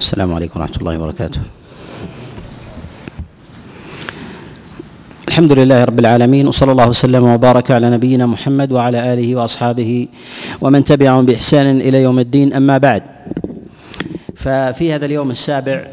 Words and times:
السلام 0.00 0.32
عليكم 0.32 0.60
ورحمة 0.60 0.76
الله 0.76 0.98
وبركاته. 0.98 1.40
الحمد 5.28 5.52
لله 5.52 5.84
رب 5.84 5.98
العالمين 6.00 6.48
وصلى 6.48 6.72
الله 6.72 6.88
وسلم 6.88 7.24
وبارك 7.24 7.70
على 7.70 7.90
نبينا 7.90 8.26
محمد 8.26 8.72
وعلى 8.72 9.12
آله 9.12 9.36
وأصحابه 9.36 10.08
ومن 10.60 10.84
تبعهم 10.84 11.26
بإحسان 11.26 11.80
إلى 11.80 12.02
يوم 12.02 12.18
الدين. 12.18 12.52
أما 12.52 12.78
بعد 12.78 13.02
ففي 14.36 14.92
هذا 14.92 15.06
اليوم 15.06 15.30
السابع 15.30 15.86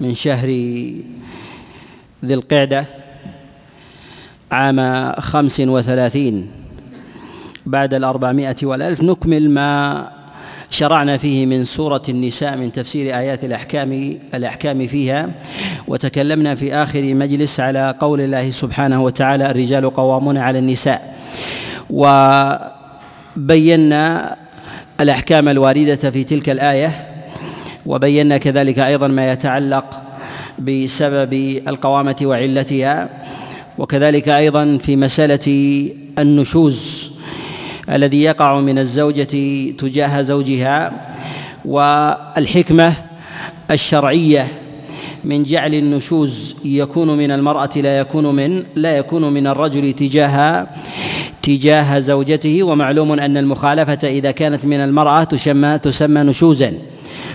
من 0.00 0.14
شهر 0.14 0.48
ذي 2.24 2.34
القعدة 2.34 2.84
عام 4.52 4.78
خمس 5.20 5.60
وثلاثين 5.60 6.50
بعد 7.66 7.94
الأربعمائة 7.94 8.56
والألف 8.62 9.02
نكمل 9.02 9.50
ما 9.50 10.17
شرعنا 10.70 11.16
فيه 11.16 11.46
من 11.46 11.64
سورة 11.64 12.02
النساء 12.08 12.56
من 12.56 12.72
تفسير 12.72 13.18
آيات 13.18 13.44
الأحكام 13.44 14.18
الأحكام 14.34 14.86
فيها 14.86 15.30
وتكلمنا 15.88 16.54
في 16.54 16.74
آخر 16.74 17.14
مجلس 17.14 17.60
على 17.60 17.94
قول 18.00 18.20
الله 18.20 18.50
سبحانه 18.50 19.04
وتعالى 19.04 19.50
الرجال 19.50 19.94
قوامون 19.94 20.36
على 20.36 20.58
النساء. 20.58 21.16
وبينا 23.36 24.36
الأحكام 25.00 25.48
الواردة 25.48 26.10
في 26.10 26.24
تلك 26.24 26.48
الآية 26.48 27.08
وبينا 27.86 28.38
كذلك 28.38 28.78
أيضا 28.78 29.08
ما 29.08 29.32
يتعلق 29.32 30.02
بسبب 30.58 31.62
القوامة 31.68 32.16
وعلتها 32.22 33.08
وكذلك 33.78 34.28
أيضا 34.28 34.78
في 34.78 34.96
مسألة 34.96 35.88
النشوز. 36.18 37.10
الذي 37.90 38.22
يقع 38.22 38.60
من 38.60 38.78
الزوجة 38.78 39.22
تجاه 39.78 40.22
زوجها 40.22 40.92
والحكمة 41.64 42.92
الشرعية 43.70 44.46
من 45.24 45.44
جعل 45.44 45.74
النشوز 45.74 46.56
يكون 46.64 47.16
من 47.16 47.30
المرأة 47.30 47.70
لا 47.76 47.98
يكون 47.98 48.34
من 48.34 48.64
لا 48.74 48.96
يكون 48.96 49.32
من 49.32 49.46
الرجل 49.46 49.92
تجاه 49.92 50.66
تجاه 51.42 51.98
زوجته 51.98 52.62
ومعلوم 52.62 53.12
أن 53.12 53.36
المخالفة 53.36 54.08
إذا 54.08 54.30
كانت 54.30 54.64
من 54.64 54.80
المرأة 54.80 55.24
تسمى 55.24 55.78
تسمى 55.78 56.20
نشوزا. 56.20 56.72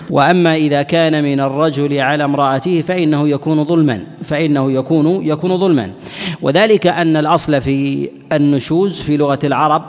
وأما 0.09 0.55
إذا 0.55 0.81
كان 0.81 1.23
من 1.23 1.39
الرجل 1.39 1.99
على 1.99 2.23
امرأته 2.23 2.83
فإنه 2.87 3.29
يكون 3.29 3.65
ظلما 3.65 4.03
فإنه 4.23 4.71
يكون 4.71 5.27
يكون 5.27 5.57
ظلما. 5.57 5.91
وذلك 6.41 6.87
أن 6.87 7.17
الأصل 7.17 7.61
في 7.61 8.09
النشوز 8.31 8.99
في 8.99 9.17
لغة 9.17 9.39
العرب 9.43 9.83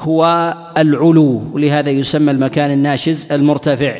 هو 0.00 0.54
العلو 0.78 1.42
لهذا 1.54 1.90
يسمى 1.90 2.30
المكان 2.30 2.70
الناشز 2.70 3.28
المرتفع. 3.32 3.94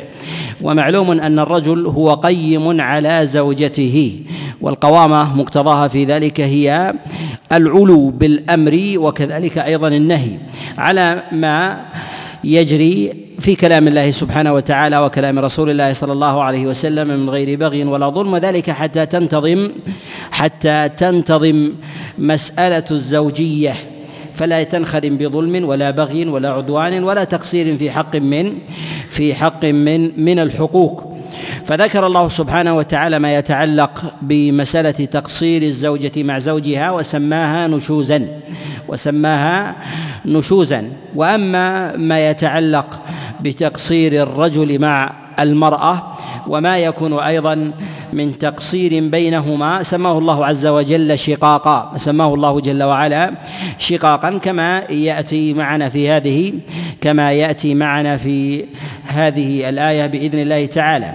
ومعلوم 0.61 1.11
أن 1.11 1.39
الرجل 1.39 1.85
هو 1.85 2.13
قيم 2.13 2.81
على 2.81 3.25
زوجته 3.25 4.19
والقوامة 4.61 5.35
مقتضاها 5.35 5.87
في 5.87 6.03
ذلك 6.05 6.41
هي 6.41 6.93
العلو 7.51 8.09
بالأمر 8.09 8.93
وكذلك 8.95 9.57
أيضا 9.57 9.87
النهي. 9.87 10.37
على 10.77 11.23
ما 11.31 11.85
يجري 12.43 13.13
في 13.39 13.55
كلام 13.55 13.87
الله 13.87 14.11
سبحانه 14.11 14.53
وتعالى 14.53 14.99
وكلام 14.99 15.39
رسول 15.39 15.69
الله 15.69 15.93
صلى 15.93 16.13
الله 16.13 16.43
عليه 16.43 16.65
وسلم 16.65 17.07
من 17.07 17.29
غير 17.29 17.59
بغي 17.59 17.83
ولا 17.83 18.09
ظلم 18.09 18.33
وذلك 18.33 18.71
حتى 18.71 19.05
تنتظم 19.05 19.69
حتى 20.31 20.89
تنتظم 20.97 21.71
مسألة 22.17 22.85
الزوجية. 22.91 23.73
فلا 24.35 24.63
تنخدم 24.63 25.17
بظلم 25.17 25.65
ولا 25.65 25.91
بغي 25.91 26.27
ولا 26.27 26.49
عدوان 26.49 27.03
ولا 27.03 27.23
تقصير 27.23 27.77
في 27.77 27.91
حق 27.91 28.15
من 28.15 28.53
في 29.09 29.35
حق 29.35 29.65
من 29.65 30.23
من 30.25 30.39
الحقوق. 30.39 31.03
فذكر 31.65 32.07
الله 32.07 32.29
سبحانه 32.29 32.77
وتعالى 32.77 33.19
ما 33.19 33.35
يتعلق 33.35 34.13
بمسألة 34.21 34.91
تقصير 34.91 35.61
الزوجة 35.61 36.23
مع 36.23 36.39
زوجها 36.39 36.91
وسماها 36.91 37.67
نشوزا. 37.67 38.27
وسماها 38.89 39.75
نشوزا. 40.25 40.89
وأما 41.15 41.97
ما 41.97 42.29
يتعلق 42.29 42.99
بتقصير 43.41 44.23
الرجل 44.23 44.81
مع 44.81 45.13
المرأة 45.39 46.03
وما 46.47 46.77
يكون 46.77 47.13
أيضا 47.19 47.71
من 48.13 48.37
تقصير 48.37 49.07
بينهما 49.07 49.83
سماه 49.83 50.17
الله 50.17 50.45
عز 50.45 50.67
وجل 50.67 51.19
شقاقا 51.19 51.93
سماه 51.97 52.33
الله 52.33 52.59
جل 52.59 52.83
وعلا 52.83 53.31
شقاقا 53.77 54.37
كما 54.37 54.79
يأتي 54.89 55.53
معنا 55.53 55.89
في 55.89 56.09
هذه 56.09 56.53
كما 57.01 57.31
يأتي 57.31 57.75
معنا 57.75 58.17
في 58.17 58.65
هذه 59.07 59.69
الآية 59.69 60.05
بإذن 60.07 60.39
الله 60.39 60.65
تعالى. 60.65 61.13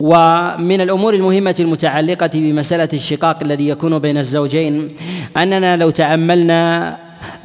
ومن 0.00 0.80
الأمور 0.80 1.14
المهمة 1.14 1.54
المتعلقة 1.60 2.30
بمسألة 2.34 2.88
الشقاق 2.92 3.38
الذي 3.42 3.68
يكون 3.68 3.98
بين 3.98 4.18
الزوجين 4.18 4.96
أننا 5.36 5.76
لو 5.76 5.90
تأملنا 5.90 6.96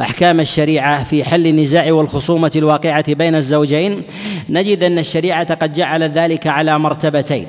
أحكام 0.01 0.39
الشريعة 0.39 1.03
في 1.03 1.23
حل 1.23 1.47
النزاع 1.47 1.93
والخصومة 1.93 2.51
الواقعة 2.55 3.13
بين 3.13 3.35
الزوجين 3.35 4.01
نجد 4.49 4.83
أن 4.83 4.99
الشريعة 4.99 5.53
قد 5.53 5.73
جعل 5.73 6.03
ذلك 6.03 6.47
على 6.47 6.79
مرتبتين. 6.79 7.47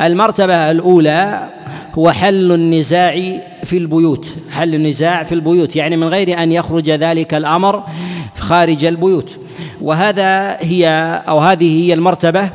المرتبة 0.00 0.70
الأولى 0.70 1.48
هو 1.94 2.10
حل 2.10 2.52
النزاع 2.52 3.40
في 3.64 3.78
البيوت 3.78 4.26
حل 4.50 4.74
النزاع 4.74 5.22
في 5.22 5.34
البيوت 5.34 5.76
يعني 5.76 5.96
من 5.96 6.08
غير 6.08 6.42
أن 6.42 6.52
يخرج 6.52 6.90
ذلك 6.90 7.34
الأمر 7.34 7.82
خارج 8.36 8.84
البيوت. 8.84 9.38
وهذا 9.80 10.56
هي 10.60 10.88
أو 11.28 11.38
هذه 11.38 11.84
هي 11.86 11.94
المرتبة 11.94 12.50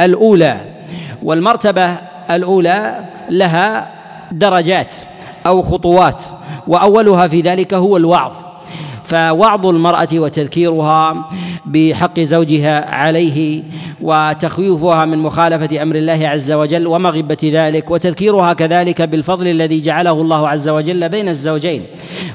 الأولى. 0.00 0.79
والمرتبة 1.22 1.96
الأولى 2.30 3.04
لها 3.30 3.88
درجات 4.32 4.94
أو 5.46 5.62
خطوات 5.62 6.22
وأولها 6.66 7.28
في 7.28 7.40
ذلك 7.40 7.74
هو 7.74 7.96
الوعظ. 7.96 8.32
فوعظ 9.04 9.66
المرأة 9.66 10.08
وتذكيرها 10.12 11.30
بحق 11.66 12.20
زوجها 12.20 12.94
عليه 12.94 13.62
وتخويفها 14.00 15.04
من 15.04 15.18
مخالفة 15.18 15.82
أمر 15.82 15.96
الله 15.96 16.28
عز 16.28 16.52
وجل 16.52 16.86
ومغبة 16.86 17.36
ذلك 17.44 17.90
وتذكيرها 17.90 18.52
كذلك 18.52 19.02
بالفضل 19.02 19.48
الذي 19.48 19.80
جعله 19.80 20.12
الله 20.12 20.48
عز 20.48 20.68
وجل 20.68 21.08
بين 21.08 21.28
الزوجين. 21.28 21.86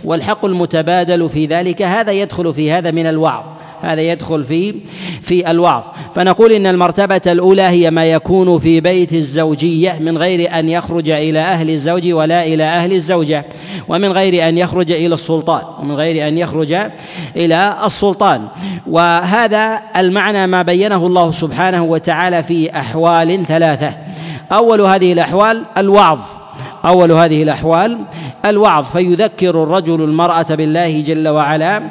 والحق 0.04 0.46
المتبادل 0.46 1.30
في 1.30 1.46
ذلك 1.46 1.82
هذا 1.82 2.12
يدخل 2.12 2.54
في 2.54 2.72
هذا 2.72 2.92
من 2.92 3.08
الوعظ. 3.08 3.44
هذا 3.82 4.02
يدخل 4.02 4.44
في 4.44 4.76
في 5.24 5.52
الوعظ. 5.52 5.84
فنقول 6.16 6.52
إن 6.52 6.68
المرتبة 6.68 7.22
الأولى 7.28 7.62
هي 7.62 7.92
ما 7.92 8.06
يكون 8.06 8.60
في 8.60 8.82
بيت 8.82 9.14
الزوجية 9.14 9.98
من 10.00 10.18
غير 10.18 10.60
أن 10.60 10.70
يخرج 10.70 11.10
إلى 11.10 11.40
أهل 11.40 11.70
الزوج 11.70 12.12
ولا 12.12 12.46
إلى 12.46 12.64
أهل 12.64 12.94
الزوجة 12.94 13.46
ومن 13.88 14.12
غير 14.12 14.50
أن 14.50 14.58
يخرج 14.58 14.92
إلى 14.92 15.14
السلطان 15.14 15.62
ومن 15.80 15.96
غير 15.96 16.28
أن 16.28 16.38
يخرج 16.38 16.78
إلى 17.36 17.78
السلطان. 17.86 18.48
وهذا 18.88 19.82
المعنى 19.98 20.48
ما 20.48 20.62
بينه 20.62 21.08
الله 21.08 21.32
سبحانه 21.32 21.84
وتعالى 21.84 22.44
في 22.44 22.80
أحوال 22.80 23.46
ثلاثة. 23.46 23.94
أول 24.52 24.82
هذه 24.82 25.14
الأحوال 25.14 25.64
الوعظ. 25.78 26.20
أول 26.86 27.12
هذه 27.12 27.44
الأحوال 27.44 27.98
الوعظ 28.46 28.86
فيذكر 28.86 29.64
الرجل 29.64 30.04
المرأة 30.04 30.46
بالله 30.50 31.02
جل 31.02 31.28
وعلا 31.28 31.82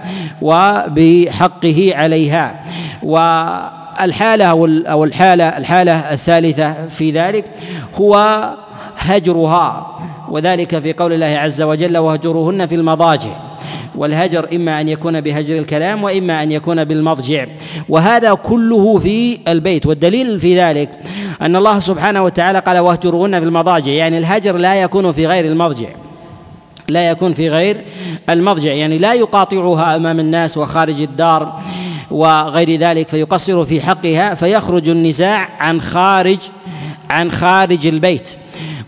وبحقه 0.43 1.93
عليها. 1.95 2.61
والحالة 3.03 4.45
أو 4.91 5.05
الحالة 5.05 5.49
الحالة 5.49 5.93
الثالثة 5.93 6.89
في 6.89 7.11
ذلك 7.11 7.45
هو 7.95 8.45
هجرها 8.99 9.99
وذلك 10.31 10.79
في 10.79 10.93
قول 10.93 11.13
الله 11.13 11.27
عز 11.27 11.63
وجل 11.63 11.99
واهجروهن 11.99 12.67
في 12.67 12.75
المضاجع 12.75 13.31
والهجر 13.95 14.49
إما 14.55 14.81
أن 14.81 14.89
يكون 14.89 15.21
بهجر 15.21 15.59
الكلام 15.59 16.05
وإما 16.05 16.43
أن 16.43 16.53
يكون 16.53 16.85
بالمضجع. 16.85 17.47
وهذا 17.89 18.35
كله 18.35 18.99
في 18.99 19.39
البيت. 19.49 19.87
والدليل 19.87 20.41
في 20.41 20.61
ذلك 20.61 20.89
أن 21.43 21.57
الله 21.57 21.79
سبحانه 21.79 22.25
وتعالى 22.25 22.59
قال 22.59 22.79
واهجروهن 22.79 23.41
في 23.41 23.47
المضاجع 23.47 23.93
يعني 23.93 24.19
الهجر 24.19 24.57
لا 24.57 24.75
يكون 24.75 25.13
في 25.13 25.27
غير 25.27 25.45
المضجع. 25.45 25.89
لا 26.89 27.11
يكون 27.11 27.35
في 27.35 27.51
غير 27.51 27.85
المضجع 28.31 28.73
يعني 28.73 28.99
لا 28.99 29.15
يقاطعها 29.15 29.97
أمام 29.97 30.21
الناس 30.21 30.59
وخارج 30.59 31.03
الدار 31.03 31.61
وغير 32.11 32.77
ذلك 32.77 33.09
فيقصر 33.09 33.65
في 33.65 33.81
حقها 33.81 34.35
فيخرج 34.35 34.89
النزاع 34.89 35.49
عن 35.61 35.81
خارج 35.81 36.39
عن 37.11 37.33
خارج 37.33 37.87
البيت. 37.87 38.29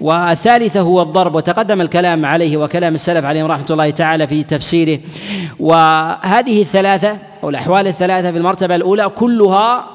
والثالثة 0.00 0.80
هو 0.80 1.02
الضرب 1.02 1.34
وتقدم 1.34 1.80
الكلام 1.80 2.26
عليه 2.26 2.56
وكلام 2.56 2.94
السلف 2.94 3.24
عليهم 3.24 3.46
رحمة 3.46 3.66
الله 3.70 3.90
تعالى 3.90 4.26
في 4.26 4.42
تفسيره. 4.42 4.98
وهذه 5.60 6.62
الثلاثة 6.62 7.18
أو 7.42 7.48
الأحوال 7.48 7.86
الثلاثة 7.86 8.32
في 8.32 8.38
المرتبة 8.38 8.74
الأولى 8.74 9.08
كلها 9.08 9.86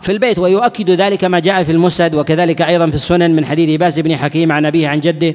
في 0.00 0.12
البيت 0.12 0.38
ويؤكد 0.38 0.90
ذلك 0.90 1.24
ما 1.24 1.38
جاء 1.38 1.64
في 1.64 1.72
المسند 1.72 2.14
وكذلك 2.14 2.62
أيضا 2.62 2.86
في 2.86 2.94
السنن 2.94 3.30
من 3.30 3.44
حديث 3.44 3.80
باس 3.80 3.98
بن 3.98 4.16
حكيم 4.16 4.52
عن 4.52 4.66
أبيه 4.66 4.88
عن 4.88 5.00
جده 5.00 5.34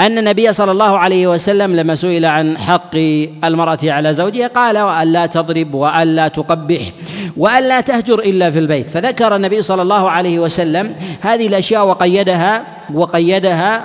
أن 0.00 0.18
النبي 0.18 0.52
صلى 0.52 0.72
الله 0.72 0.98
عليه 0.98 1.26
وسلم 1.26 1.76
لما 1.76 1.94
سئل 1.94 2.24
عن 2.24 2.58
حق 2.58 2.96
المرأة 3.44 3.78
على 3.84 4.14
زوجها 4.14 4.46
قال 4.46 4.78
والا 4.78 5.26
تضرب 5.26 5.74
والا 5.74 6.28
تقبح 6.28 6.80
والا 7.36 7.80
تهجر 7.80 8.18
إلا 8.18 8.50
في 8.50 8.58
البيت 8.58 8.90
فذكر 8.90 9.36
النبي 9.36 9.62
صلى 9.62 9.82
الله 9.82 10.10
عليه 10.10 10.38
وسلم 10.38 10.94
هذه 11.20 11.46
الأشياء 11.46 11.86
وقيدها 11.86 12.64
وقيدها 12.94 13.84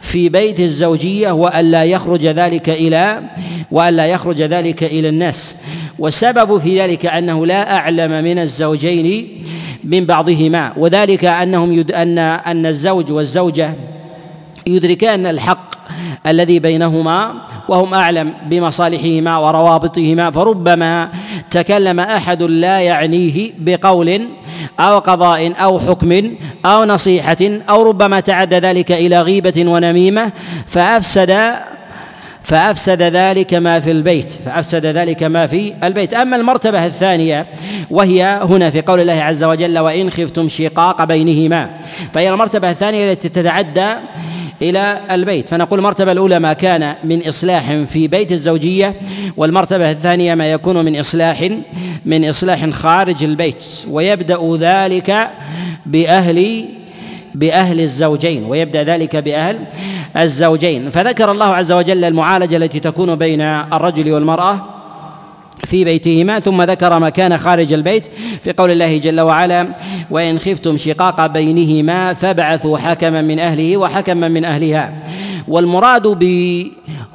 في 0.00 0.28
بيت 0.28 0.60
الزوجية 0.60 1.30
والا 1.30 1.84
يخرج 1.84 2.26
ذلك 2.26 2.68
إلى 2.68 3.22
والا 3.70 4.06
يخرج 4.06 4.42
ذلك 4.42 4.84
إلى 4.84 5.08
الناس. 5.08 5.56
والسبب 5.98 6.58
في 6.58 6.80
ذلك 6.80 7.06
أنه 7.06 7.46
لا 7.46 7.76
أعلم 7.76 8.24
من 8.24 8.38
الزوجين 8.38 9.28
من 9.84 10.06
بعضهما. 10.06 10.72
وذلك 10.76 11.24
أنهم 11.24 11.72
يد 11.72 11.92
ان 11.92 12.18
أن 12.18 12.66
الزوج 12.66 13.12
والزوجة 13.12 13.74
يدركان 14.66 15.26
الحق 15.26 15.70
الذي 16.26 16.58
بينهما 16.58 17.32
وهم 17.68 17.94
أعلم 17.94 18.32
بمصالحهما 18.50 19.38
وروابطهما. 19.38 20.30
فربما 20.30 21.10
تكلم 21.50 22.00
أحد 22.00 22.42
لا 22.42 22.80
يعنيه 22.80 23.50
بقول 23.58 24.20
أو 24.80 24.98
قضاء 24.98 25.52
أو 25.62 25.80
حكم 25.80 26.34
أو 26.66 26.84
نصيحة 26.84 27.36
أو 27.68 27.82
ربما 27.82 28.20
تعدى 28.20 28.56
ذلك 28.56 28.92
إلى 28.92 29.22
غيبة 29.22 29.64
ونميمة 29.66 30.32
فأفسد 30.66 31.52
فأفسد 32.42 33.02
ذلك 33.02 33.54
ما 33.54 33.80
في 33.80 33.90
البيت 33.90 34.26
فأفسد 34.44 34.86
ذلك 34.86 35.22
ما 35.22 35.46
في 35.46 35.74
البيت. 35.84 36.14
أما 36.14 36.36
المرتبة 36.36 36.86
الثانية 36.86 37.46
وهي 37.90 38.40
هنا 38.42 38.70
في 38.70 38.80
قول 38.80 39.00
الله 39.00 39.22
عز 39.22 39.44
وجل 39.44 39.78
وإن 39.78 40.10
خفتم 40.10 40.48
شقاق 40.48 41.04
بينهما 41.04 41.70
فهي 42.14 42.30
المرتبة 42.30 42.70
الثانية 42.70 43.12
التي 43.12 43.28
تتعدى 43.28 43.94
إلى 44.62 45.00
البيت. 45.10 45.48
فنقول 45.48 45.78
المرتبه 45.78 46.12
الأولى 46.12 46.38
ما 46.38 46.52
كان 46.52 46.94
من 47.04 47.28
إصلاح 47.28 47.72
في 47.72 48.08
بيت 48.08 48.32
الزوجية 48.32 48.94
والمرتبة 49.36 49.90
الثانية 49.90 50.34
ما 50.34 50.52
يكون 50.52 50.84
من 50.84 51.00
إصلاح 51.00 51.48
من 52.06 52.28
إصلاح 52.28 52.70
خارج 52.70 53.24
البيت. 53.24 53.64
ويبدأ 53.88 54.56
ذلك 54.56 55.30
بأهل 55.86 56.64
بأهل 57.34 57.80
الزوجين 57.80 58.44
ويبدأ 58.44 58.84
ذلك 58.84 59.16
بأهل 59.16 59.58
الزوجين. 60.16 60.90
فذكر 60.90 61.30
الله 61.32 61.46
عز 61.46 61.72
وجل 61.72 62.04
المعالجة 62.04 62.56
التي 62.56 62.80
تكون 62.80 63.16
بين 63.16 63.40
الرجل 63.40 64.12
والمرأة 64.12 64.79
في 65.70 65.84
بيتهما 65.84 66.40
ثم 66.40 66.62
ذكر 66.62 66.98
ما 66.98 67.08
كان 67.08 67.38
خارج 67.38 67.72
البيت 67.72 68.06
في 68.42 68.52
قول 68.52 68.70
الله 68.70 68.98
جل 68.98 69.20
وعلا 69.20 69.68
وإن 70.10 70.38
خفتم 70.38 70.76
شقاق 70.76 71.26
بينهما 71.26 72.14
فابعثوا 72.14 72.78
حكما 72.78 73.22
من 73.22 73.38
أهله 73.38 73.76
وحكما 73.76 74.28
من 74.28 74.44
أهلها. 74.44 74.92
والمراد 75.48 76.06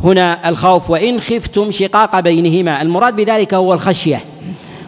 هنا 0.03 0.49
الخوف 0.49 0.89
وإن 0.89 1.21
خفتم 1.21 1.71
شقاق 1.71 2.19
بينهما 2.19 2.81
المراد 2.81 3.15
بذلك 3.15 3.53
هو 3.53 3.73
الخشية 3.73 4.21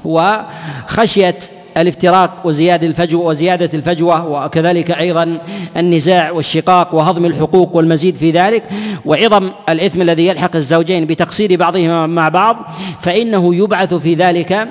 وخشية 0.06 1.40
الافتراق 1.78 2.32
وزيادة 2.46 2.88
الفجوة 2.88 3.26
وزيادة 3.26 3.70
الفجوة 3.74 4.28
وكذلك 4.28 4.92
أيضا 4.92 5.38
النزاع 5.78 6.32
والشقاق 6.32 6.96
وهضم 6.96 7.26
الحقوق 7.26 7.76
والمزيد 7.76 8.16
في 8.16 8.32
ذلك. 8.32 8.64
وعظم 9.06 9.50
الإثم 9.70 10.02
الذي 10.02 10.28
يلحق 10.28 10.56
الزوجين 10.56 11.06
بتقصير 11.06 11.56
بعضهما 11.56 12.08
مع 12.08 12.30
بعض 12.30 12.58
فإنه 13.00 13.56
يبعث 13.56 13.94
في 13.94 14.14
ذلك 14.14 14.68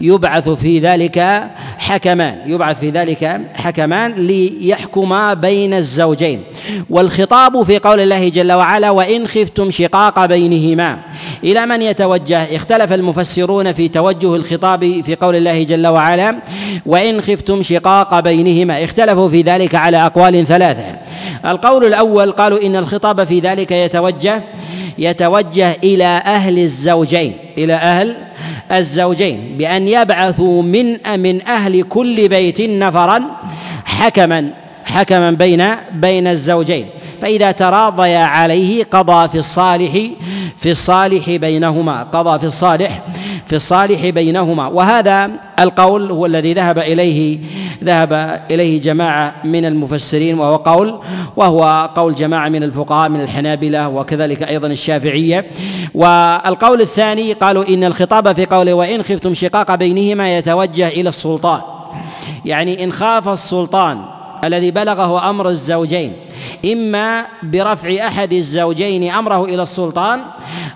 يبعث 0.00 0.48
في 0.48 0.78
ذلك 0.78 1.48
حكمان 1.78 2.38
يبعث 2.46 2.80
في 2.80 2.90
ذلك 2.90 3.40
حكمان 3.54 4.12
ليحكما 4.12 5.34
بين 5.34 5.74
الزوجين. 5.74 6.42
والخطاب 6.90 7.62
في 7.62 7.78
قول 7.78 8.00
الله 8.00 8.28
جل 8.28 8.52
وعلا 8.52 8.90
وإن 8.90 9.26
خفتم 9.26 9.70
شقاق 9.70 10.26
بينهما 10.26 10.98
إلى 11.44 11.66
من 11.66 11.82
يتوجه؟ 11.82 12.56
اختلف 12.56 12.92
المفسرون 12.92 13.72
في 13.72 13.88
توجه 13.88 14.36
الخطاب 14.36 15.00
في 15.06 15.14
قول 15.14 15.36
الله 15.36 15.62
جل 15.62 15.86
وعلا. 15.86 16.36
وإن 16.86 17.20
خفتم 17.20 17.62
شقاق 17.62 18.20
بينهما 18.20 18.84
اختلفوا 18.84 19.28
في 19.28 19.42
ذلك 19.42 19.74
على 19.74 20.06
أقوال 20.06 20.46
ثلاثة. 20.46 20.84
القول 21.46 21.84
الأول 21.84 22.30
قالوا 22.32 22.62
إن 22.62 22.76
الخطاب 22.76 23.24
في 23.24 23.40
ذلك 23.40 23.72
يتوجه 23.72 24.42
يتوجه 24.98 25.76
إلى 25.84 26.04
أهل 26.04 26.58
الزوجين 26.58 27.36
إلى 27.58 27.74
أهل 27.74 28.16
الزوجين 28.72 29.54
بأن 29.58 29.88
يبعثوا 29.88 30.62
من 30.62 30.96
من 31.18 31.42
أهل 31.42 31.82
كل 31.82 32.28
بيت 32.28 32.60
نفرا 32.60 33.22
حكما 33.84 34.50
حكما 34.84 35.30
بين 35.30 35.64
بين 35.92 36.26
الزوجين. 36.26 36.86
فإذا 37.22 37.52
تراضيا 37.52 38.18
عليه 38.18 38.84
قضى 38.84 39.28
في 39.28 39.38
الصالح 39.38 39.92
في 40.56 40.70
الصالح 40.70 41.30
بينهما 41.30 42.02
قضى 42.02 42.38
في 42.38 42.46
الصالح 42.46 43.02
في 43.48 43.56
الصالح 43.56 44.08
بينهما. 44.08 44.66
وهذا 44.66 45.30
القول 45.60 46.10
هو 46.10 46.26
الذي 46.26 46.52
ذهب 46.52 46.78
إليه 46.78 47.38
ذهب 47.84 48.40
إليه 48.50 48.80
جماعة 48.80 49.34
من 49.44 49.64
المفسرين 49.64 50.38
وهو 50.38 50.56
قول 50.56 50.94
وهو 51.36 51.90
قول 51.94 52.14
جماعة 52.14 52.48
من 52.48 52.62
الفقهاء 52.62 53.08
من 53.08 53.20
الحنابلة 53.20 53.88
وكذلك 53.88 54.42
أيضا 54.42 54.66
الشافعية. 54.68 55.46
والقول 55.94 56.80
الثاني 56.80 57.32
قالوا 57.32 57.68
إن 57.68 57.84
الخطاب 57.84 58.32
في 58.32 58.46
قوله 58.46 58.74
وإن 58.74 59.02
خفتم 59.02 59.34
شقاق 59.34 59.74
بينهما 59.74 60.38
يتوجه 60.38 60.88
إلى 60.88 61.08
السلطان. 61.08 61.60
يعني 62.44 62.84
إن 62.84 62.92
خاف 62.92 63.28
السلطان 63.28 63.98
الذي 64.44 64.70
بلغه 64.70 65.30
أمر 65.30 65.48
الزوجين 65.48 66.12
إما 66.64 67.26
برفع 67.42 68.06
أحد 68.06 68.32
الزوجين 68.32 69.10
أمره 69.10 69.44
إلى 69.44 69.62
السلطان 69.62 70.20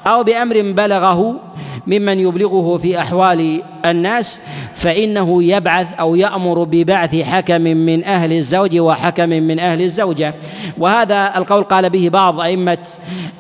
أو 0.07 0.23
بأمر 0.23 0.61
بلغه 0.61 1.41
ممن 1.87 2.19
يبلغه 2.19 2.79
في 2.79 2.99
أحوال 2.99 3.63
الناس 3.85 4.41
فإنه 4.75 5.43
يبعث 5.43 5.95
أو 5.95 6.15
يأمر 6.15 6.65
ببعث 6.65 7.17
حكم 7.17 7.61
من 7.61 8.05
أهل 8.05 8.33
الزوج 8.33 8.79
وحكم 8.79 9.29
من 9.29 9.59
أهل 9.59 9.83
الزوجة. 9.83 10.35
وهذا 10.79 11.33
القول 11.37 11.63
قال 11.63 11.91
به 11.91 12.09
بعض 12.09 12.41
أئمة 12.41 12.79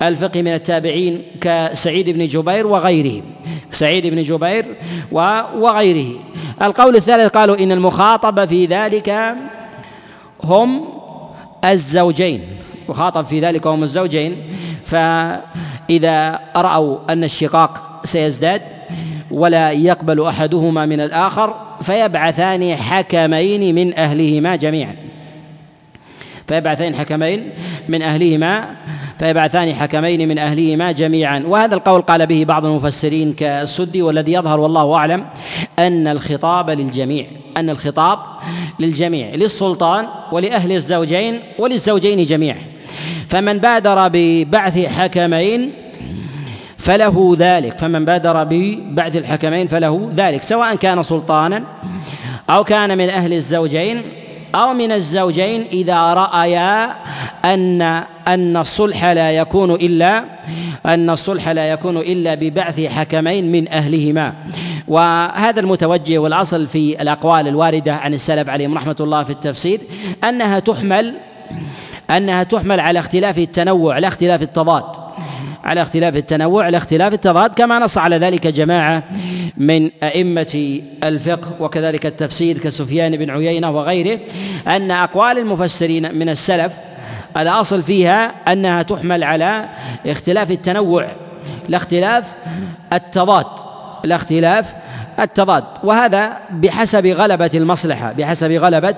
الفقه 0.03 0.43
من 0.43 0.55
التابعين 0.55 1.23
كسعيد 1.41 2.11
بن 2.11 2.27
جبير 2.27 2.67
وغيره 2.67 3.23
سعيد 3.71 4.07
بن 4.07 4.23
جبير 4.23 4.67
وغيره. 5.13 6.15
القول 6.63 6.97
الثالث 6.97 7.31
قالوا 7.31 7.59
إن 7.59 7.73
المخاطب 7.73 8.45
في 8.45 8.67
ذلك 8.67 9.35
هم 10.45 11.02
الزوجين 11.65 12.41
مخاطب 12.89 13.25
في 13.25 13.41
ذلك 13.41 13.67
هم 13.67 13.83
الزوجين. 13.83 14.37
فإذا 14.85 16.41
رأوا 16.57 16.99
أن 17.11 17.25
الشقاق 17.25 18.01
سيزداد 18.05 18.63
ولا 19.31 19.71
يقبل 19.71 20.27
أحدهما 20.27 20.87
من 20.87 21.01
الآخر 21.01 21.55
فيبعثان 21.83 22.77
حكمين 22.77 23.75
من 23.75 23.99
أهلهما 23.99 24.57
جميعا. 24.57 24.97
فيبعثان 26.49 26.95
حكمين 26.95 27.51
من 27.89 28.03
أهلهما 28.03 28.65
فيبعثان 29.19 29.75
حكمين 29.75 30.29
من 30.29 30.39
أهلهما 30.39 30.93
جميعا. 30.93 31.45
وهذا 31.47 31.75
القول 31.75 32.03
قال 32.03 32.27
به 32.27 32.45
بعض 32.45 32.67
المفسرين 32.67 33.33
كالسدي 33.33 34.03
والذي 34.03 34.33
يظهر 34.33 34.61
والله 34.61 34.95
أعلم 34.95 35.25
أن 35.79 36.09
الخطاب 36.09 36.71
للجميع 36.71 37.27
أن 37.57 37.71
الخطاب 37.71 38.19
للجميع 38.81 39.35
للسلطان 39.35 40.07
ولأهل 40.33 40.73
الزوجين 40.73 41.41
وللزوجين 41.59 42.25
جميعا. 42.25 42.59
فمن 43.29 43.59
بادر 43.59 44.09
ببعث 44.13 44.87
حكمين 44.87 45.73
فله 46.79 47.37
ذلك 47.39 47.79
فمن 47.79 48.05
بادر 48.05 48.45
ببعث 48.45 49.17
الحكمين 49.17 49.67
فله 49.67 50.13
ذلك 50.17 50.43
سواء 50.43 50.75
كان 50.75 51.03
سلطانا 51.03 51.63
أو 52.51 52.65
كان 52.65 52.99
من 52.99 53.09
أهل 53.09 53.33
الزوجين 53.33 54.03
أو 54.55 54.75
من 54.75 54.93
الزوجين 54.93 55.67
إذا 55.73 56.15
رأيا 56.15 56.97
أن 57.45 57.83
أن 58.29 58.57
الصلح 58.57 59.05
لا 59.05 59.33
يكون 59.33 59.71
إلا 59.71 60.25
أن 60.87 61.11
الصلح 61.11 61.49
لا 61.49 61.71
يكون 61.71 61.97
إلا 61.97 62.35
ببعث 62.35 62.81
حكمين 62.81 63.53
من 63.53 63.69
أهلهما. 63.69 64.33
وهذا 64.89 65.61
المتوجه 65.61 66.19
والأصل 66.19 66.67
في 66.67 67.03
الأقوال 67.03 67.49
الواردة 67.49 67.95
عن 67.95 68.15
السلف 68.15 68.49
عليهم 68.49 68.75
رحمة 68.75 68.97
الله 69.01 69.25
في 69.25 69.31
التفسير 69.31 69.81
أنها 70.25 70.59
تحمل 70.59 71.15
أنها 72.11 72.43
تحمل 72.43 72.81
على 72.81 72.99
اختلاف 72.99 73.39
التنوع 73.39 73.99
لا 73.99 74.09
اختلاف 74.09 74.43
التضاد. 74.43 75.02
على 75.65 75.83
اختلاف 75.83 76.17
التنوع 76.17 76.65
على 76.65 76.77
اختلاف 76.77 77.13
التضاد 77.13 77.55
كما 77.55 77.79
نص 77.79 77.99
على 77.99 78.17
ذلك 78.17 78.47
جماعة 78.47 79.03
من 79.57 79.91
أئمة 80.03 80.81
الفقه 81.05 81.55
وكذلك 81.61 82.07
التفسير 82.07 82.59
كسفيان 82.59 83.17
بن 83.17 83.31
عيينة 83.31 83.71
وغيره 83.71 84.21
أن 84.69 84.91
أقوال 84.91 85.39
المفسرين 85.39 86.15
من 86.19 86.29
السلف 86.29 86.73
الأصل 87.37 87.83
فيها 87.83 88.35
أنها 88.53 88.83
تحمل 88.83 89.25
على 89.25 89.69
اختلاف 90.07 90.51
التنوع 90.51 91.07
لا 91.69 91.77
اختلاف 91.77 92.27
التضاد 92.93 93.47
لا 94.05 94.17
اختلاف 94.17 94.75
التضاد. 95.21 95.65
وهذا 95.85 96.39
بحسب 96.51 97.07
غلبة 97.07 97.51
المصلحة 97.55 98.13
بحسب 98.13 98.53
غلبة 98.53 98.95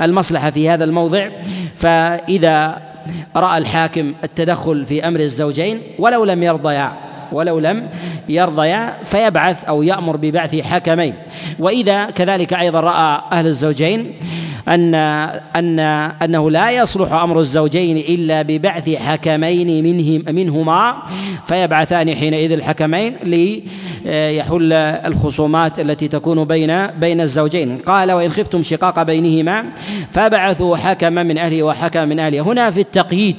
المصلحة 0.00 0.50
في 0.50 0.70
هذا 0.70 0.84
الموضع. 0.84 1.28
فإذا 1.76 2.82
رأى 3.36 3.58
الحاكم 3.58 4.14
التدخل 4.24 4.84
في 4.84 5.08
أمر 5.08 5.20
الزوجين 5.20 5.82
ولو 5.98 6.24
لم 6.24 6.42
يرضيا. 6.42 6.92
ولو 7.32 7.58
لم 7.58 7.88
يرضيا 8.28 8.96
فيبعث 9.04 9.64
أو 9.64 9.82
يأمر 9.82 10.16
ببعث 10.16 10.54
حكمين. 10.54 11.14
وإذا 11.58 12.04
كذلك 12.04 12.52
أيضا 12.52 12.80
رأى 12.80 13.20
أهل 13.32 13.46
الزوجين 13.46 14.12
أن 14.68 14.94
أن 15.56 15.80
أنه 16.22 16.50
لا 16.50 16.70
يصلح 16.70 17.12
أمر 17.12 17.40
الزوجين 17.40 17.96
إلا 17.96 18.42
ببعث 18.42 18.90
حكمين 18.90 19.84
منهم 19.84 20.34
منهما 20.34 20.96
فيبعثان 21.46 22.14
حينئذ 22.14 22.52
الحكمين 22.52 23.16
ليحل 23.22 24.72
الخصومات 24.72 25.80
التي 25.80 26.08
تكون 26.08 26.44
بين 26.44 26.86
بين 26.86 27.20
الزوجين. 27.20 27.78
قال 27.78 28.12
وإن 28.12 28.30
خفتم 28.30 28.62
شقاق 28.62 29.02
بينهما 29.02 29.64
فبعثوا 30.12 30.76
حكما 30.76 31.22
من 31.22 31.38
أهله 31.38 31.62
وحكما 31.62 32.04
من 32.04 32.20
أهله 32.20 32.40
هنا 32.40 32.70
في 32.70 32.80
التقييد 32.80 33.36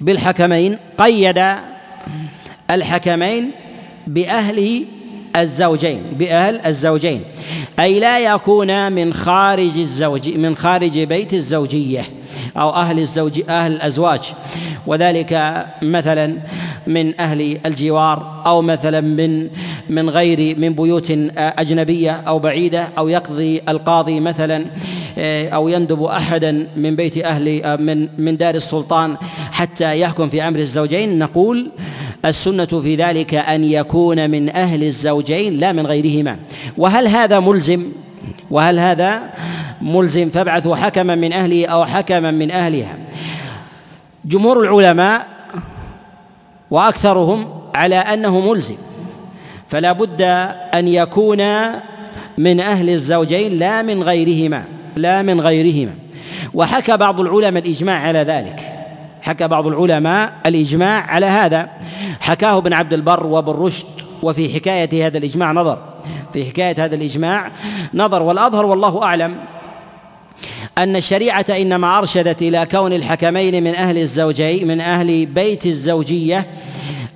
بالحكمين 0.00 0.78
قيد 0.98 1.42
الحكمين 2.70 3.50
بأهل 4.06 4.84
الزوجين 5.36 6.02
بأهل 6.18 6.60
الزوجين. 6.66 7.22
أي 7.80 8.00
لا 8.00 8.34
يكون 8.34 8.92
من 8.92 9.14
خارج 9.14 9.78
الزوج 9.78 10.28
من 10.28 10.56
خارج 10.56 10.98
بيت 10.98 11.34
الزوجية 11.34 12.04
أو 12.56 12.70
أهل 12.70 12.98
الزوج 12.98 13.42
أهل 13.48 13.72
الأزواج. 13.72 14.20
وذلك 14.86 15.64
مثلا 15.82 16.36
من 16.86 17.20
أهل 17.20 17.58
الجوار 17.66 18.42
أو 18.46 18.62
مثلا 18.62 19.00
من 19.00 19.48
من 19.90 20.10
غير 20.10 20.58
من 20.58 20.72
بيوت 20.72 21.10
أجنبية 21.38 22.10
أو 22.10 22.38
بعيدة 22.38 22.88
أو 22.98 23.08
يقضي 23.08 23.62
القاضي 23.68 24.20
مثلا 24.20 24.64
أو 25.54 25.68
يندب 25.68 26.02
أحدا 26.02 26.66
من 26.76 26.96
بيت 26.96 27.24
أهل 27.24 27.76
من 27.82 28.08
من 28.18 28.36
دار 28.36 28.54
السلطان. 28.54 29.16
حتى 29.56 30.00
يحكم 30.00 30.28
في 30.28 30.48
أمر 30.48 30.58
الزوجين. 30.58 31.18
نقول 31.18 31.70
السنة 32.24 32.64
في 32.64 32.96
ذلك 32.96 33.34
أن 33.34 33.64
يكون 33.64 34.30
من 34.30 34.48
أهل 34.48 34.84
الزوجين 34.84 35.58
لا 35.58 35.72
من 35.72 35.86
غيرهما. 35.86 36.36
وهل 36.76 37.08
هذا 37.08 37.40
ملزم؟ 37.40 37.92
وهل 38.50 38.78
هذا 38.78 39.22
ملزم؟ 39.82 40.30
فابعثوا 40.30 40.76
حكما 40.76 41.14
من 41.14 41.32
أهله 41.32 41.66
أو 41.66 41.84
حكما 41.84 42.30
من 42.30 42.50
أهلها. 42.50 42.96
جمهور 44.24 44.62
العلماء 44.62 45.26
وأكثرهم 46.70 47.48
على 47.74 47.96
أنه 47.96 48.40
ملزم. 48.40 48.76
فلا 49.68 49.92
بد 49.92 50.22
أن 50.74 50.88
يكون 50.88 51.42
من 52.38 52.60
أهل 52.60 52.90
الزوجين 52.90 53.58
لا 53.58 53.82
من 53.82 54.02
غيرهما 54.02 54.64
لا 54.96 55.22
من 55.22 55.40
غيرهما. 55.40 55.94
وحكى 56.54 56.96
بعض 56.96 57.20
العلماء 57.20 57.62
الإجماع 57.62 58.00
على 58.00 58.18
ذلك. 58.18 58.75
حكى 59.26 59.48
بعض 59.48 59.66
العلماء 59.66 60.32
الإجماع 60.46 61.10
على 61.10 61.26
هذا. 61.26 61.68
حكاه 62.20 62.58
ابن 62.58 62.72
عبد 62.72 62.92
البر 62.92 63.26
وابن 63.26 63.52
رشد 63.52 63.86
وفي 64.22 64.54
حكاية 64.54 65.06
هذا 65.06 65.18
الإجماع 65.18 65.52
نظر. 65.52 65.78
في 66.32 66.44
حكاية 66.44 66.84
هذا 66.84 66.94
الإجماع 66.94 67.52
نظر 67.94 68.22
والأظهر 68.22 68.66
والله 68.66 69.02
أعلم 69.02 69.36
أن 70.78 70.96
الشريعة 70.96 71.44
إنما 71.50 71.98
أرشدت 71.98 72.42
إلى 72.42 72.66
كون 72.70 72.92
الحكمين 72.92 73.64
من 73.64 73.74
أهل 73.74 73.98
الزوجين 73.98 74.68
من 74.68 74.80
أهل 74.80 75.26
بيت 75.26 75.66
الزوجية 75.66 76.46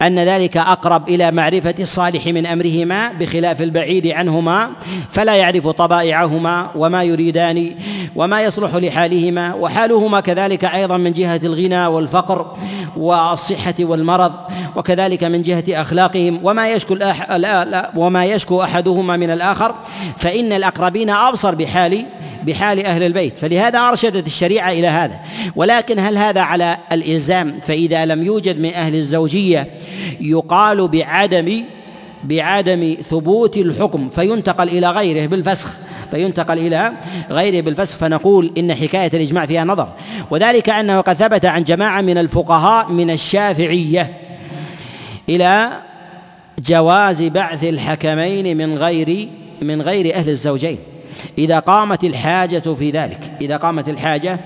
أن 0.02 0.18
ذلك 0.18 0.56
أقرب 0.56 1.08
إلى 1.08 1.30
معرفة 1.30 1.74
الصالح 1.80 2.26
من 2.26 2.46
أمرهما 2.46 3.12
بخلاف 3.12 3.62
البعيد 3.62 4.06
عنهما 4.06 4.70
فلا 5.10 5.34
يعرف 5.34 5.68
طبائعهما 5.68 6.70
وما 6.74 7.02
يريدان 7.02 7.74
وما 8.16 8.42
يصلح 8.42 8.74
لحالهما 8.74 9.54
وحالهما 9.54 10.20
كذلك 10.20 10.64
أيضا 10.64 10.96
من 10.96 11.12
جهة 11.12 11.40
الغنى 11.44 11.86
والفقر 11.86 12.56
والصحة 12.96 13.74
والمرض 13.80 14.32
وكذلك 14.76 15.24
من 15.24 15.42
جهة 15.42 15.64
أخلاقهم 15.68 16.40
وما 16.42 16.72
يشكو 16.72 16.96
وما 17.96 18.24
يشكو 18.24 18.62
أحدهما 18.62 19.16
من 19.16 19.30
الآخر 19.30 19.74
فإن 20.16 20.52
الأقربين 20.52 21.10
أبصر 21.10 21.54
بحال 21.54 22.06
بحال 22.42 22.86
أهل 22.86 23.02
البيت. 23.02 23.38
فلهذا 23.38 23.78
أرشدت 23.78 24.26
الشريعة 24.26 24.72
إلى 24.72 24.86
هذا. 24.86 25.20
ولكن 25.56 25.98
هل 25.98 26.18
هذا 26.18 26.40
على 26.40 26.78
الإلزام؟ 26.92 27.60
فإذا 27.62 28.06
لم 28.06 28.24
يوجد 28.24 28.58
من 28.58 28.72
أهل 28.74 28.94
الزوجية 28.94 29.70
يقال 30.20 30.88
بعدم 30.88 31.64
بعدم 32.24 32.96
ثبوت 33.10 33.56
الحكم 33.56 34.08
فينتقل 34.08 34.68
إلى 34.68 34.90
غيره 34.90 35.26
بالفسخ. 35.26 35.76
فينتقل 36.10 36.58
إلى 36.58 36.92
غيره 37.30 37.60
بالفسخ. 37.60 37.96
فنقول 37.96 38.52
إن 38.58 38.74
حكاية 38.74 39.10
الإجماع 39.14 39.46
فيها 39.46 39.64
نظر. 39.64 39.88
وذلك 40.30 40.70
أنه 40.70 41.00
قد 41.00 41.14
ثبت 41.14 41.44
عن 41.44 41.64
جماعة 41.64 42.00
من 42.00 42.18
الفقهاء 42.18 42.92
من 42.92 43.10
الشافعية 43.10 44.16
إلى 45.28 45.70
جواز 46.58 47.22
بعث 47.22 47.64
الحكمين 47.64 48.56
من 48.56 48.78
غير 48.78 49.28
من 49.62 49.82
غير 49.82 50.14
أهل 50.14 50.28
الزوجين. 50.28 50.78
إذا 51.38 51.58
قامت 51.58 52.04
الحاجة 52.04 52.74
في 52.74 52.90
ذلك 52.90 53.32
إذا 53.40 53.56
قامت 53.56 53.88
الحاجة 53.88 54.40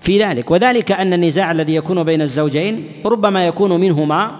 في 0.00 0.24
ذلك. 0.24 0.50
وذلك 0.50 0.92
أن 0.92 1.12
النزاع 1.12 1.50
الذي 1.50 1.74
يكون 1.74 2.02
بين 2.02 2.22
الزوجين 2.22 2.86
ربما 3.06 3.46
يكون 3.46 3.80
منهما 3.80 4.30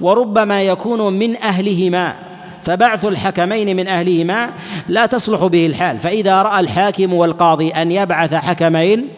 وربما 0.00 0.62
يكون 0.62 1.12
من 1.12 1.36
أهلهما. 1.36 2.14
فبعث 2.62 3.04
الحكمين 3.04 3.76
من 3.76 3.88
أهلهما 3.88 4.50
لا 4.88 5.06
تصلح 5.06 5.46
به 5.46 5.66
الحال. 5.66 5.98
فإذا 5.98 6.42
رأى 6.42 6.60
الحاكم 6.60 7.14
والقاضي 7.14 7.70
أن 7.70 7.92
يبعث 7.92 8.34
حكمين 8.34 9.08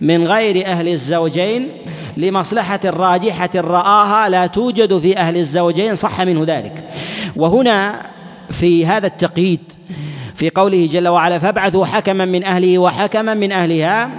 من 0.00 0.26
غير 0.26 0.66
أهل 0.66 0.88
الزوجين 0.88 1.68
لمصلحة 2.16 2.80
راجحة 2.84 3.50
رآها 3.54 4.28
لا 4.28 4.46
توجد 4.46 4.98
في 4.98 5.18
أهل 5.18 5.36
الزوجين 5.36 5.94
صح 5.94 6.20
منه 6.20 6.44
ذلك. 6.46 6.84
وهنا 7.36 8.02
في 8.50 8.86
هذا 8.86 9.06
التقييد 9.06 9.60
في 10.34 10.50
قوله 10.50 10.88
جل 10.92 11.08
وعلا 11.08 11.38
فابعثوا 11.38 11.86
حكما 11.86 12.24
من 12.24 12.44
أهله 12.44 12.78
وحكما 12.78 13.34
من 13.34 13.52
أهلها. 13.52 14.10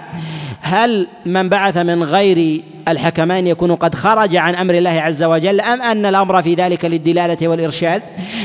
هل 0.62 1.08
من 1.26 1.50
بعث 1.50 1.78
من 1.78 2.04
غير 2.04 2.62
الحكمين 2.88 3.48
يكون 3.48 3.76
قد 3.76 3.96
خرج 3.96 4.36
عن 4.36 4.56
أمر 4.56 4.74
الله 4.74 4.90
عز 4.90 5.24
وجل 5.24 5.62
أم 5.62 5.82
أن 5.82 6.06
الأمر 6.06 6.44
في 6.44 6.54
ذلك 6.54 6.86
للدلالة 6.86 7.48
والإرشاد؟ 7.48 8.02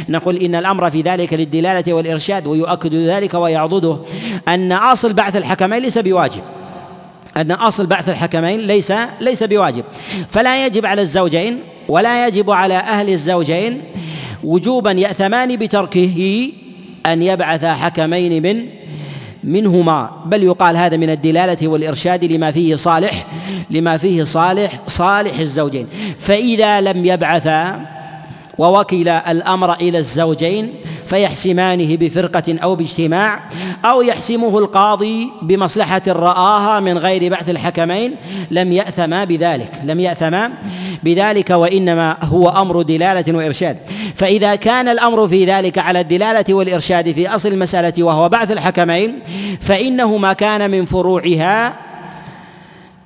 نقول 0.08 0.36
إن 0.36 0.54
الأمر 0.54 0.90
في 0.90 1.00
ذلك 1.00 1.34
للدلالة 1.34 1.92
والإرشاد 1.92 2.46
ويؤكد 2.46 2.94
ذلك 2.94 3.34
ويعضده 3.34 3.98
أن 4.48 4.72
أصل 4.72 5.12
بعث 5.12 5.36
الحكمين 5.36 5.82
ليس 5.82 5.98
بواجب. 5.98 6.42
أن 7.36 7.52
أصل 7.52 7.86
بعث 7.86 8.08
الحكمين 8.08 8.60
ليس 8.60 8.92
ليس 9.20 9.42
بواجب. 9.42 9.84
فلا 10.28 10.66
يجب 10.66 10.86
على 10.86 11.02
الزوجين 11.02 11.60
ولا 11.88 12.26
يجب 12.26 12.50
على 12.50 12.74
أهل 12.74 13.08
الزوجين 13.08 13.82
وجوبا 14.44 14.90
يأثمان 14.90 15.56
بتركه 15.56 16.48
أن 17.06 17.22
يبعث 17.22 17.64
حكمين 17.64 18.42
من 18.42 18.66
منهما 19.44 20.10
بل 20.26 20.42
يقال 20.42 20.76
هذا 20.76 20.96
من 20.96 21.10
الدلالة 21.10 21.68
والإرشاد 21.68 22.24
لما 22.24 22.50
فيه 22.50 22.74
صالح 22.74 23.26
لما 23.70 23.96
فيه 23.98 24.24
صالح 24.24 24.80
صالح 24.86 25.38
الزوجين. 25.38 25.86
فإذا 26.18 26.80
لم 26.80 27.04
يبعثا 27.04 27.86
ووكل 28.60 29.08
الأمر 29.08 29.74
إلى 29.74 29.98
الزوجين 29.98 30.74
فيحسمانه 31.06 31.96
بفرقة 31.96 32.58
أو 32.62 32.74
باجتماع 32.74 33.40
أو 33.84 34.02
يحسمه 34.02 34.58
القاضي 34.58 35.30
بمصلحة 35.42 36.02
رآها 36.06 36.80
من 36.80 36.98
غير 36.98 37.30
بعث 37.30 37.50
الحكمين. 37.50 38.16
لم 38.50 38.72
يأثما 38.72 39.24
بذلك 39.24 39.72
لم 39.84 40.00
يأثما 40.00 40.50
بذلك 41.04 41.50
وإنما 41.50 42.16
هو 42.22 42.48
أمر 42.48 42.82
دلالة 42.82 43.36
وإرشاد. 43.36 43.76
فإذا 44.14 44.54
كان 44.54 44.88
الأمر 44.88 45.28
في 45.28 45.44
ذلك 45.44 45.78
على 45.78 46.00
الدلالة 46.00 46.54
والإرشاد 46.54 47.12
في 47.12 47.34
أصل 47.34 47.48
المسألة 47.48 48.02
وهو 48.04 48.28
بعث 48.28 48.52
الحكمين 48.52 49.18
فإنه 49.60 50.16
ما 50.16 50.32
كان 50.32 50.70
من 50.70 50.84
فروعها 50.84 51.89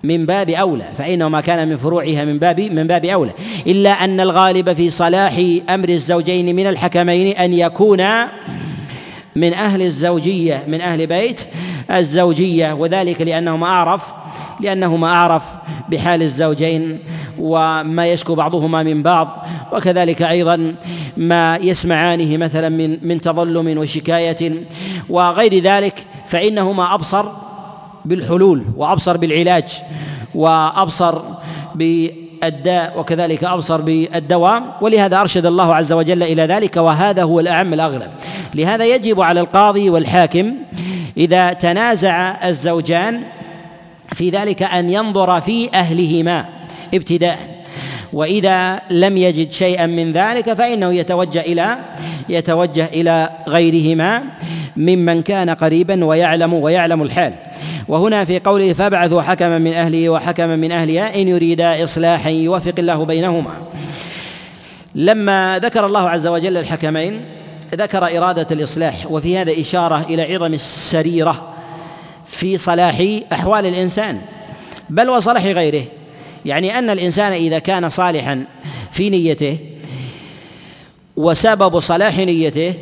من 0.05 0.27
باب 0.27 0.51
أولى 0.51 0.85
فإنه 0.99 1.29
ما 1.29 1.41
كان 1.41 1.69
من 1.69 1.77
فروعها 1.77 2.25
من 2.25 2.39
باب 2.39 2.61
من 2.61 2.87
باب 2.87 3.05
أولى. 3.05 3.33
إلا 3.67 3.91
أن 3.91 4.21
الغالب 4.21 4.73
في 4.73 4.91
صلاح 4.91 5.43
أمر 5.71 5.89
الزوجين 5.89 6.57
من 6.57 6.67
الحكمين 6.67 7.37
أن 7.37 7.53
يكونا 7.53 8.31
من 9.37 9.55
أهل 9.55 9.83
الزوجية 9.83 10.65
من 10.69 10.81
أهل 10.81 11.07
بيت 11.07 11.41
الزوجية. 11.91 12.73
وذلك 12.73 13.23
لأنهم 13.23 13.65
أعرف 13.65 14.03
لأنهما 14.61 15.07
أعرف 15.07 15.43
بحال 15.89 16.23
الزوجين 16.23 16.99
وما 17.39 18.07
يشكو 18.07 18.35
بعضهما 18.35 18.83
من 18.83 19.03
بعض. 19.03 19.47
وكذلك 19.73 20.23
أيضا 20.23 20.75
ما 21.17 21.59
يسمعانه 21.63 22.37
مثلا 22.37 22.69
من 22.69 22.99
من 23.03 23.21
تظلم 23.21 23.79
وشكاية 23.79 24.53
وغير 25.09 25.59
ذلك 25.59 26.07
فإنهما 26.27 26.95
أبصر 26.95 27.44
بالحلول 28.05 28.65
وأبصر 28.77 29.17
بالعلاج 29.17 29.83
وأبصر 30.35 31.23
بالداء 31.75 33.01
وكذلك 33.01 33.45
أبصر 33.45 33.81
بالدواء 33.81 34.63
ولهذا 34.81 35.21
أرشد 35.21 35.47
الله 35.47 35.75
عز 35.75 35.93
وجل 35.93 36.23
إلى 36.23 36.43
ذلك 36.43 36.77
وهذا 36.77 37.23
هو 37.23 37.41
الأعم 37.41 37.75
الأغلب. 37.75 38.11
لهذا 38.55 38.85
يجب 38.85 39.21
على 39.21 39.41
القاضي 39.41 39.91
والحاكم 39.91 40.55
إذا 41.17 41.53
تنازع 41.53 42.49
الزوجان 42.49 43.23
في 44.13 44.31
ذلك 44.31 44.63
أن 44.63 44.91
ينظر 44.91 45.41
في 45.41 45.71
أهلهما 45.75 46.47
ابتداء. 46.95 47.54
وإذا 48.15 48.81
لم 48.91 49.17
يجد 49.17 49.53
شيئا 49.53 49.87
من 49.87 50.13
ذلك 50.13 50.53
فإنه 50.53 50.95
يتوجه 50.95 51.41
إلى 51.41 51.79
يتوجه 52.29 52.85
إلى 52.85 53.31
غيرهما 53.49 54.23
ممن 54.77 55.23
كان 55.23 55.51
قريبا 55.51 56.05
ويعلم 56.05 56.55
ويعلم 56.55 57.03
الحال. 57.03 57.35
وهنا 57.89 58.25
في 58.25 58.39
قوله 58.39 58.73
فابعثوا 58.73 59.23
حكما 59.23 59.59
من 59.59 59.73
أهله 59.73 60.09
وحكما 60.09 60.57
من 60.57 60.73
أهلها 60.73 61.15
إن 61.23 61.29
يريدا 61.29 61.85
إصلاحا 61.85 62.31
يوفق 62.31 62.75
الله 62.79 63.05
بينهما. 63.05 63.55
لما 64.95 65.59
ذكر 65.63 65.87
الله 65.87 66.11
عز 66.11 66.27
وجل 66.27 66.57
الحكمين 66.57 67.25
ذكر 67.75 68.19
إرادة 68.19 68.47
الإصلاح 68.51 69.11
وفي 69.11 69.39
هذا 69.39 69.61
إشارة 69.61 70.07
إلى 70.09 70.35
عظم 70.35 70.55
السريرة 70.55 71.55
في 72.27 72.59
صلاح 72.59 73.05
أحوال 73.33 73.67
الإنسان 73.67 74.19
بل 74.91 75.11
وصلاح 75.11 75.47
غيره. 75.47 75.85
يعني 76.45 76.79
أن 76.79 76.91
الإنسان 76.91 77.33
إذا 77.33 77.59
كان 77.59 77.91
صالحا 77.91 78.45
في 78.93 79.11
نيته 79.11 79.59
وسبب 81.17 81.81
صلاح 81.81 82.19
نيته 82.19 82.75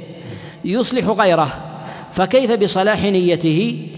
يصلح 0.65 1.05
غيره 1.05 1.49
فكيف 2.13 2.51
بصلاح 2.53 3.03
نيته؟ 3.03 3.89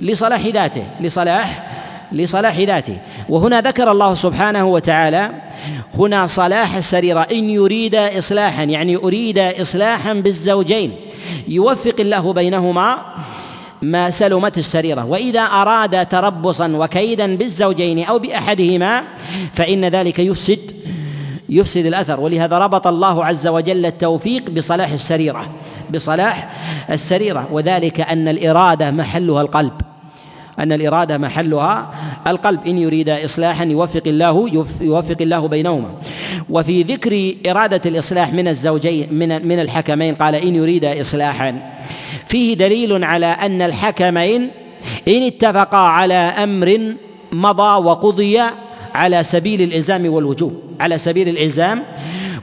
لصلاح 0.00 0.46
ذاته 0.46 0.84
لصلاح 1.00 1.68
لصلاح 2.12 2.58
ذاته. 2.58 2.98
وهنا 3.28 3.60
ذكر 3.60 3.90
الله 3.92 4.14
سبحانه 4.14 4.66
وتعالى 4.66 5.30
هنا 5.94 6.26
صلاح 6.26 6.76
السريرة 6.76 7.20
إن 7.20 7.50
يريد 7.50 7.94
إصلاحا 7.94 8.62
يعني 8.62 8.96
أريد 8.96 9.38
إصلاحا 9.38 10.12
بالزوجين 10.12 10.92
يوفق 11.48 11.94
الله 12.00 12.32
بينهما 12.32 12.98
ما 13.82 14.10
سلمت 14.10 14.58
السريرة. 14.58 15.04
وإذا 15.04 15.40
أراد 15.40 16.06
تربصا 16.08 16.68
وكيدا 16.68 17.36
بالزوجين 17.36 18.04
أو 18.04 18.18
بأحدهما 18.18 19.02
فإن 19.52 19.84
ذلك 19.84 20.18
يفسد 20.18 20.72
يفسد 21.48 21.86
الأثر. 21.86 22.20
ولهذا 22.20 22.58
ربط 22.58 22.86
الله 22.86 23.24
عز 23.24 23.46
وجل 23.46 23.86
التوفيق 23.86 24.50
بصلاح 24.50 24.92
السريرة 24.92 25.50
بصلاح 25.94 26.52
السريرة. 26.90 27.48
وذلك 27.52 28.00
أن 28.00 28.28
الإرادة 28.28 28.90
محلها 28.90 29.42
القلب. 29.42 29.87
أن 30.58 30.72
الإرادة 30.72 31.18
محلها. 31.18 31.94
القلب 32.26 32.66
إن 32.66 32.78
يريد 32.78 33.08
إصلاحا 33.10 33.64
يوفق 33.64 34.02
الله 34.06 34.64
يوفق 34.80 35.16
الله 35.20 35.48
بينهما. 35.48 35.90
وفي 36.50 36.82
ذكر 36.82 37.34
إرادة 37.50 37.80
الإصلاح 37.86 38.32
من 38.32 38.48
الزوجين 38.48 39.14
من 39.14 39.48
من 39.48 39.60
الحكمين 39.60 40.14
قال 40.14 40.34
إن 40.34 40.54
يريد 40.54 40.84
إصلاحا. 40.84 41.58
فيه 42.26 42.54
دليل 42.54 43.04
على 43.04 43.26
أن 43.26 43.62
الحكمين 43.62 44.50
إن 45.08 45.22
اتفقا 45.22 45.78
على 45.78 46.14
أمر 46.14 46.94
مضى 47.32 47.84
وقضي 47.86 48.40
على 48.94 49.22
سبيل 49.22 49.62
الإلزام 49.62 50.12
والوجوب 50.12 50.62
على 50.80 50.98
سبيل 50.98 51.28
الإلزام 51.28 51.82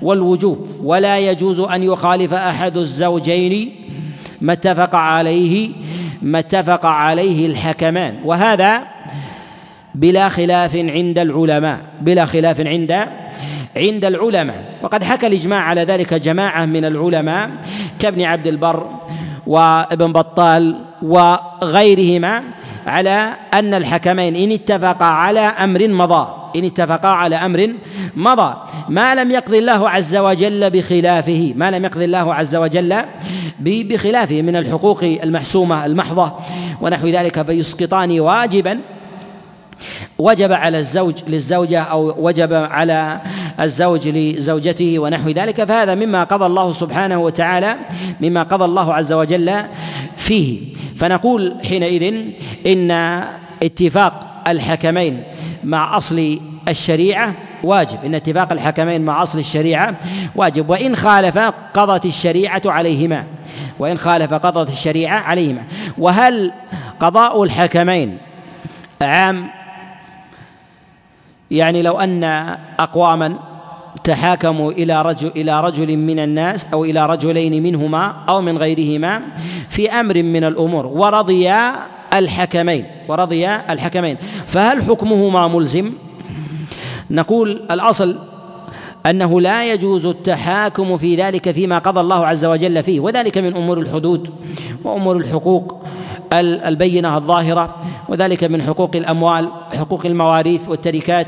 والوجوب. 0.01 0.67
ولا 0.83 1.19
يجوز 1.19 1.59
أن 1.59 1.83
يخالف 1.83 2.33
أحد 2.33 2.77
الزوجين 2.77 3.75
ما 4.41 4.53
اتفق 4.53 4.95
عليه 4.95 5.69
ما 6.25 6.39
اتفق 6.39 6.85
عليه 6.85 7.45
الحكمان. 7.45 8.15
وهذا 8.25 8.81
بلا 9.95 10.29
خلاف 10.29 10.75
عند 10.75 11.19
العلماء 11.19 11.79
بلا 12.01 12.25
خلاف 12.25 12.61
عند 12.61 12.91
عند 13.77 14.05
العلماء. 14.05 14.63
وقد 14.81 15.03
حكى 15.03 15.27
الإجماع 15.27 15.61
على 15.61 15.81
ذلك 15.81 16.13
جماعة 16.13 16.65
من 16.65 16.85
العلماء 16.85 17.49
كابن 17.99 18.21
عبد 18.21 18.47
البر 18.47 18.89
وابن 19.47 20.11
بطال 20.11 20.81
وغيرهما 21.01 22.43
على 22.87 23.33
أن 23.53 23.73
الحكمين 23.73 24.35
إن 24.35 24.51
اتفقا 24.51 25.05
على 25.05 25.39
أمر 25.39 25.87
مضى. 25.87 26.27
إن 26.55 26.65
اتفقا 26.65 27.07
على 27.07 27.35
أمر 27.35 27.73
مضى. 28.15 28.55
ما 28.89 29.15
لم 29.15 29.31
يقضي 29.31 29.59
الله 29.59 29.89
عز 29.89 30.15
وجل 30.15 30.69
بخلافه 30.69 31.53
ما 31.55 31.71
لم 31.71 31.85
يقضي 31.85 32.05
الله 32.05 32.33
عز 32.33 32.55
وجل 32.55 32.95
بخلافه 33.59 34.41
من 34.41 34.55
الحقوق 34.55 35.03
المحسومة 35.03 35.85
المحضة 35.85 36.33
ونحو 36.81 37.07
ذلك 37.07 37.45
فيسقطان 37.45 38.19
واجبا. 38.19 38.79
وجب 40.17 40.51
على 40.51 40.79
الزوج 40.79 41.13
للزوجة 41.27 41.81
أو 41.81 42.15
وجب 42.17 42.53
على 42.53 43.21
الزوج 43.59 44.07
لزوجته 44.07 44.99
ونحو 44.99 45.29
ذلك. 45.29 45.63
فهذا 45.63 45.95
مما 45.95 46.23
قضى 46.23 46.45
الله 46.45 46.73
سبحانه 46.73 47.17
وتعالى 47.17 47.75
مما 48.21 48.43
قضى 48.43 48.65
الله 48.65 48.93
عز 48.93 49.13
وجل 49.13 49.53
فيه. 50.17 50.61
فنقول 50.95 51.55
حينئذ 51.65 52.13
إن 52.67 52.91
اتفاق 53.63 54.43
الحكمين 54.47 55.23
مع 55.63 55.97
أصل 55.97 56.39
الشريعة 56.67 57.33
واجب 57.63 58.05
إن 58.05 58.15
اتفاق 58.15 58.51
الحكمين 58.51 59.01
مع 59.01 59.23
أصل 59.23 59.39
الشريعة 59.39 59.95
واجب. 60.35 60.69
وإن 60.69 60.95
خالف 60.95 61.37
قضت 61.73 62.05
الشريعة 62.05 62.61
عليهما. 62.65 63.25
وإن 63.79 63.97
خالف 63.97 64.33
قضت 64.33 64.69
الشريعة 64.69 65.19
عليهما. 65.19 65.63
وهل 65.97 66.51
قضاء 66.99 67.43
الحكمين 67.43 68.17
عام؟ 69.01 69.47
يعني 71.51 71.81
لو 71.81 71.99
أن 71.99 72.23
أقواما 72.79 73.35
تحاكموا 74.03 74.71
إلى 74.71 75.01
رجل 75.01 75.31
إلى 75.35 75.61
رجل 75.61 75.97
من 75.97 76.19
الناس 76.19 76.67
أو 76.73 76.85
إلى 76.85 77.05
رجلين 77.05 77.63
منهما 77.63 78.13
أو 78.29 78.41
من 78.41 78.57
غيرهما 78.57 79.21
في 79.69 79.91
أمر 79.91 80.23
من 80.23 80.43
الأمور 80.43 80.85
ورضيا 80.85 81.73
الحكمين 82.13 82.85
ورضي 83.07 83.47
الحكمين. 83.47 84.17
فهل 84.47 84.83
حكمهما 84.83 85.47
ملزم؟ 85.47 85.91
نقول 87.11 87.61
الأصل 87.71 88.15
أنه 89.05 89.41
لا 89.41 89.73
يجوز 89.73 90.05
التحاكم 90.05 90.97
في 90.97 91.15
ذلك 91.15 91.51
فيما 91.51 91.77
قضى 91.77 91.99
الله 91.99 92.25
عز 92.27 92.45
وجل 92.45 92.83
فيه 92.83 92.99
وذلك 92.99 93.37
من 93.37 93.55
أمور 93.55 93.79
الحدود 93.79 94.29
وأمور 94.83 95.17
الحقوق 95.17 95.83
البينة 96.33 97.17
الظاهرة 97.17 97.75
وذلك 98.09 98.43
من 98.43 98.61
حقوق 98.61 98.95
الأموال 98.95 99.49
حقوق 99.77 100.05
المواريث 100.05 100.69
والتركات 100.69 101.27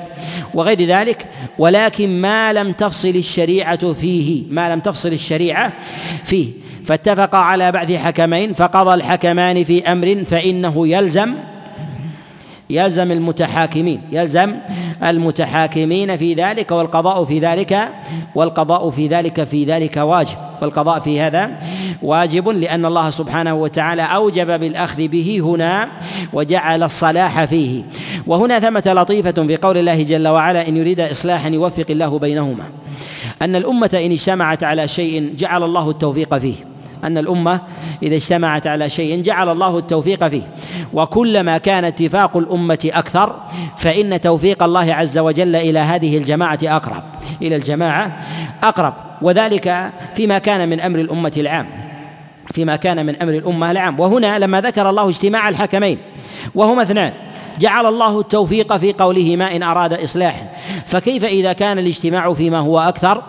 وغير 0.53 0.81
ذلك. 0.81 1.29
ولكن 1.59 2.21
ما 2.21 2.53
لم 2.53 2.71
تفصل 2.71 3.07
الشريعة 3.07 3.93
فيه 3.93 4.43
ما 4.49 4.73
لم 4.73 4.79
تفصل 4.79 5.09
الشريعة 5.13 5.73
فيه. 6.23 6.51
فاتفق 6.85 7.35
على 7.35 7.71
بعث 7.71 7.91
حكمين 7.91 8.53
فقضى 8.53 8.93
الحكمان 8.93 9.63
في 9.63 9.91
أمر 9.91 10.23
فإنه 10.25 10.87
يلزم 10.87 11.33
يلزم 12.69 13.11
المتحاكمين 13.11 14.01
يلزم 14.11 14.53
المتحاكمين 15.03 16.17
في 16.17 16.33
ذلك 16.33 16.71
والقضاء 16.71 17.25
في 17.25 17.39
ذلك 17.39 17.89
والقضاء 18.35 18.89
في 18.89 19.07
ذلك 19.07 19.43
في 19.43 19.65
ذلك 19.65 19.97
واجب. 19.97 20.35
والقضاء 20.61 20.99
في 20.99 21.21
هذا 21.21 21.59
واجب 22.01 22.49
لأن 22.49 22.85
الله 22.85 23.09
سبحانه 23.09 23.53
وتعالى 23.53 24.01
أوجب 24.01 24.59
بالأخذ 24.59 25.07
به 25.07 25.41
هنا 25.43 25.87
وجعل 26.33 26.83
الصلاح 26.83 27.45
فيه. 27.45 27.83
وهنا 28.27 28.59
ثمة 28.59 28.83
لطيفة 28.95 29.31
في 29.31 29.57
قول 29.57 29.77
الله 29.77 30.03
جل 30.03 30.27
وعلا 30.27 30.67
إن 30.67 30.77
يريد 30.77 30.99
إصلاحا 30.99 31.49
يوفق 31.49 31.85
الله 31.89 32.19
بينهما. 32.19 32.63
أن 33.41 33.55
الأمة 33.55 33.89
إن 34.05 34.11
اجتمعت 34.11 34.63
على 34.63 34.87
شيء 34.87 35.33
جعل 35.37 35.63
الله 35.63 35.89
التوفيق 35.89 36.37
فيه. 36.37 36.76
أن 37.07 37.17
الأمة 37.17 37.61
إذا 38.03 38.15
اجتمعت 38.15 38.67
على 38.67 38.89
شيء 38.89 39.21
جعل 39.21 39.49
الله 39.49 39.77
التوفيق 39.77 40.27
فيه. 40.27 40.41
وكلما 40.93 41.57
كان 41.57 41.85
اتفاق 41.85 42.37
الأمة 42.37 42.89
أكثر 42.93 43.35
فإن 43.77 44.21
توفيق 44.21 44.63
الله 44.63 44.93
عز 44.93 45.17
وجل 45.17 45.55
إلى 45.55 45.79
هذه 45.79 46.17
الجماعة 46.17 46.59
أقرب. 46.63 47.03
إلى 47.41 47.55
الجماعة 47.55 48.17
أقرب. 48.63 48.93
وذلك 49.21 49.91
فيما 50.15 50.37
كان 50.37 50.69
من 50.69 50.79
أمر 50.79 50.99
الأمة 50.99 51.33
العام. 51.37 51.67
فيما 52.51 52.75
كان 52.75 53.05
من 53.05 53.21
أمر 53.21 53.33
الأمة 53.33 53.71
العام. 53.71 53.99
وهنا 53.99 54.39
لما 54.39 54.61
ذكر 54.61 54.89
الله 54.89 55.09
اجتماع 55.09 55.49
الحكمين 55.49 55.97
وهما 56.55 56.81
اثنان. 56.81 57.13
جعل 57.59 57.85
الله 57.85 58.19
التوفيق 58.19 58.77
في 58.77 58.93
قوله 58.93 59.35
ما 59.35 59.55
إن 59.55 59.63
أراد 59.63 59.93
إصلاحا. 59.93 60.47
فكيف 60.85 61.23
إذا 61.23 61.53
كان 61.53 61.79
الاجتماع 61.79 62.33
فيما 62.33 62.59
هو 62.59 62.79
أكثر 62.79 63.23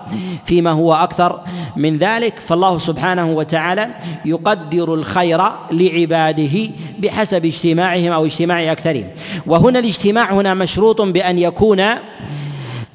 فيما 0.44 0.70
هو 0.70 0.94
أكثر 0.94 1.40
من 1.76 1.98
ذلك؟ 1.98 2.38
فالله 2.38 2.78
سبحانه 2.78 3.30
وتعالى 3.30 3.88
يقدر 4.24 4.94
الخير 4.94 5.40
لعباده 5.72 6.70
بحسب 6.98 7.44
اجتماعهم 7.44 8.12
أو 8.12 8.24
اجتماع 8.24 8.72
أكثرهم. 8.72 9.06
وهنا 9.46 9.78
الاجتماع 9.78 10.32
هنا 10.32 10.54
مشروط 10.54 11.02
بأن 11.02 11.38
يكون 11.38 11.80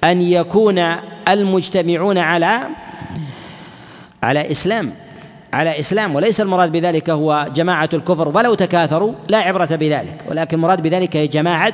أن 0.03 0.21
يكون 0.21 0.85
المجتمعون 1.27 2.17
على 2.17 2.59
على 4.23 4.51
إسلام. 4.51 5.02
على 5.53 5.79
إسلام 5.79 6.15
وليس 6.15 6.41
المراد 6.41 6.71
بذلك 6.71 7.09
هو 7.09 7.47
جماعة 7.55 7.89
الكفر 7.93 8.27
ولو 8.27 8.53
تكاثروا 8.53 9.13
لا 9.27 9.37
عبرة 9.37 9.65
بذلك 9.65 10.17
ولكن 10.29 10.57
المراد 10.57 10.81
بذلك 10.81 11.17
هي 11.17 11.27
جماعة 11.27 11.73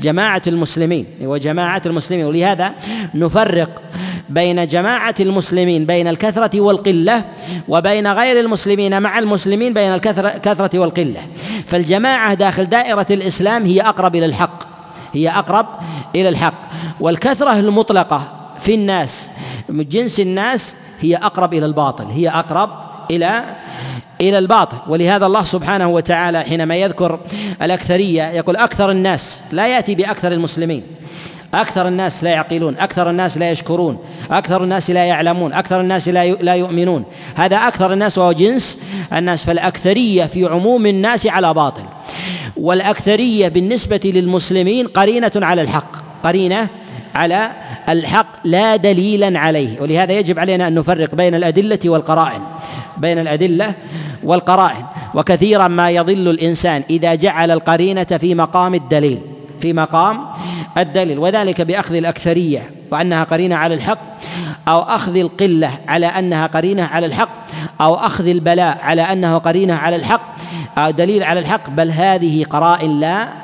جماعة 0.00 0.42
المسلمين 0.46 1.06
وجماعه 1.20 1.82
المسلمين 1.86 2.24
ولهذا 2.24 2.72
نفرق 3.14 3.82
بين 4.28 4.66
جماعة 4.66 5.14
المسلمين 5.20 5.86
بين 5.86 6.08
الكثرة 6.08 6.60
والقلة 6.60 7.24
وبين 7.68 8.06
غير 8.06 8.40
المسلمين 8.40 9.02
مع 9.02 9.18
المسلمين 9.18 9.74
بين 9.74 9.94
الكثره 9.94 10.78
والقلة. 10.78 11.20
فالجماعة 11.66 12.34
داخل 12.34 12.64
دائرة 12.64 13.06
الإسلام 13.10 13.66
هي 13.66 13.80
أقرب 13.80 14.16
إلى 14.16 14.26
الحق 14.26 14.64
هي 15.12 15.28
أقرب 15.28 15.66
إلى 16.14 16.28
الحق. 16.28 16.54
والكثرة 17.00 17.60
المطلقة 17.60 18.32
في 18.58 18.74
الناس 18.74 19.30
من 19.68 19.88
جنس 19.88 20.20
الناس 20.20 20.74
هي 21.00 21.16
أقرب 21.16 21.54
إلى 21.54 21.66
الباطل 21.66 22.04
هي 22.04 22.28
أقرب 22.28 22.70
إلى 23.10 23.44
إلى 24.20 24.38
الباطل. 24.38 24.76
ولهذا 24.88 25.26
الله 25.26 25.44
سبحانه 25.44 25.88
وتعالى 25.88 26.40
حينما 26.42 26.76
يذكر 26.76 27.20
الأكثرية 27.62 28.22
يقول 28.22 28.56
أكثر 28.56 28.90
الناس 28.90 29.42
لا 29.52 29.68
يأتي 29.68 29.94
بأكثر 29.94 30.32
المسلمين. 30.32 30.82
أكثر 31.54 31.88
الناس 31.88 32.24
لا 32.24 32.30
يعقلون. 32.30 32.78
أكثر 32.78 33.10
الناس 33.10 33.38
لا 33.38 33.50
يشكرون. 33.50 33.98
أكثر 34.30 34.64
الناس 34.64 34.90
لا 34.90 35.04
يعلمون. 35.04 35.52
أكثر 35.52 35.80
الناس 35.80 36.08
لا 36.08 36.32
لا 36.32 36.54
يؤمنون. 36.54 37.04
هذا 37.34 37.56
أكثر 37.56 37.92
الناس 37.92 38.18
وهو 38.18 38.32
جنس 38.32 38.78
الناس. 39.12 39.44
فالأكثرية 39.44 40.24
في 40.24 40.46
عموم 40.46 40.86
الناس 40.86 41.26
على 41.26 41.54
باطل. 41.54 41.82
والأكثرية 42.56 43.48
بالنسبة 43.48 44.00
للمسلمين 44.04 44.86
قرينة 44.86 45.32
على 45.36 45.62
الحق. 45.62 45.92
قرينة 46.24 46.68
على 47.14 47.50
الحق 47.88 48.26
لا 48.44 48.76
دليلا 48.76 49.38
عليه. 49.38 49.80
ولهذا 49.80 50.12
يجب 50.12 50.38
علينا 50.38 50.68
أن 50.68 50.74
نفرق 50.74 51.14
بين 51.14 51.34
الأدلة 51.34 51.78
والقرائن. 51.84 52.40
بين 52.96 53.18
الأدلة 53.18 53.74
والقرائن. 54.24 54.84
وكثيرا 55.14 55.68
ما 55.68 55.90
يضل 55.90 56.28
الإنسان 56.28 56.82
إذا 56.90 57.14
جعل 57.14 57.50
القرينة 57.50 58.04
في 58.04 58.34
مقام 58.34 58.74
الدليل. 58.74 59.20
في 59.60 59.72
مقام 59.72 60.20
الدليل. 60.78 61.18
وذلك 61.18 61.60
بأخذ 61.60 61.94
الأكثرية 61.94 62.70
وأنها 62.90 63.24
قرينة 63.24 63.56
على 63.56 63.74
الحق 63.74 63.98
أو 64.68 64.82
أخذ 64.82 65.16
القلة 65.16 65.70
على 65.88 66.06
أنها 66.06 66.46
قرينة 66.46 66.84
على 66.84 67.06
الحق 67.06 67.28
أو 67.80 67.94
أخذ 67.94 68.26
البلاء 68.28 68.78
على 68.82 69.02
أنه 69.02 69.38
قرينة 69.38 69.74
على 69.74 69.96
الحق 69.96 70.36
أو 70.78 70.90
دليل 70.90 71.24
على 71.24 71.40
الحق. 71.40 71.70
بل 71.70 71.90
هذه 71.90 72.44
قرائن 72.44 73.00
لا 73.00 73.43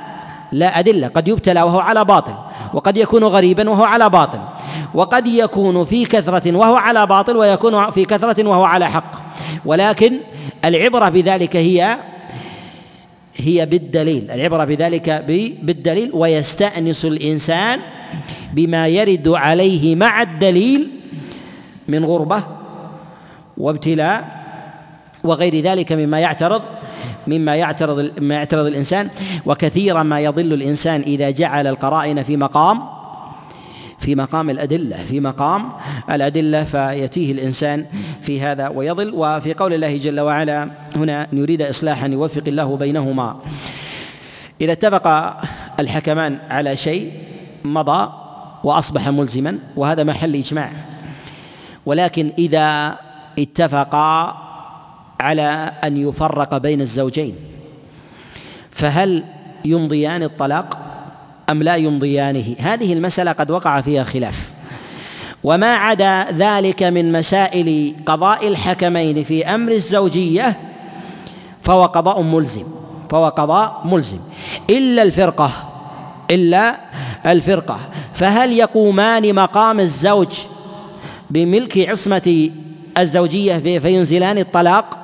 لا 0.53 0.79
أدلة. 0.79 1.09
قد 1.09 1.29
يبتلى 1.29 1.63
وهو 1.63 1.79
على 1.79 2.05
باطل 2.05 2.35
وقد 2.75 2.97
يكون 2.97 3.25
غريبا 3.25 3.71
وهو 3.71 3.85
على 3.85 4.11
باطل 4.11 4.39
وقد 4.95 5.27
يكون 5.27 5.85
في 5.85 6.05
كثرة 6.05 6.57
وهو 6.57 6.77
على 6.77 7.07
باطل 7.07 7.37
ويكون 7.37 7.91
في 7.91 8.05
كثرة 8.05 8.49
وهو 8.49 8.65
على 8.65 8.91
حق. 8.91 9.13
ولكن 9.65 10.19
العبرة 10.65 11.09
بذلك 11.09 11.57
هي 11.57 11.97
هي 13.37 13.67
بالدليل. 13.67 14.31
العبرة 14.31 14.65
بذلك 14.65 15.25
بالدليل 15.63 16.11
ويستأنس 16.15 17.05
الإنسان 17.05 17.81
بما 18.53 18.89
يرد 18.89 19.29
عليه 19.29 19.97
مع 19.97 20.23
الدليل 20.23 20.91
من 21.89 22.05
غربة 22.05 22.43
وابتلاء 23.57 24.41
وغير 25.25 25.61
ذلك 25.61 25.93
مما 25.93 26.21
يعترض 26.21 26.63
مما 27.27 27.57
يعترض 27.57 28.11
مما 28.21 28.35
يعترض 28.35 28.67
الإنسان 28.67 29.09
وكثيرا 29.47 30.03
ما 30.03 30.21
يضل 30.21 30.53
الإنسان 30.53 31.01
إذا 31.01 31.31
جعل 31.31 31.67
القرائن 31.67 32.23
في 32.23 32.37
مقام 32.37 32.83
في 33.99 34.15
مقام 34.15 34.51
الأدلة 34.51 34.97
في 34.97 35.21
مقام 35.21 35.73
الأدلة 36.11 36.65
فيتيه 36.65 37.33
الإنسان 37.33 37.87
في 38.23 38.41
هذا 38.41 38.69
ويضل. 38.69 39.13
وفي 39.15 39.55
قول 39.55 39.75
الله 39.75 39.97
جل 39.97 40.21
وعلا 40.21 40.71
هنا 40.97 41.27
يريد 41.33 41.63
إصلاحا 41.63 42.07
يوفق 42.07 42.43
الله 42.47 42.77
بينهما. 42.77 43.37
إذا 44.61 44.73
اتفق 44.73 45.37
الحكمان 45.81 46.39
على 46.51 46.77
شيء 46.77 47.13
مضى 47.65 48.13
وأصبح 48.65 49.09
ملزما 49.09 49.59
وهذا 49.77 50.05
محل 50.05 50.35
إجماع. 50.35 50.73
ولكن 51.87 52.33
إذا 52.39 52.97
اتفقا 53.39 54.37
على 55.21 55.73
أن 55.85 56.09
يفرق 56.09 56.59
بين 56.59 56.81
الزوجين. 56.81 57.35
فهل 58.71 59.25
يمضيان 59.65 60.23
الطلاق 60.23 60.79
أم 61.51 61.63
لا 61.63 61.77
يمضيانه؟ 61.77 62.55
هذه 62.59 62.93
المسألة 62.93 63.33
قد 63.33 63.51
وقع 63.51 63.81
فيها 63.81 64.05
خلاف. 64.05 64.53
وما 65.45 65.75
عدا 65.75 66.27
ذلك 66.33 66.83
من 66.83 67.13
مسائل 67.13 67.95
قضاء 68.07 68.49
الحكمين 68.49 69.25
في 69.25 69.47
أمر 69.47 69.73
الزوجية 69.73 70.61
فهو 71.63 71.85
قضاء 71.85 72.23
ملزم 72.23 72.65
فهو 73.11 73.29
قضاء 73.29 73.83
ملزم. 73.85 74.19
إلا 74.71 75.03
الفرقة 75.03 75.51
إلا 76.31 76.77
الفرقة. 77.27 77.79
فهل 78.15 78.53
يقومان 78.53 79.35
مقام 79.35 79.81
الزوج 79.81 80.33
بملك 81.31 81.89
عصمة 81.89 82.51
الزوجية 82.99 83.79
فينزلان 83.79 84.39
الطلاق؟ 84.39 85.00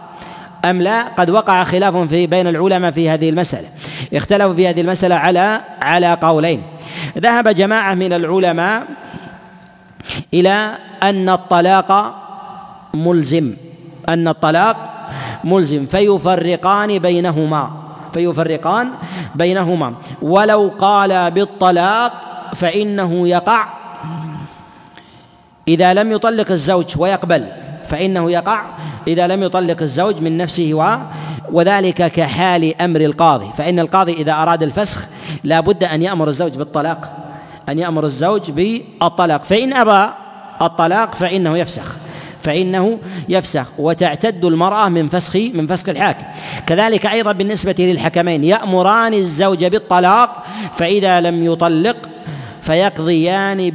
أم 0.70 0.83
لا؟ 0.83 1.02
قد 1.02 1.31
وقع 1.31 1.64
خلاف 1.64 1.96
في 1.96 2.26
بين 2.26 2.46
العلماء 2.46 2.90
في 2.90 3.11
هذه 3.11 3.31
المسألة. 3.31 3.68
اختلفوا 4.14 4.55
في 4.55 4.68
هذه 4.68 4.81
المسألة 4.81 5.14
على 5.14 5.61
على 5.83 6.18
قولين. 6.22 6.62
ذهب 7.18 7.48
جماعة 7.48 7.94
من 7.94 8.12
العلماء 8.12 8.83
إلى 10.35 10.72
أن 11.02 11.29
الطلاق 11.29 12.14
ملزم. 12.94 13.57
أن 14.09 14.29
الطلاق 14.29 14.76
ملزم. 15.44 15.87
فيفرقان 15.87 16.98
بينهما. 16.98 17.70
فيفرقان 18.14 18.90
بينهما. 19.35 19.94
ولو 20.22 20.72
قال 20.79 21.31
بالطلاق 21.31 22.12
فإنه 22.55 23.29
يقع. 23.29 23.66
إذا 25.68 25.94
لم 25.94 26.12
يطلق 26.12 26.50
الزوج 26.50 26.94
ويقبل. 26.98 27.65
فإنه 27.87 28.31
يقع 28.31 28.62
إذا 29.09 29.27
لم 29.27 29.42
يطلق 29.42 29.83
الزوج 29.83 30.20
من 30.20 30.37
نفسه 30.37 30.70
و 30.75 30.96
وذلك 31.53 32.12
كحال 32.12 32.81
أمر 32.81 33.01
القاضي. 33.01 33.46
فإن 33.59 33.79
القاضي 33.79 34.12
إذا 34.12 34.33
أراد 34.33 34.62
الفسخ 34.62 35.09
لا 35.44 35.61
بد 35.61 35.85
أن 35.85 36.03
يأمر 36.03 36.29
الزوج 36.29 36.53
بالطلاق 36.53 37.16
أن 37.68 37.79
يأمر 37.79 38.05
الزوج 38.05 38.51
بالطلاق. 38.51 39.44
فإن 39.44 39.72
أبى 39.72 40.12
الطلاق 40.62 41.14
فإنه 41.14 41.59
يفسخ 41.59 41.96
فإنه 42.42 42.99
يفسخ. 43.29 43.66
وتعتد 43.79 44.44
المرأة 44.44 44.88
من 44.88 45.09
فسخ 45.09 45.37
من 45.37 45.66
فسخ 45.66 45.88
الحاكم. 45.88 46.25
كذلك 46.66 47.07
أيضا 47.07 47.33
بالنسبة 47.33 47.75
للحكمين 47.79 48.44
يأمران 48.44 49.14
الزوج 49.14 49.64
بالطلاق 49.64 50.44
فإذا 50.75 51.20
لم 51.20 51.44
يطلق 51.44 51.96
فيقضيان 52.62 53.72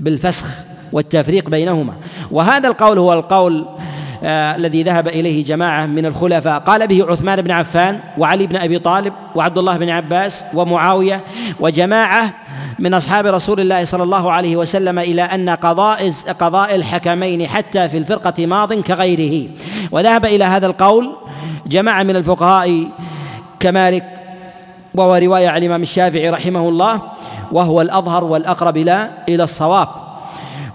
بالفسخ. 0.00 0.65
والتفريق 0.92 1.48
بينهما. 1.48 1.92
وهذا 2.30 2.68
القول 2.68 2.98
هو 2.98 3.12
القول 3.12 3.66
آه 4.24 4.56
الذي 4.56 4.82
ذهب 4.82 5.08
إليه 5.08 5.44
جماعة 5.44 5.86
من 5.86 6.06
الخلفاء. 6.06 6.58
قال 6.58 6.86
به 6.86 7.06
عثمان 7.08 7.42
بن 7.42 7.50
عفان 7.50 8.00
وعلي 8.18 8.46
بن 8.46 8.56
أبي 8.56 8.78
طالب 8.78 9.12
وعبد 9.34 9.58
الله 9.58 9.76
بن 9.76 9.90
عباس 9.90 10.44
ومعاوية 10.54 11.20
وجماعة 11.60 12.34
من 12.78 12.94
أصحاب 12.94 13.26
رسول 13.26 13.60
الله 13.60 13.84
صلى 13.84 14.02
الله 14.02 14.32
عليه 14.32 14.56
وسلم 14.56 14.98
إلى 14.98 15.22
أن 15.22 15.50
قضاء 15.50 16.12
قضاء 16.38 16.74
الحكمين 16.74 17.46
حتى 17.46 17.88
في 17.88 17.98
الفرقة 17.98 18.46
ماض 18.46 18.72
كغيره. 18.72 19.48
وذهب 19.90 20.24
إلى 20.24 20.44
هذا 20.44 20.66
القول 20.66 21.12
جماعة 21.66 22.02
من 22.02 22.16
الفقهاء 22.16 22.88
كمالك 23.60 24.04
وهو 24.94 25.16
رواية 25.16 25.48
عن 25.48 25.58
الإمام 25.58 25.82
الشافعي 25.82 26.30
رحمه 26.30 26.68
الله 26.68 27.00
وهو 27.52 27.80
الأظهر 27.80 28.24
والأقرب 28.24 28.76
إلى 28.76 29.10
إلى 29.28 29.44
الصواب. 29.44 29.88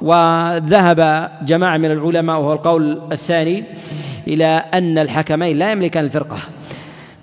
وذهب 0.01 1.31
جماعة 1.45 1.77
من 1.77 1.91
العلماء 1.91 2.39
وهو 2.39 2.53
القول 2.53 3.01
الثاني 3.11 3.63
إلى 4.27 4.63
أن 4.73 4.97
الحكمين 4.97 5.59
لا 5.59 5.71
يملكان 5.71 6.05
الفرقة 6.05 6.37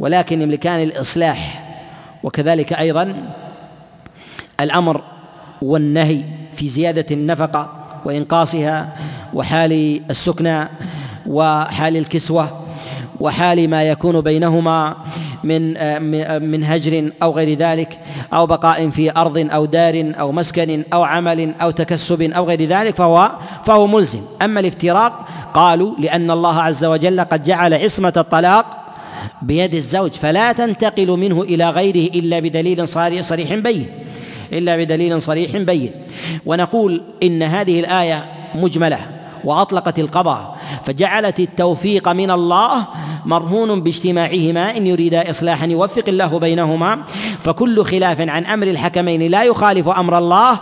ولكن 0.00 0.42
يملكان 0.42 0.82
الإصلاح. 0.82 1.64
وكذلك 2.22 2.72
أيضا 2.72 3.14
الأمر 4.60 5.02
والنهي 5.62 6.24
في 6.54 6.68
زيادة 6.68 7.06
النفقة 7.10 7.86
وإنقاصها 8.04 8.96
وحال 9.34 10.00
السكنى 10.10 10.68
وحال 11.26 11.96
الكسوة 11.96 12.67
وحال 13.20 13.70
ما 13.70 13.83
يكون 13.83 14.20
بينهما 14.20 14.96
من 15.44 15.62
من 16.50 16.64
هجر 16.64 17.11
أو 17.22 17.33
غير 17.33 17.59
ذلك 17.59 17.98
أو 18.33 18.46
بقاء 18.46 18.90
في 18.90 19.11
أرض 19.16 19.48
أو 19.52 19.64
دار 19.64 20.12
أو 20.20 20.33
مسكن 20.33 20.85
أو 20.92 21.02
عمل 21.02 21.54
أو 21.62 21.70
تكسب 21.70 22.22
أو 22.22 22.44
غير 22.44 22.64
ذلك 22.64 22.96
فهو 22.96 23.33
فهو 23.64 23.87
ملزم. 23.87 24.20
أما 24.42 24.61
الافتراق 24.61 25.28
قالوا 25.54 25.94
لأن 25.98 26.31
الله 26.31 26.61
عز 26.61 26.85
وجل 26.85 27.20
قد 27.20 27.44
جعل 27.44 27.74
عصمة 27.74 28.12
الطلاق 28.16 28.66
بيد 29.42 29.74
الزوج 29.74 30.11
فلا 30.11 30.52
تنتقل 30.52 31.07
منه 31.11 31.42
إلى 31.42 31.70
غيره 31.70 32.11
إلا 32.14 32.38
بدليل 32.38 32.88
صريح 33.24 33.54
بين 33.54 33.87
إلا 34.52 34.76
بدليل 34.76 35.22
صريح 35.22 35.57
بين. 35.57 35.90
ونقول 36.46 37.02
إن 37.22 37.42
هذه 37.42 37.81
الآية 37.81 38.24
مجملة. 38.54 39.17
وأطلقت 39.44 39.98
القضاء 39.98 40.57
فجعلت 40.85 41.40
التوفيق 41.40 42.09
من 42.09 42.31
الله 42.31 42.85
مرهون 43.27 43.81
باجتماعهما 43.81 44.77
إن 44.77 44.87
يريدا 44.87 45.31
اصلاحا 45.31 45.66
يوفق 45.66 46.05
الله 46.09 46.38
بينهما. 46.38 46.98
فكل 47.42 47.85
خلاف 47.85 48.20
عن 48.20 48.46
أمر 48.46 48.66
الحكمين 48.66 49.31
لا 49.31 49.42
يخالف 49.42 49.88
أمر 49.88 50.18
الله 50.18 50.59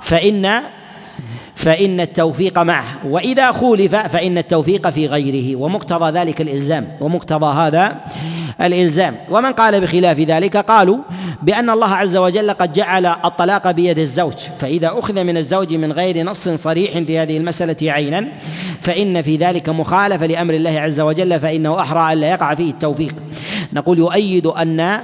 فان 0.00 0.62
فإن 1.54 2.00
التوفيق 2.00 2.58
معه. 2.58 2.84
وإذا 3.04 3.52
خولف 3.52 3.94
فإن 3.96 4.38
التوفيق 4.38 4.90
في 4.90 5.06
غيره 5.06 5.56
ومقتضى 5.56 6.18
ذلك 6.18 6.40
الإلزام. 6.40 6.96
ومقتضى 7.00 7.54
هذا 7.54 8.00
الإلزام. 8.62 9.16
ومن 9.30 9.52
قال 9.52 9.80
بخلاف 9.80 10.20
ذلك 10.20 10.56
قالوا 10.56 10.98
بأن 11.42 11.70
الله 11.70 11.94
عز 11.94 12.16
وجل 12.16 12.50
قد 12.50 12.72
جعل 12.72 13.06
الطلاق 13.06 13.70
بيد 13.70 13.98
الزوج 13.98 14.34
فإذا 14.58 14.92
أخذ 14.94 15.24
من 15.24 15.36
الزوج 15.36 15.74
من 15.74 15.92
غير 15.92 16.22
نص 16.26 16.48
صريح 16.48 16.98
في 16.98 17.18
هذه 17.18 17.36
المسألة 17.36 17.92
عينا 17.92 18.28
فإن 18.80 19.22
في 19.22 19.36
ذلك 19.36 19.68
مخالفة 19.68 20.26
لأمر 20.26 20.54
الله 20.54 20.80
عز 20.80 21.00
وجل 21.00 21.40
فإنه 21.40 21.80
أحرى 21.80 22.12
ألا 22.12 22.30
يقع 22.30 22.54
فيه 22.54 22.70
التوفيق. 22.70 23.14
نقول 23.72 23.98
يؤيد 23.98 24.46
أن 24.46 25.00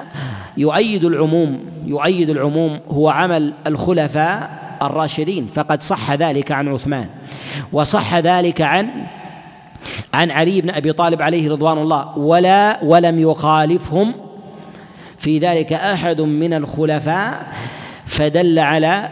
يؤيد 0.56 1.04
العموم 1.04 1.58
يؤيد 1.86 2.30
العموم 2.30 2.78
هو 2.90 3.08
عمل 3.08 3.52
الخلفاء 3.66 4.50
الراشدين 4.82 5.46
فقد 5.46 5.82
صح 5.82 6.12
ذلك 6.12 6.52
عن 6.52 6.68
عثمان 6.68 7.06
وصح 7.72 8.14
ذلك 8.14 8.62
عن 8.62 8.88
عن 10.14 10.30
علي 10.30 10.60
بن 10.60 10.70
أبي 10.70 10.92
طالب 10.92 11.22
عليه 11.22 11.50
رضوان 11.50 11.78
الله 11.78 12.18
ولا 12.18 12.84
ولم 12.84 13.18
يخالفهم. 13.18 14.14
في 15.18 15.38
ذلك 15.38 15.72
أحد 15.72 16.20
من 16.20 16.54
الخلفاء 16.54 17.46
فدل 18.06 18.58
على 18.58 19.08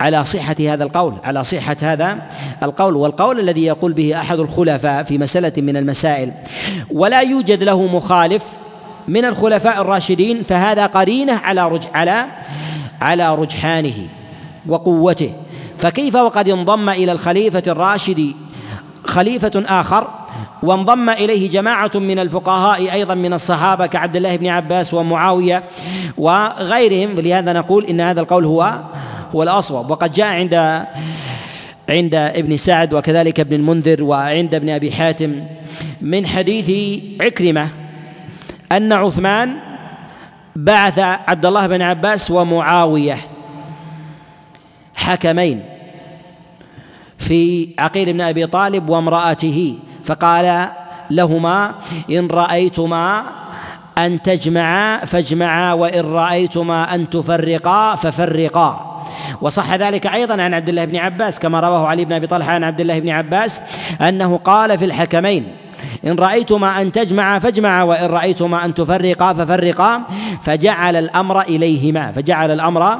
على 0.00 0.24
صحة 0.24 0.56
هذا 0.60 0.84
القول 0.84 1.14
على 1.24 1.44
صحة 1.44 1.76
هذا 1.82 2.18
القول. 2.62 2.96
والقول 2.96 3.40
الذي 3.40 3.64
يقول 3.64 3.92
به 3.92 4.20
أحد 4.20 4.38
الخلفاء 4.38 5.02
في 5.02 5.18
مسألة 5.18 5.52
من 5.56 5.76
المسائل 5.76 6.32
ولا 6.90 7.20
يوجد 7.20 7.62
له 7.62 7.86
مخالف 7.86 8.42
من 9.08 9.24
الخلفاء 9.24 9.82
الراشدين 9.82 10.42
فهذا 10.42 10.86
قرينة 10.86 11.32
على 11.32 11.68
رج 11.68 11.82
على 11.94 12.26
على 13.00 13.34
رجحانه 13.34 14.08
وقوته. 14.66 15.34
فكيف 15.78 16.14
وقد 16.14 16.48
انضم 16.48 16.88
إلى 16.88 17.12
الخليفة 17.12 17.62
الراشد 17.66 18.34
خليفة 19.12 19.62
آخر 19.66 20.08
وانضم 20.62 21.10
إليه 21.10 21.50
جماعة 21.50 21.90
من 21.94 22.18
الفقهاء 22.18 22.92
أيضا 22.92 23.14
من 23.14 23.32
الصحابة 23.32 23.86
كعبد 23.86 24.16
الله 24.16 24.36
بن 24.36 24.46
عباس 24.46 24.94
ومعاوية 24.94 25.64
وغيرهم. 26.18 27.20
لهذا 27.20 27.52
نقول 27.52 27.84
إن 27.84 28.00
هذا 28.00 28.20
القول 28.20 28.44
هو 28.44 28.80
هو 29.34 29.42
الاصوب 29.42 29.90
وقد 29.90 30.12
جاء 30.12 30.26
عند 30.26 30.54
عند 31.88 32.14
ابن 32.14 32.56
سعد 32.56 32.94
وكذلك 32.94 33.40
ابن 33.40 33.54
المنذر 33.56 34.02
وعند 34.02 34.54
ابن 34.54 34.70
أبي 34.70 34.92
حاتم 34.92 35.44
من 36.00 36.26
حديث 36.26 37.00
عكرمة 37.20 37.68
أن 38.72 38.92
عثمان 38.92 39.56
بعث 40.56 40.98
عبد 40.98 41.46
الله 41.46 41.66
بن 41.66 41.82
عباس 41.82 42.30
ومعاوية 42.30 43.18
حكمين. 44.94 45.71
في 47.22 47.68
عقيل 47.78 48.12
بن 48.12 48.20
أبي 48.20 48.46
طالب 48.46 48.88
وامرأته 48.88 49.78
فقال 50.04 50.68
لهما 51.10 51.74
إن 52.10 52.26
رأيتما 52.26 53.24
أن 53.98 54.22
تجمعا 54.22 55.04
فاجمعا 55.04 55.72
وإن 55.72 56.00
رأيتما 56.00 56.94
أن 56.94 57.10
تفرقا 57.10 57.94
ففرقا. 57.94 58.88
وصح 59.40 59.74
ذلك 59.74 60.06
أيضا 60.06 60.42
عن 60.42 60.54
عبد 60.54 60.68
الله 60.68 60.84
بن 60.84 60.96
عباس 60.96 61.38
كما 61.38 61.60
رواه 61.60 61.86
علي 61.86 62.04
بن 62.04 62.12
أبي 62.12 62.26
طلحة 62.26 62.52
عن 62.52 62.64
عبد 62.64 62.80
الله 62.80 62.98
بن 62.98 63.08
عباس 63.08 63.60
أنه 64.00 64.36
قال 64.36 64.78
في 64.78 64.84
الحكمين 64.84 65.44
إن 66.06 66.16
رأيتما 66.16 66.82
أن 66.82 66.92
تجمع 66.92 67.38
فاجمعا 67.38 67.82
وإن 67.82 68.06
رأيتما 68.06 68.64
أن 68.64 68.74
تفرقا 68.74 69.32
ففرقا 69.32 70.02
فجعل 70.42 70.96
الأمر 70.96 71.40
إليهما 71.40 72.12
فجعل 72.12 72.50
الأمر 72.50 72.98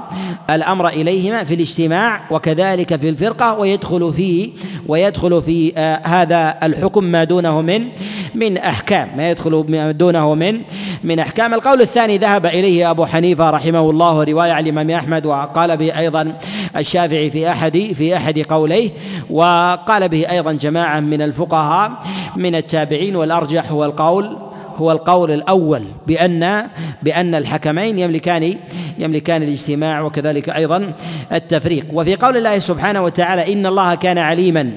الأمر 0.50 0.88
إليهما 0.88 1.44
في 1.44 1.54
الاجتماع 1.54 2.20
وكذلك 2.30 2.96
في 2.96 3.08
الفرقة 3.08 3.58
ويدخل 3.58 4.12
فيه 4.16 4.50
ويدخل 4.88 5.42
في 5.42 5.72
آه 5.76 6.00
هذا 6.04 6.54
الحكم 6.62 7.04
ما 7.04 7.24
دونه 7.24 7.60
من 7.60 7.88
من 8.34 8.58
أحكام. 8.58 9.08
ما 9.16 9.30
يدخل 9.30 9.64
دونه 9.98 10.34
من 10.34 10.60
من 11.04 11.18
أحكام. 11.18 11.54
القول 11.54 11.80
الثاني 11.80 12.18
ذهب 12.18 12.46
إليه 12.46 12.90
أبو 12.90 13.06
حنيفة 13.06 13.50
رحمه 13.50 13.90
الله 13.90 14.24
رواية 14.24 14.52
عن 14.52 14.62
الإمام 14.62 14.90
أحمد 14.90 15.26
وقال 15.26 15.76
به 15.76 15.98
أيضا 15.98 16.38
الشافعي 16.76 17.30
في 17.30 17.50
أحد 17.50 17.78
في 17.94 18.16
أحد 18.16 18.38
قوليه 18.38 18.90
وقال 19.30 20.08
به 20.08 20.30
أيضا 20.30 20.52
جماعة 20.52 21.00
من 21.00 21.22
الفقهاء 21.22 21.92
من 22.36 22.54
التابعين. 22.54 22.91
والأرجح 23.16 23.70
هو 23.70 23.85
القول 23.85 24.38
هو 24.76 24.92
القول 24.92 25.31
الأول 25.31 25.85
بأن 26.07 26.68
بأن 27.02 27.35
الحكمين 27.35 27.98
يملكان 27.98 28.55
يملكان 28.98 29.42
الاجتماع 29.42 30.00
وكذلك 30.00 30.48
أيضا 30.50 30.92
التفريق. 31.33 31.87
وفي 31.92 32.16
قول 32.16 32.37
الله 32.37 32.59
سبحانه 32.59 33.00
وتعالى 33.00 33.52
إن 33.52 33.66
الله 33.66 33.94
كان 33.94 34.18
عليما 34.18 34.72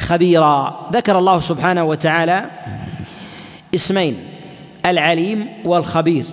خبيرا. 0.00 0.88
ذكر 0.92 1.18
الله 1.18 1.40
سبحانه 1.40 1.84
وتعالى 1.84 2.44
اسمين 3.74 4.24
العليم 4.86 5.48
والخبير. 5.64 6.24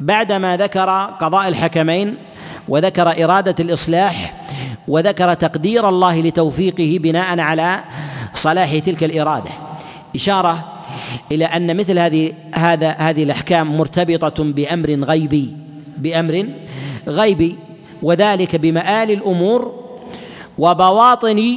بعدما 0.00 0.56
ذكر 0.56 0.90
قضاء 1.20 1.48
الحكمين 1.48 2.16
وذكر 2.68 3.24
إرادة 3.24 3.54
الإصلاح 3.60 4.43
وذكر 4.88 5.34
تقدير 5.34 5.88
الله 5.88 6.20
لتوفيقه 6.20 6.98
بناء 7.02 7.40
على 7.40 7.84
صلاح 8.34 8.78
تلك 8.78 9.04
الإرادة. 9.04 9.50
إشارة 10.14 10.64
إلى 11.32 11.44
أن 11.44 11.76
مثل 11.76 11.98
هذه 11.98 12.32
هذا 12.54 12.90
هذه 12.90 13.22
الأحكام 13.22 13.78
مرتبطة 13.78 14.44
بأمر 14.44 14.90
غيبي 14.90 15.56
بأمر 15.98 16.48
غيبي 17.08 17.58
وذلك 18.02 18.56
بمآل 18.56 19.10
الأمور 19.10 19.84
وبواطن 20.58 21.56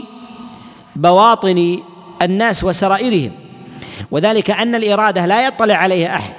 بواطن 0.96 1.80
الناس 2.22 2.64
وسرائرهم. 2.64 3.32
وذلك 4.12 4.52
أن 4.52 4.76
الإرادة 4.76 5.26
لا 5.26 5.48
يطلع 5.48 5.76
عليها 5.76 6.16
أحد. 6.16 6.34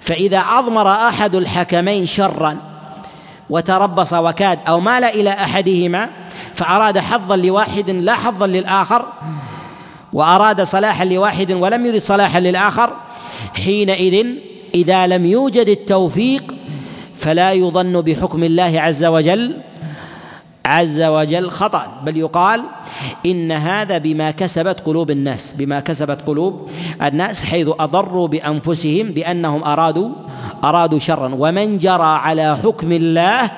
فإذا 0.00 0.38
أضمر 0.38 0.88
أحد 0.88 1.34
الحكمين 1.34 2.06
شرا 2.06 2.69
وتربص 3.50 4.12
وكاد 4.12 4.58
أو 4.68 4.80
مال 4.80 5.04
إلى 5.04 5.30
أحدهما 5.30 6.08
فأراد 6.54 6.98
حظا 6.98 7.36
لواحد 7.36 7.90
لا 7.90 8.14
حظا 8.14 8.46
للآخر 8.46 9.06
وأراد 10.12 10.62
صلاحا 10.62 11.04
لواحد 11.04 11.52
ولم 11.52 11.86
يرد 11.86 11.98
صلاحا 11.98 12.40
للآخر 12.40 12.90
حينئذ 13.54 14.26
إذا 14.74 15.06
لم 15.06 15.26
يوجد 15.26 15.68
التوفيق 15.68 16.54
فلا 17.14 17.52
يظن 17.52 18.00
بحكم 18.00 18.44
الله 18.44 18.80
عز 18.80 19.04
وجل 19.04 19.60
عز 20.66 21.02
وجل 21.02 21.50
خطأ 21.50 22.00
بل 22.04 22.16
يقال 22.16 22.62
إن 23.26 23.52
هذا 23.52 23.98
بما 23.98 24.30
كسبت 24.30 24.80
قلوب 24.80 25.10
الناس 25.10 25.54
بما 25.58 25.80
كسبت 25.80 26.20
قلوب 26.26 26.70
الناس 27.02 27.44
حيث 27.44 27.68
أضروا 27.80 28.28
بأنفسهم 28.28 29.06
بأنهم 29.06 29.64
أرادوا 29.64 30.10
أرادوا 30.64 30.98
شرا. 30.98 31.30
ومن 31.38 31.78
جرى 31.78 32.02
على 32.02 32.56
حكم 32.64 32.92
الله 32.92 33.50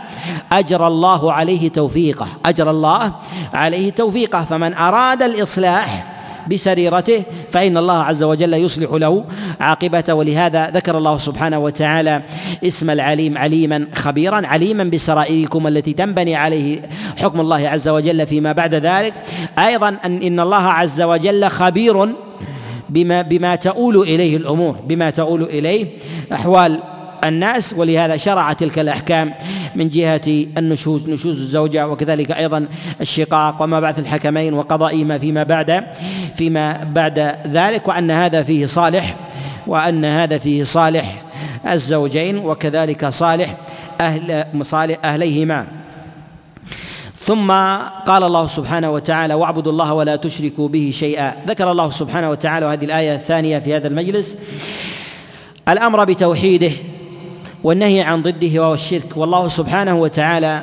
أجرى 0.52 0.86
الله 0.86 1.32
عليه 1.32 1.68
توفيقه. 1.68 2.26
أجرى 2.44 2.70
الله 2.70 3.12
عليه 3.54 3.90
توفيقه. 3.90 4.44
فمن 4.44 4.74
أراد 4.74 5.22
الإصلاح 5.22 6.06
بسريرته 6.50 7.22
فإن 7.50 7.76
الله 7.76 8.02
عز 8.02 8.22
وجل 8.22 8.54
يصلح 8.54 8.90
له 8.92 9.24
عاقبته. 9.60 10.14
ولهذا 10.14 10.66
ذكر 10.66 10.98
الله 10.98 11.18
سبحانه 11.18 11.58
وتعالى 11.58 12.22
اسم 12.66 12.90
العليم 12.90 13.38
عليما 13.38 13.86
خبيرا. 13.94 14.46
عليما 14.46 14.84
بسرائركم 14.84 15.66
التي 15.66 15.92
تنبني 15.92 16.36
عليه 16.36 16.82
حكم 17.22 17.40
الله 17.40 17.68
عز 17.68 17.88
وجل 17.88 18.26
فيما 18.26 18.52
بعد 18.52 18.74
ذلك. 18.74 19.14
أيضا 19.58 19.88
أن 20.04 20.22
إن 20.22 20.40
الله 20.40 20.64
عز 20.66 21.02
وجل 21.02 21.48
خبير 21.48 22.08
بما 22.92 23.22
بما 23.22 23.54
تؤول 23.54 23.96
إليه 23.96 24.36
الأمور 24.36 24.76
بما 24.88 25.10
تؤول 25.10 25.42
إليه 25.42 25.86
أحوال 26.32 26.80
الناس 27.24 27.74
ولهذا 27.78 28.16
شرع 28.16 28.52
تلك 28.52 28.78
الأحكام 28.78 29.34
من 29.74 29.88
جهة 29.88 30.20
النشوز 30.58 31.08
نشوز 31.08 31.40
الزوجة 31.40 31.88
وكذلك 31.88 32.30
أيضا 32.32 32.66
الشقاق 33.00 33.62
وما 33.62 33.80
بعث 33.80 33.98
الحكمين 33.98 34.54
وقضائهما 34.54 35.18
فيما 35.18 35.42
بعد 35.42 35.84
فيما 36.36 36.84
بعد 36.84 37.36
ذلك 37.46 37.88
وأن 37.88 38.10
هذا 38.10 38.42
فيه 38.42 38.66
صالح 38.66 39.16
وأن 39.66 40.04
هذا 40.04 40.38
فيه 40.38 40.64
صالح 40.64 41.22
الزوجين 41.70 42.38
وكذلك 42.38 43.08
صالح 43.08 43.56
أهل 44.00 44.44
مصالح 44.54 44.96
أهليهما. 45.04 45.66
ثم 47.22 47.50
قال 48.06 48.22
الله 48.22 48.46
سبحانه 48.46 48.90
وتعالى 48.90 49.34
واعبدوا 49.34 49.72
الله 49.72 49.94
ولا 49.94 50.16
تشركوا 50.16 50.68
به 50.68 50.90
شيئا. 50.94 51.34
ذكر 51.46 51.70
الله 51.70 51.90
سبحانه 51.90 52.30
وتعالى 52.30 52.66
وهذه 52.66 52.84
الآية 52.84 53.14
الثانية 53.14 53.58
في 53.58 53.76
هذا 53.76 53.88
المجلس. 53.88 54.36
الأمر 55.68 56.04
بتوحيده 56.04 56.72
والنهي 57.64 58.00
عن 58.00 58.22
ضده 58.22 58.60
وهو 58.60 58.74
الشرك. 58.74 59.16
والله 59.16 59.48
سبحانه 59.48 59.94
وتعالى 59.94 60.62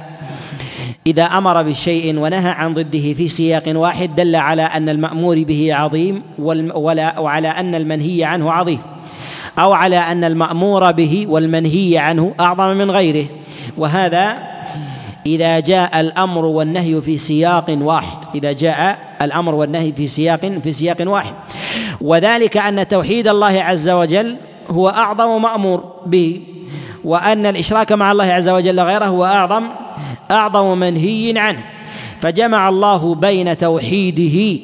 إذا 1.08 1.24
أمر 1.24 1.64
بشيء 1.64 2.20
ونهى 2.20 2.50
عن 2.50 2.74
ضده 2.74 3.14
في 3.14 3.28
سياق 3.28 3.64
واحد 3.68 4.16
دل 4.16 4.36
على 4.36 4.62
أن 4.62 4.90
المأمور 4.90 5.44
به 5.44 5.74
عظيم 5.74 6.22
ولا 6.76 7.20
وعلى 7.20 7.48
أن 7.48 7.76
المنهي 7.76 8.24
عنه 8.24 8.52
عظيم 8.52 8.80
أو 9.60 9.74
على 9.74 9.98
أن 9.98 10.24
المأمور 10.24 10.92
به 10.92 11.26
والمنهي 11.30 11.98
عنه 11.98 12.34
أعظم 12.40 12.78
من 12.78 12.92
غيره. 12.92 13.26
وهذا 13.78 14.38
إذا 15.26 15.60
جاء 15.60 16.00
الأمر 16.00 16.46
والنهي 16.46 17.02
في 17.02 17.18
سياق 17.18 17.78
واحد. 17.82 18.18
إذا 18.36 18.52
جاء 18.52 19.00
الأمر 19.22 19.56
والنهي 19.56 19.92
في 19.92 20.08
سياق 20.08 20.46
في 20.64 20.74
سياق 20.74 20.98
واحد. 21.02 21.34
وذلك 22.02 22.58
أن 22.58 22.88
توحيد 22.88 23.28
الله 23.28 23.64
عز 23.64 23.90
وجل 23.90 24.38
هو 24.70 24.90
أعظم 24.90 25.42
مأمور 25.42 25.84
به 26.06 26.42
وأن 27.04 27.46
الإشراك 27.46 27.92
مع 27.92 28.12
الله 28.12 28.26
عز 28.26 28.50
وجل 28.50 28.80
غيره 28.80 29.06
هو 29.06 29.26
أعظم 29.26 29.64
أعظم 30.32 30.78
منهي 30.78 31.34
عنه. 31.38 31.64
فجمع 32.20 32.70
الله 32.70 33.16
بين 33.16 33.58
توحيده 33.58 34.60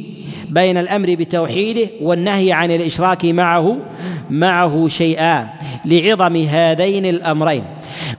بين 0.50 0.78
الأمر 0.78 1.15
بتوحيده 1.15 1.89
والنهي 2.02 2.52
عن 2.52 2.72
الإشراك 2.72 3.26
معه 3.26 3.78
معه 4.30 4.88
شيئان 4.88 5.48
لعظم 5.86 6.36
هذين 6.36 7.06
الأمرين. 7.06 7.63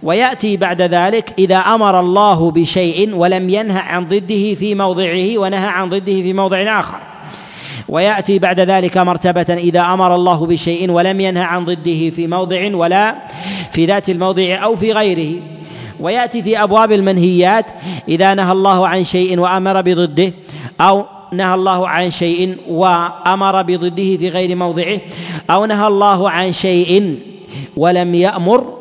ويأتي 0.02 0.56
بعد 0.56 0.82
ذلك 0.82 1.34
إذا 1.38 1.56
أمر 1.56 2.00
الله 2.00 2.50
بشيء 2.50 3.14
ولم 3.14 3.48
ينهى 3.48 3.78
عن 3.78 4.04
ضده 4.06 4.54
في 4.54 4.74
موضعه 4.74 5.38
ونهى 5.38 5.66
عن 5.66 5.88
ضده 5.88 6.22
في 6.22 6.32
موضع 6.32 6.80
آخر. 6.80 6.98
ويأتي 7.88 8.38
بعد 8.38 8.60
ذلك 8.60 8.98
مرتبة 8.98 9.54
إذا 9.54 9.80
أمر 9.80 10.14
الله 10.14 10.46
بشيء 10.46 10.90
ولم 10.90 11.20
ينهى 11.20 11.42
عن 11.42 11.64
ضده 11.64 12.10
في 12.10 12.26
موضع 12.26 12.76
ولا 12.76 13.14
في 13.72 13.86
ذات 13.86 14.10
الموضع 14.10 14.54
أو 14.62 14.76
في 14.76 14.92
غيره. 14.92 15.42
ويأتي 16.00 16.42
في 16.42 16.62
أبواب 16.62 16.92
المنهيات 16.92 17.66
إذا 18.08 18.34
نهى 18.34 18.52
الله 18.52 18.88
عن 18.88 19.04
شيء 19.04 19.38
وأمر 19.38 19.80
بضده 19.80 20.32
أو 20.80 21.04
نهى 21.32 21.54
الله 21.54 21.88
عن 21.88 22.10
شيء 22.10 22.56
وأمر 22.68 23.62
بضده 23.62 24.16
في 24.16 24.28
غير 24.28 24.56
موضعه 24.56 25.00
أو 25.50 25.64
نهى 25.64 25.86
الله 25.86 26.30
عن 26.30 26.52
شيء 26.52 27.18
ولم 27.76 28.14
يأمر 28.14 28.75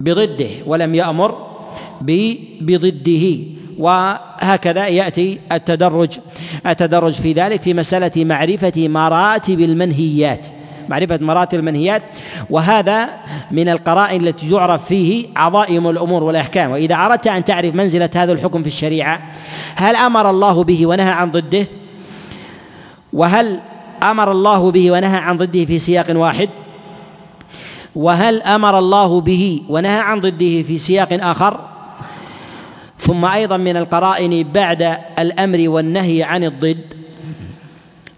بضده 0.00 0.50
ولم 0.66 0.94
يأمر 0.94 1.46
بضده. 2.60 3.38
وهكذا 3.78 4.86
يأتي 4.86 5.38
التدرج. 5.52 6.18
التدرج 6.66 7.12
في 7.12 7.32
ذلك 7.32 7.62
في 7.62 7.74
مسألة 7.74 8.24
معرفة 8.24 8.88
مراتب 8.88 9.60
المنهيات 9.60 10.46
معرفة 10.88 11.18
مراتب 11.22 11.58
المنهيات. 11.58 12.02
وهذا 12.50 13.08
من 13.50 13.68
القرائن 13.68 14.26
التي 14.26 14.50
يعرف 14.50 14.86
فيه 14.86 15.26
عظائم 15.36 15.88
الأمور 15.88 16.22
والأحكام. 16.22 16.70
وإذا 16.70 16.94
أردت 16.94 17.26
أن 17.26 17.44
تعرف 17.44 17.74
منزلة 17.74 18.10
هذا 18.16 18.32
الحكم 18.32 18.62
في 18.62 18.68
الشريعة 18.68 19.22
هل 19.76 19.96
أمر 19.96 20.30
الله 20.30 20.64
به 20.64 20.86
ونهى 20.86 21.10
عن 21.10 21.30
ضده؟ 21.30 21.66
وهل 23.12 23.60
أمر 24.02 24.32
الله 24.32 24.70
به 24.70 24.90
ونهى 24.90 25.16
عن 25.16 25.36
ضده 25.36 25.64
في 25.64 25.78
سياق 25.78 26.06
واحد؟ 26.10 26.48
وهل 27.96 28.42
أمر 28.42 28.78
الله 28.78 29.20
به 29.20 29.62
ونهى 29.68 29.98
عن 29.98 30.20
ضده 30.20 30.62
في 30.62 30.78
سياق 30.78 31.08
آخر؟ 31.12 31.60
ثم 32.98 33.24
أيضا 33.24 33.56
من 33.56 33.76
القرائن 33.76 34.52
بعد 34.52 34.98
الأمر 35.18 35.68
والنهي 35.68 36.22
عن 36.22 36.44
الضد 36.44 36.94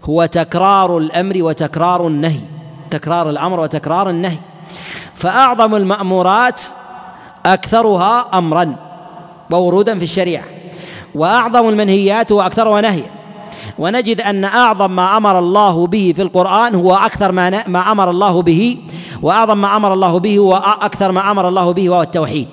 هو 0.03 0.25
تكرار 0.25 0.97
الأمر 0.97 1.43
وتكرار 1.43 2.07
النهي 2.07 2.39
تكرار 2.91 3.29
الأمر 3.29 3.59
وتكرار 3.59 4.09
النهي. 4.09 4.37
فأعظم 5.15 5.75
المأمورات 5.75 6.61
أكثرها 7.45 8.29
أمرا 8.33 8.75
وورودا 9.51 9.97
في 9.97 10.03
الشريعة 10.03 10.43
وأعظم 11.15 11.69
المنهيات 11.69 12.31
واكثرها 12.31 12.81
نهيا 12.81 13.11
ونجد 13.79 14.21
أن 14.21 14.45
أعظم 14.45 14.91
ما 14.91 15.17
أمر 15.17 15.39
الله 15.39 15.87
به 15.87 16.13
في 16.15 16.21
القرآن 16.21 16.75
هو 16.75 16.95
أكثر 16.95 17.31
ما 17.31 17.67
ما 17.67 17.91
أمر 17.91 18.09
الله 18.09 18.41
به 18.41 18.77
وأعظم 19.23 19.57
ما 19.57 19.75
أمر 19.75 19.93
الله 19.93 20.19
به 20.19 20.39
وأكثر 20.39 21.11
ما 21.11 21.31
أمر 21.31 21.47
الله 21.47 21.73
به 21.73 21.89
وهو 21.89 22.01
التوحيد. 22.01 22.47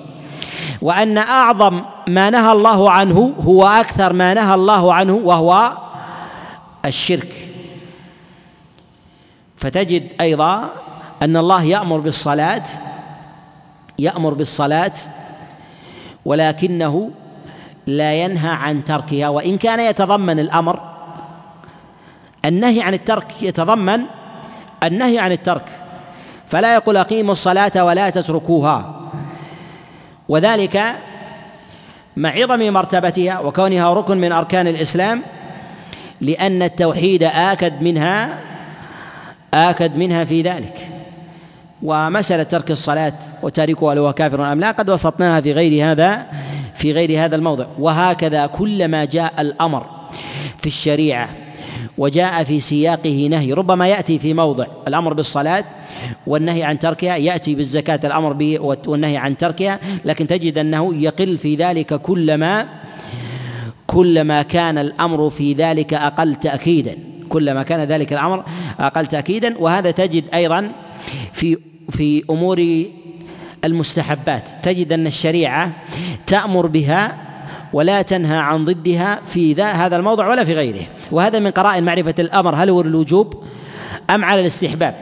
وأن 0.81 1.17
أعظم 1.17 1.81
ما 2.07 2.29
نهى 2.29 2.51
الله 2.51 2.91
عنه 2.91 3.33
هو 3.39 3.67
أكثر 3.67 4.13
ما 4.13 4.33
نهى 4.33 4.55
الله 4.55 4.93
عنه 4.93 5.13
وهو 5.13 5.77
الشرك. 6.85 7.33
فتجد 9.57 10.07
أيضا 10.21 10.69
أن 11.21 11.37
الله 11.37 11.63
يأمر 11.63 11.99
بالصلاة 11.99 12.63
يأمر 13.99 14.33
بالصلاة 14.33 14.93
ولكنه 16.25 17.11
لا 17.87 18.13
ينهى 18.13 18.49
عن 18.49 18.85
تركها. 18.85 19.29
وإن 19.29 19.57
كان 19.57 19.79
يتضمن 19.79 20.39
الأمر 20.39 20.79
النهي 22.45 22.81
عن 22.81 22.93
الترك 22.93 23.43
يتضمن 23.43 24.01
النهي 24.83 25.19
عن 25.19 25.31
الترك. 25.31 25.80
فلا 26.51 26.73
يقول 26.73 26.97
أقيموا 26.97 27.31
الصلاة 27.31 27.83
ولا 27.83 28.09
تتركوها. 28.09 28.95
وذلك 30.29 30.95
مع 32.17 32.29
عظم 32.29 32.73
مرتبتها 32.73 33.39
وكونها 33.39 33.93
ركن 33.93 34.17
من 34.17 34.31
أركان 34.31 34.67
الإسلام 34.67 35.23
لأن 36.21 36.61
التوحيد 36.61 37.23
آكد 37.23 37.81
منها 37.81 38.39
آكد 39.53 39.95
منها 39.95 40.23
في 40.25 40.41
ذلك. 40.41 40.77
ومسألة 41.83 42.43
ترك 42.43 42.71
الصلاة 42.71 43.13
وتاركها 43.41 43.93
هو 43.99 44.13
كافر 44.13 44.51
أم 44.51 44.59
لا 44.59 44.71
قد 44.71 44.89
وسطناها 44.89 45.41
في 45.41 45.51
غير 45.51 45.91
هذا 45.91 46.25
في 46.75 46.91
غير 46.91 47.25
هذا 47.25 47.35
الموضع. 47.35 47.65
وهكذا 47.79 48.45
كلما 48.45 49.05
جاء 49.05 49.33
الأمر 49.39 49.85
في 50.57 50.67
الشريعة 50.67 51.29
وجاء 51.97 52.43
في 52.43 52.59
سياقه 52.59 53.27
نهي 53.31 53.53
ربما 53.53 53.87
يأتي 53.87 54.19
في 54.19 54.33
موضع 54.33 54.65
الأمر 54.87 55.13
بالصلاة 55.13 55.63
والنهي 56.27 56.63
عن 56.63 56.79
تركها 56.79 57.15
يأتي 57.15 57.55
بالزكاة 57.55 57.99
الأمر 58.03 58.57
والنهي 58.87 59.17
عن 59.17 59.37
تركها 59.37 59.79
لكن 60.05 60.27
تجد 60.27 60.57
أنه 60.57 60.95
يقل 60.95 61.37
في 61.37 61.55
ذلك 61.55 61.93
كلما 61.93 62.67
كلما 63.87 64.41
كان 64.41 64.77
الأمر 64.77 65.29
في 65.29 65.53
ذلك 65.53 65.93
أقل 65.93 66.35
تأكيدا 66.35 66.97
كلما 67.29 67.63
كان 67.63 67.79
ذلك 67.79 68.13
الأمر 68.13 68.43
أقل 68.79 69.05
تأكيدا 69.05 69.57
وهذا 69.57 69.91
تجد 69.91 70.23
أيضا 70.33 70.71
في 71.33 71.57
في 71.89 72.23
أمور 72.29 72.85
المستحبات 73.65 74.49
تجد 74.63 74.93
أن 74.93 75.07
الشريعة 75.07 75.71
تأمر 76.27 76.67
بها 76.67 77.30
ولا 77.73 78.01
تنهى 78.01 78.37
عن 78.37 78.63
ضدها 78.63 79.19
في 79.25 79.53
ذا 79.53 79.71
هذا 79.71 79.97
الموضع 79.97 80.27
ولا 80.27 80.43
في 80.43 80.53
غيره. 80.53 80.83
وهذا 81.11 81.39
من 81.39 81.51
قرائن 81.51 81.83
معرفة 81.83 82.15
الأمر 82.19 82.55
هل 82.55 82.69
هو 82.69 82.81
للوجوب 82.81 83.43
أم 84.09 84.25
على 84.25 84.41
الاستحباب؟ 84.41 84.95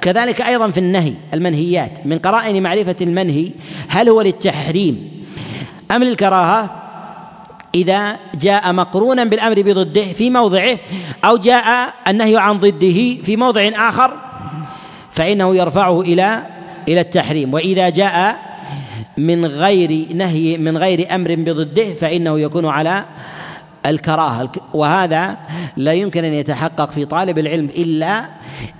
كذلك 0.00 0.40
أيضا 0.40 0.70
في 0.70 0.80
النهي 0.80 1.14
المنهيات 1.34 2.06
من 2.06 2.18
قرائن 2.18 2.62
معرفة 2.62 2.96
المنهي 3.00 3.48
هل 3.88 4.08
هو 4.08 4.22
للتحريم 4.22 5.24
أم 5.90 6.04
للكراهة؟ 6.04 6.82
إذا 7.74 8.16
جاء 8.34 8.72
مقرونا 8.72 9.24
بالأمر 9.24 9.62
بضده 9.62 10.02
في 10.02 10.30
موضعه 10.30 10.78
أو 11.24 11.36
جاء 11.36 11.94
النهي 12.08 12.36
عن 12.36 12.58
ضده 12.58 13.22
في 13.22 13.36
موضع 13.36 13.70
آخر 13.74 14.16
فإنه 15.10 15.56
يرفعه 15.56 16.00
إلى 16.00 16.42
إلى 16.88 17.00
التحريم. 17.00 17.54
وإذا 17.54 17.88
جاء 17.88 18.38
من 19.18 19.46
غير 19.46 20.06
نهي 20.14 20.58
من 20.58 20.78
غير 20.78 21.14
أمر 21.14 21.34
بضده 21.34 21.94
فإنه 21.94 22.40
يكون 22.40 22.66
على 22.66 23.04
الكراهة. 23.86 24.52
وهذا 24.74 25.36
لا 25.76 25.92
يمكن 25.92 26.24
أن 26.24 26.32
يتحقق 26.32 26.90
في 26.90 27.04
طالب 27.04 27.38
العلم 27.38 27.68
إلا 27.76 28.24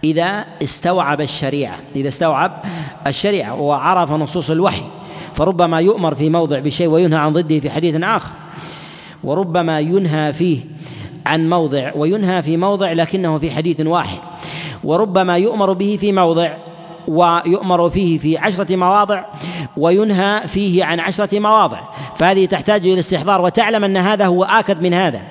إذا 0.05 0.45
استوعب 0.63 1.21
الشريعة. 1.21 1.79
إذا 1.97 2.09
استوعب 2.09 2.53
الشريعة 3.07 3.61
وعرف 3.61 4.13
نصوص 4.13 4.51
الوحي. 4.51 4.83
فربما 5.35 5.81
يؤمر 5.81 6.15
في 6.15 6.31
موضع 6.31 6.59
بشيء 6.59 6.89
وينهى 6.89 7.19
عن 7.19 7.33
ضده 7.33 7.61
في 7.61 7.71
حديث 7.71 8.03
آخر. 8.03 8.31
وربما 9.25 9.81
ينهى 9.81 10.33
فيه 10.33 10.59
عن 11.27 11.51
موضع 11.51 11.91
وينهى 11.97 12.43
في 12.43 12.57
موضع 12.57 12.93
لكنه 12.93 13.39
في 13.39 13.51
حديث 13.51 13.81
واحد. 13.81 14.19
وربما 14.85 15.37
يؤمر 15.37 15.73
به 15.73 15.97
في 16.01 16.13
موضع 16.13 16.53
ويؤمر 17.09 17.91
فيه 17.91 18.19
في 18.19 18.39
عشرة 18.39 18.77
مواضع 18.77 19.25
وينهى 19.77 20.49
فيه 20.49 20.85
عن 20.85 21.01
عشرة 21.01 21.39
مواضع. 21.39 21.81
فهذه 22.17 22.47
تحتاج 22.47 22.87
إلى 22.87 22.99
استحضار 22.99 23.43
وتعلم 23.43 23.85
أن 23.85 23.97
هذا 23.97 24.27
هو 24.27 24.45
آكد 24.45 24.83
من 24.83 24.95
هذا. 24.95 25.23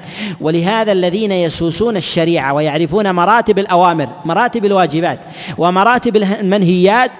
ولهذا 0.41 0.91
الذين 0.91 1.31
يسوسون 1.31 1.97
الشريعة 1.97 2.53
ويعرفون 2.53 3.11
مراتب 3.11 3.59
الأوامر 3.59 4.07
مراتب 4.25 4.65
الواجبات 4.65 5.19
ومراتب 5.57 6.15
المنهيات 6.17 7.11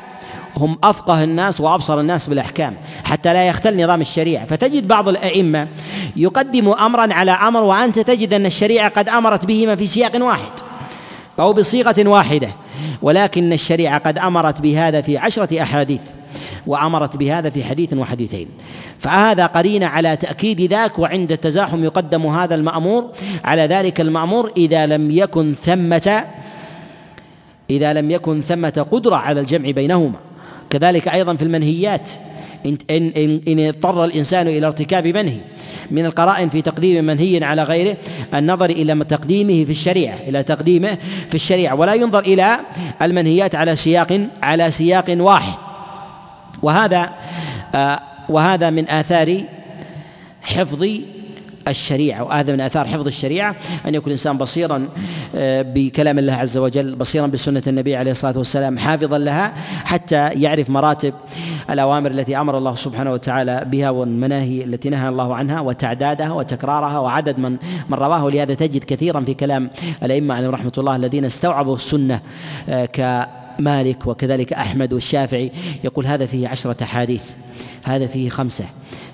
هم 0.57 0.77
أفقه 0.83 1.23
الناس 1.23 1.61
وأبصر 1.61 1.99
الناس 1.99 2.27
بالأحكام 2.27 2.77
حتى 3.03 3.33
لا 3.33 3.47
يختل 3.47 3.83
نظام 3.83 4.01
الشريعة. 4.01 4.45
فتجد 4.45 4.87
بعض 4.87 5.07
الأئمة 5.07 5.67
يقدم 6.15 6.69
امرا 6.69 7.13
على 7.13 7.31
أمر 7.31 7.61
وأنت 7.61 7.99
تجد 7.99 8.33
أن 8.33 8.45
الشريعة 8.45 8.89
قد 8.89 9.09
أمرت 9.09 9.45
بهما 9.45 9.75
في 9.75 9.87
سياق 9.87 10.11
واحد 10.15 10.51
أو 11.39 11.53
بصيغة 11.53 12.07
واحدة. 12.07 12.49
ولكن 13.01 13.53
الشريعة 13.53 13.97
قد 13.97 14.17
أمرت 14.17 14.61
بهذا 14.61 15.01
في 15.01 15.17
عشرة 15.17 15.61
أحاديث 15.61 16.01
وأمرت 16.67 17.17
بهذا 17.17 17.49
في 17.49 17.63
حديث 17.63 17.93
وحديثين. 17.93 18.47
فهذا 18.99 19.45
قرين 19.45 19.83
على 19.83 20.15
تأكيد 20.15 20.61
ذاك 20.61 20.99
وعند 20.99 21.31
التزاحم 21.31 21.83
يقدم 21.83 22.27
هذا 22.27 22.55
المأمور. 22.55 23.11
على 23.43 23.61
ذلك 23.61 24.01
المأمور 24.01 24.51
إذا 24.57 24.85
لم 24.85 25.11
يكن 25.11 25.53
ثمة 25.53 26.25
إذا 27.69 27.93
لم 27.93 28.11
يكن 28.11 28.41
ثمة 28.41 28.85
قدرة 28.91 29.15
على 29.15 29.39
الجمع 29.39 29.71
بينهما. 29.71 30.19
كذلك 30.69 31.07
أيضا 31.07 31.35
في 31.35 31.43
المنهيات. 31.43 32.09
إن, 32.65 32.77
إن, 32.89 33.41
إن 33.47 33.59
اضطر 33.59 34.05
الإنسان 34.05 34.47
إلى 34.47 34.67
ارتكاب 34.67 35.07
منهي. 35.07 35.37
من 35.91 36.05
القرائن 36.05 36.49
في 36.49 36.61
تقديم 36.61 37.05
منهي 37.05 37.43
على 37.43 37.63
غيره 37.63 37.97
النظر 38.33 38.69
إلى 38.69 39.03
تقديمه 39.03 39.65
في 39.65 39.71
الشريعة 39.71 40.15
إلى 40.27 40.43
تقديمه 40.43 40.97
في 41.29 41.35
الشريعة. 41.35 41.75
ولا 41.75 41.93
ينظر 41.93 42.19
إلى 42.19 42.59
المنهيات 43.01 43.55
على 43.55 43.75
سياق 43.75 44.27
على 44.43 44.71
سياق 44.71 45.05
واحد. 45.09 45.59
وهذا 46.61 47.09
آه 47.75 47.99
وهذا 48.29 48.69
من 48.69 48.89
آثار 48.89 49.41
حفظ 50.41 50.83
الشريعة 51.67 52.23
وهذا 52.23 52.53
من 52.53 52.61
آثار 52.61 52.87
حفظ 52.87 53.07
الشريعة 53.07 53.55
أن 53.87 53.95
يكون 53.95 54.07
الإنسان 54.07 54.37
بصيرا 54.37 54.89
آه، 55.35 55.61
بكلام 55.61 56.19
الله 56.19 56.33
عز 56.33 56.57
وجل 56.57 56.95
بصيرا 56.95 57.27
بسنة 57.27 57.63
النبي 57.67 57.95
عليه 57.95 58.11
الصلاة 58.11 58.37
والسلام 58.37 58.77
حافظا 58.77 59.17
لها 59.17 59.53
حتى 59.85 60.29
يعرف 60.29 60.69
مراتب 60.69 61.13
الأوامر 61.69 62.11
التي 62.11 62.37
أمر 62.37 62.57
الله 62.57 62.75
سبحانه 62.75 63.13
وتعالى 63.13 63.63
بها 63.65 63.89
والمناهي 63.89 64.63
التي 64.63 64.89
نهى 64.89 65.09
الله 65.09 65.35
عنها 65.35 65.61
وتعدادها 65.61 66.31
وتكرارها 66.31 66.99
وعدد 66.99 67.39
من 67.39 67.51
من 67.89 67.97
رواه. 67.97 68.25
ولهذا 68.25 68.53
تجد 68.53 68.83
كثيرا 68.83 69.21
في 69.21 69.33
كلام 69.33 69.69
الأئمة 70.03 70.35
عليهم 70.35 70.51
رحمة 70.51 70.71
الله 70.77 70.95
الذين 70.95 71.25
استوعبوا 71.25 71.75
السنة 71.75 72.19
آه، 72.69 72.85
ك 72.85 73.27
مالك 73.63 74.07
وكذلك 74.07 74.53
أحمد 74.53 74.93
والشافعي 74.93 75.51
يقول 75.83 76.05
هذا 76.05 76.25
فيه 76.25 76.47
عشرة 76.47 76.83
أحاديث 76.83 77.23
هذا 77.83 78.07
فيه 78.07 78.29
خمسة 78.29 78.65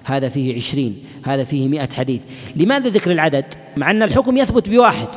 هذا 0.03 0.29
فيه 0.29 0.55
عشرين 0.55 0.97
هذا 1.25 1.43
فيه 1.43 1.67
مئة 1.67 1.93
حديث. 1.93 2.21
لماذا 2.55 2.89
ذكر 2.89 3.11
العدد؟ 3.11 3.45
مع 3.77 3.91
أن 3.91 4.03
الحكم 4.03 4.37
يثبت 4.37 4.69
بواحد. 4.69 5.07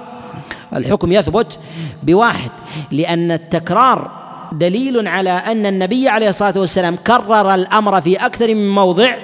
الحكم 0.77 1.13
يثبت 1.13 1.59
بواحد 2.03 2.51
لأن 2.91 3.33
التكرار 3.33 4.11
دليل 4.53 5.09
على 5.09 5.31
أن 5.31 5.67
النبي 5.67 6.09
عليه 6.09 6.29
الصلاة 6.29 6.59
والسلام 6.59 6.97
كرر 6.97 7.55
الأمر 7.55 8.01
في 8.01 8.17
أكثر 8.17 8.55
من 8.55 8.71
موضع 8.71 9.15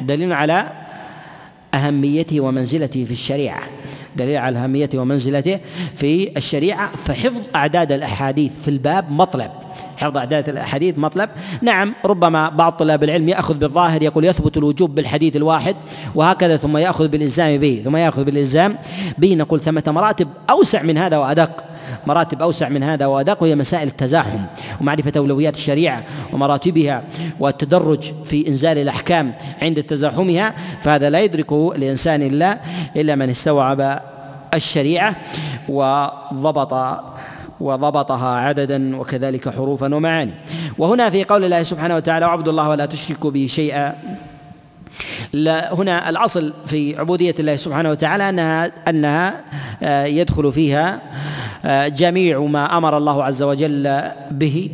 دليل 0.00 0.32
على 0.32 0.72
أهميته 1.74 2.40
ومنزلته 2.40 3.04
في 3.04 3.12
الشريعة. 3.12 3.60
دليل 4.16 4.36
على 4.36 4.58
أهميته 4.58 4.98
ومنزلته 4.98 5.60
في 5.94 6.36
الشريعة 6.36 6.96
فحفظ 6.96 7.40
أعداد 7.54 7.92
الأحاديث 7.92 8.52
في 8.64 8.68
الباب 8.68 9.10
مطلب. 9.10 9.50
حفظ 9.96 10.16
أعداد 10.16 10.48
الأحاديث 10.48 10.98
مطلب. 10.98 11.30
نعم 11.62 11.94
ربما 12.04 12.48
بعض 12.48 12.72
طلاب 12.72 13.04
العلم 13.04 13.28
يأخذ 13.28 13.54
بالظاهر 13.54 14.02
يقول 14.02 14.24
يثبت 14.24 14.56
الوجوب 14.56 14.94
بالحديث 14.94 15.36
الواحد 15.36 15.76
وهكذا 16.14 16.56
ثم 16.56 16.76
يأخذ 16.76 17.08
بالإلزام 17.08 17.56
به 17.56 17.82
ثم 17.84 17.96
يأخذ 17.96 18.24
بالإلزام 18.24 18.76
به. 19.18 19.34
نقول 19.34 19.60
ثمة 19.60 19.82
مراتب 19.86 20.28
أوسع 20.50 20.82
من 20.82 20.98
هذا 20.98 21.16
وأدق. 21.18 21.64
مراتب 22.06 22.42
أوسع 22.42 22.68
من 22.68 22.82
هذا 22.82 23.06
وأدق 23.06 23.42
وهي 23.42 23.54
مسائل 23.54 23.88
التزاحم 23.88 24.40
ومعرفة 24.80 25.12
أولويات 25.16 25.54
الشريعة 25.54 26.04
ومراتبها 26.32 27.02
والتدرج 27.40 28.12
في 28.24 28.48
إنزال 28.48 28.78
الأحكام 28.78 29.32
عند 29.62 29.82
تزاحمها 29.82 30.54
فهذا 30.82 31.10
لا 31.10 31.20
يدركه 31.20 31.72
الإنسان 31.76 32.22
إلا 32.22 32.58
إلا 32.96 33.14
من 33.14 33.30
استوعب 33.30 34.00
الشريعة 34.54 35.16
وضبط 35.68 37.00
وضبطها 37.60 38.36
عددا 38.36 38.96
وكذلك 38.96 39.48
حروفا 39.48 39.94
ومعاني. 39.94 40.34
وهنا 40.78 41.10
في 41.10 41.24
قول 41.24 41.44
الله 41.44 41.62
سبحانه 41.62 41.96
وتعالى 41.96 42.26
واعبدوا 42.26 42.52
الله 42.52 42.68
ولا 42.68 42.86
تشركوا 42.86 43.30
به 43.30 43.46
شيئا. 43.46 43.94
هنا 45.34 46.08
الأصل 46.08 46.52
في 46.66 46.98
عبودية 46.98 47.34
الله 47.38 47.56
سبحانه 47.56 47.90
وتعالى 47.90 48.28
أنها 48.28 48.72
أنها 48.88 49.40
آه، 49.82 50.04
يدخل 50.04 50.52
فيها 50.52 51.00
آه، 51.64 51.88
جميع 51.88 52.40
ما 52.40 52.78
أمر 52.78 52.96
الله 52.96 53.24
عز 53.24 53.42
وجل 53.42 54.02
به 54.30 54.70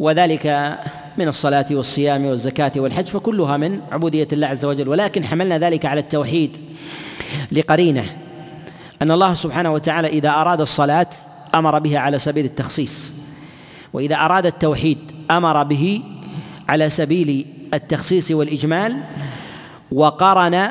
وذلك 0.00 0.76
من 1.18 1.28
الصلاة 1.28 1.66
والصيام 1.70 2.26
والزكاة 2.26 2.72
والحج 2.76 3.06
فكلها 3.06 3.56
من 3.56 3.80
عبودية 3.92 4.28
الله 4.32 4.46
عز 4.46 4.64
وجل. 4.64 4.88
ولكن 4.88 5.24
حملنا 5.24 5.58
ذلك 5.58 5.86
على 5.86 6.00
التوحيد 6.00 6.58
لقرينة 7.52 8.04
أن 9.02 9.10
الله 9.10 9.34
سبحانه 9.34 9.72
وتعالى 9.72 10.08
إذا 10.08 10.30
أراد 10.30 10.60
الصلاة 10.60 11.08
أمر 11.54 11.78
بها 11.78 11.98
على 11.98 12.18
سبيل 12.18 12.44
التخصيص 12.44 13.12
وإذا 13.92 14.16
أراد 14.16 14.46
التوحيد 14.46 14.98
أمر 15.30 15.62
به 15.62 16.02
على 16.68 16.90
سبيل 16.90 17.46
التخصيص 17.74 18.30
والإجمال 18.30 18.96
وقرن 19.92 20.68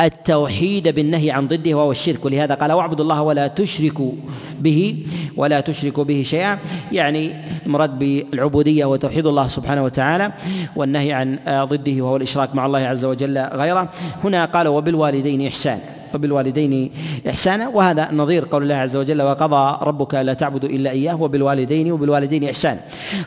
التوحيد 0.00 0.88
بالنهي 0.88 1.30
عن 1.30 1.48
ضده 1.48 1.74
وهو 1.74 1.90
الشرك. 1.90 2.24
ولهذا 2.24 2.54
قال 2.54 2.72
واعبدوا 2.72 3.04
الله 3.04 3.22
ولا 3.22 3.46
تشركوا 3.46 4.12
به 4.60 5.06
ولا 5.36 5.60
تشركوا 5.60 6.04
به 6.04 6.22
شيئا. 6.22 6.58
يعني 6.92 7.34
المراد 7.66 7.98
بالعبودية 7.98 8.84
وتوحيد 8.84 9.26
الله 9.26 9.48
سبحانه 9.48 9.84
وتعالى 9.84 10.32
والنهي 10.76 11.12
عن 11.12 11.38
ضده 11.48 12.02
وهو 12.02 12.16
الإشراك 12.16 12.54
مع 12.54 12.66
الله 12.66 12.78
عز 12.78 13.04
وجل 13.04 13.38
غيره. 13.38 13.88
هنا 14.24 14.44
قال 14.44 14.68
وبالوالدين 14.68 15.46
احسانا 15.46 15.82
وبالوالدين 16.14 16.90
إحسانا 17.28 17.68
وهذا 17.68 18.12
نظير 18.12 18.44
قول 18.50 18.62
الله 18.62 18.74
عز 18.74 18.96
وجل 18.96 19.22
وقضى 19.22 19.78
ربك 19.82 20.14
لا 20.14 20.34
تعبدوا 20.34 20.68
إلا 20.68 20.90
إياه 20.90 21.22
وبالوالدين 21.22 21.92
وبالوالدين 21.92 22.44
إحسانا 22.44 22.80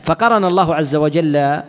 فقرن 0.04 0.46
الله 0.46 0.76
عز 0.76 0.96
وجل 0.96 1.60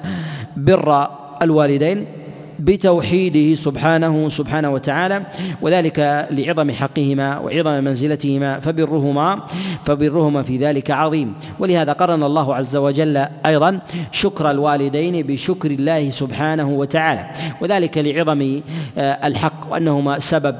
بر 0.56 1.08
الوالدين. 1.42 2.25
بتوحيده 2.58 3.54
سبحانه 3.54 4.28
سبحانه 4.28 4.70
وتعالى 4.70 5.22
وذلك 5.62 6.28
لعظم 6.30 6.70
حقهما 6.70 7.38
وعظم 7.38 7.84
منزلتهما 7.84 8.60
فبرهما 8.60 9.42
فبرهما 9.84 10.42
في 10.42 10.56
ذلك 10.58 10.90
عظيم. 10.90 11.34
ولهذا 11.58 11.92
قرن 11.92 12.22
الله 12.22 12.54
عز 12.54 12.76
وجل 12.76 13.16
أيضا 13.46 13.78
شكر 14.12 14.50
الوالدين 14.50 15.26
بشكر 15.26 15.70
الله 15.70 16.10
سبحانه 16.10 16.68
وتعالى 16.68 17.30
وذلك 17.60 17.98
لعظم 17.98 18.60
آه، 18.98 19.26
الحق 19.26 19.72
وأنهما 19.72 20.18
سبب 20.18 20.56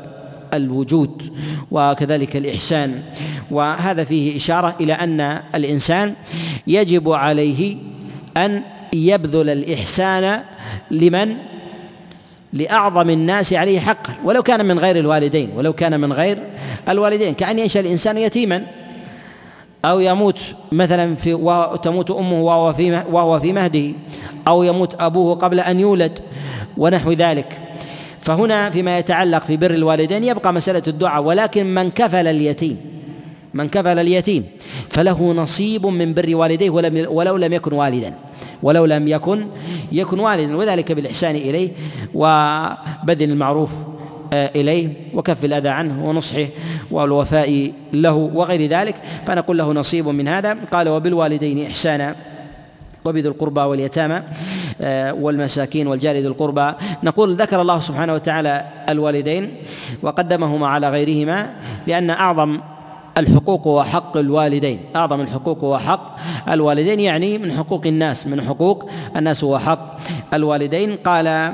الوجود 0.54 1.22
وكذلك 1.70 2.36
الإحسان. 2.36 3.02
وهذا 3.50 4.04
فيه 4.04 4.36
إشارة 4.36 4.76
إلى 4.80 4.92
أن 4.92 5.40
الإنسان 5.54 6.14
يجب 6.66 7.12
عليه 7.12 7.76
أن 8.36 8.62
يبذل 8.92 9.50
الإحسان 9.50 10.40
لمن 10.90 11.36
لأعظم 12.56 13.10
الناس 13.10 13.52
عليه 13.52 13.80
حقا. 13.80 14.14
ولو 14.24 14.42
كان 14.42 14.66
من 14.66 14.78
غير 14.78 14.98
الوالدين 14.98 15.50
ولو 15.56 15.72
كان 15.72 16.00
من 16.00 16.12
غير 16.12 16.38
الوالدين. 16.88 17.34
كأن 17.34 17.58
ينشأ 17.58 17.80
الإنسان 17.80 18.18
يتيما 18.18 18.62
أو 19.84 20.00
يموت 20.00 20.54
مثلا 20.72 21.14
في 21.14 21.34
وتموت 21.34 22.10
أمه 22.10 22.40
وهو 22.42 22.72
في 22.72 23.02
وهو 23.12 23.40
في 23.40 23.52
مهده 23.52 23.92
أو 24.48 24.62
يموت 24.62 25.00
أبوه 25.00 25.34
قبل 25.34 25.60
أن 25.60 25.80
يولد 25.80 26.18
ونحو 26.76 27.12
ذلك. 27.12 27.58
فهنا 28.20 28.70
فيما 28.70 28.98
يتعلق 28.98 29.44
في 29.44 29.56
بر 29.56 29.70
الوالدين 29.70 30.24
يبقى 30.24 30.52
مسألة 30.52 30.82
الدعاء. 30.86 31.22
ولكن 31.22 31.74
من 31.74 31.90
كفل 31.90 32.26
اليتيم 32.26 32.76
من 33.54 33.68
كفل 33.68 33.98
اليتيم 33.98 34.44
فله 34.88 35.32
نصيب 35.32 35.86
من 35.86 36.14
بر 36.14 36.36
والديه 36.36 36.70
ولو 37.10 37.36
لم 37.36 37.52
يكن 37.52 37.72
والدا. 37.72 38.14
ولو 38.62 38.84
لم 38.84 39.08
يكن 39.08 39.46
يكن 39.92 40.20
والدا 40.20 40.56
وذلك 40.56 40.92
بالإحسان 40.92 41.36
إليه 41.36 41.70
وبذل 42.14 43.30
المعروف 43.30 43.70
آه، 44.32 44.50
إليه 44.56 44.92
وكف 45.14 45.44
الأذى 45.44 45.68
عنه 45.68 46.08
ونصحه 46.08 46.46
والوفاء 46.90 47.72
له 47.92 48.14
وغير 48.14 48.70
ذلك. 48.70 48.94
فنقول 49.26 49.58
له 49.58 49.72
نصيب 49.72 50.08
من 50.08 50.28
هذا. 50.28 50.56
قال 50.72 50.88
وبالوالدين 50.88 51.66
إحسانا 51.66 52.16
وبذي 53.04 53.28
القربى 53.28 53.60
واليتامى 53.60 54.22
آه، 54.80 55.14
والمساكين 55.14 55.86
والجار 55.86 56.16
ذي 56.16 56.26
القربى. 56.26 56.72
نقول 57.02 57.34
ذكر 57.34 57.60
الله 57.60 57.80
سبحانه 57.80 58.14
وتعالى 58.14 58.64
الوالدين 58.88 59.54
وقدمهما 60.02 60.68
على 60.68 60.90
غيرهما 60.90 61.50
لأن 61.86 62.10
أعظم 62.10 62.60
الحقوق 63.18 63.66
وحق 63.66 64.16
الوالدين. 64.16 64.80
أعظم 64.96 65.20
الحقوق 65.20 65.64
وحق 65.64 66.16
الوالدين 66.50 67.00
يعني 67.00 67.38
من 67.38 67.52
حقوق 67.52 67.86
الناس 67.86 68.26
من 68.26 68.42
حقوق 68.42 68.90
الناس 69.16 69.44
وحق 69.44 69.98
الوالدين. 70.34 70.96
قال 70.96 71.52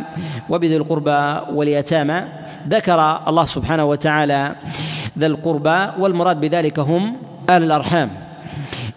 وبذي 0.50 0.76
القربى 0.76 1.40
واليتامى. 1.54 2.22
ذكر 2.68 3.20
الله 3.28 3.46
سبحانه 3.46 3.84
وتعالى 3.84 4.54
ذا 5.18 5.26
القربى 5.26 5.86
والمراد 5.98 6.40
بذلك 6.40 6.78
هم 6.78 7.16
أهل 7.50 7.62
الأرحام. 7.62 8.10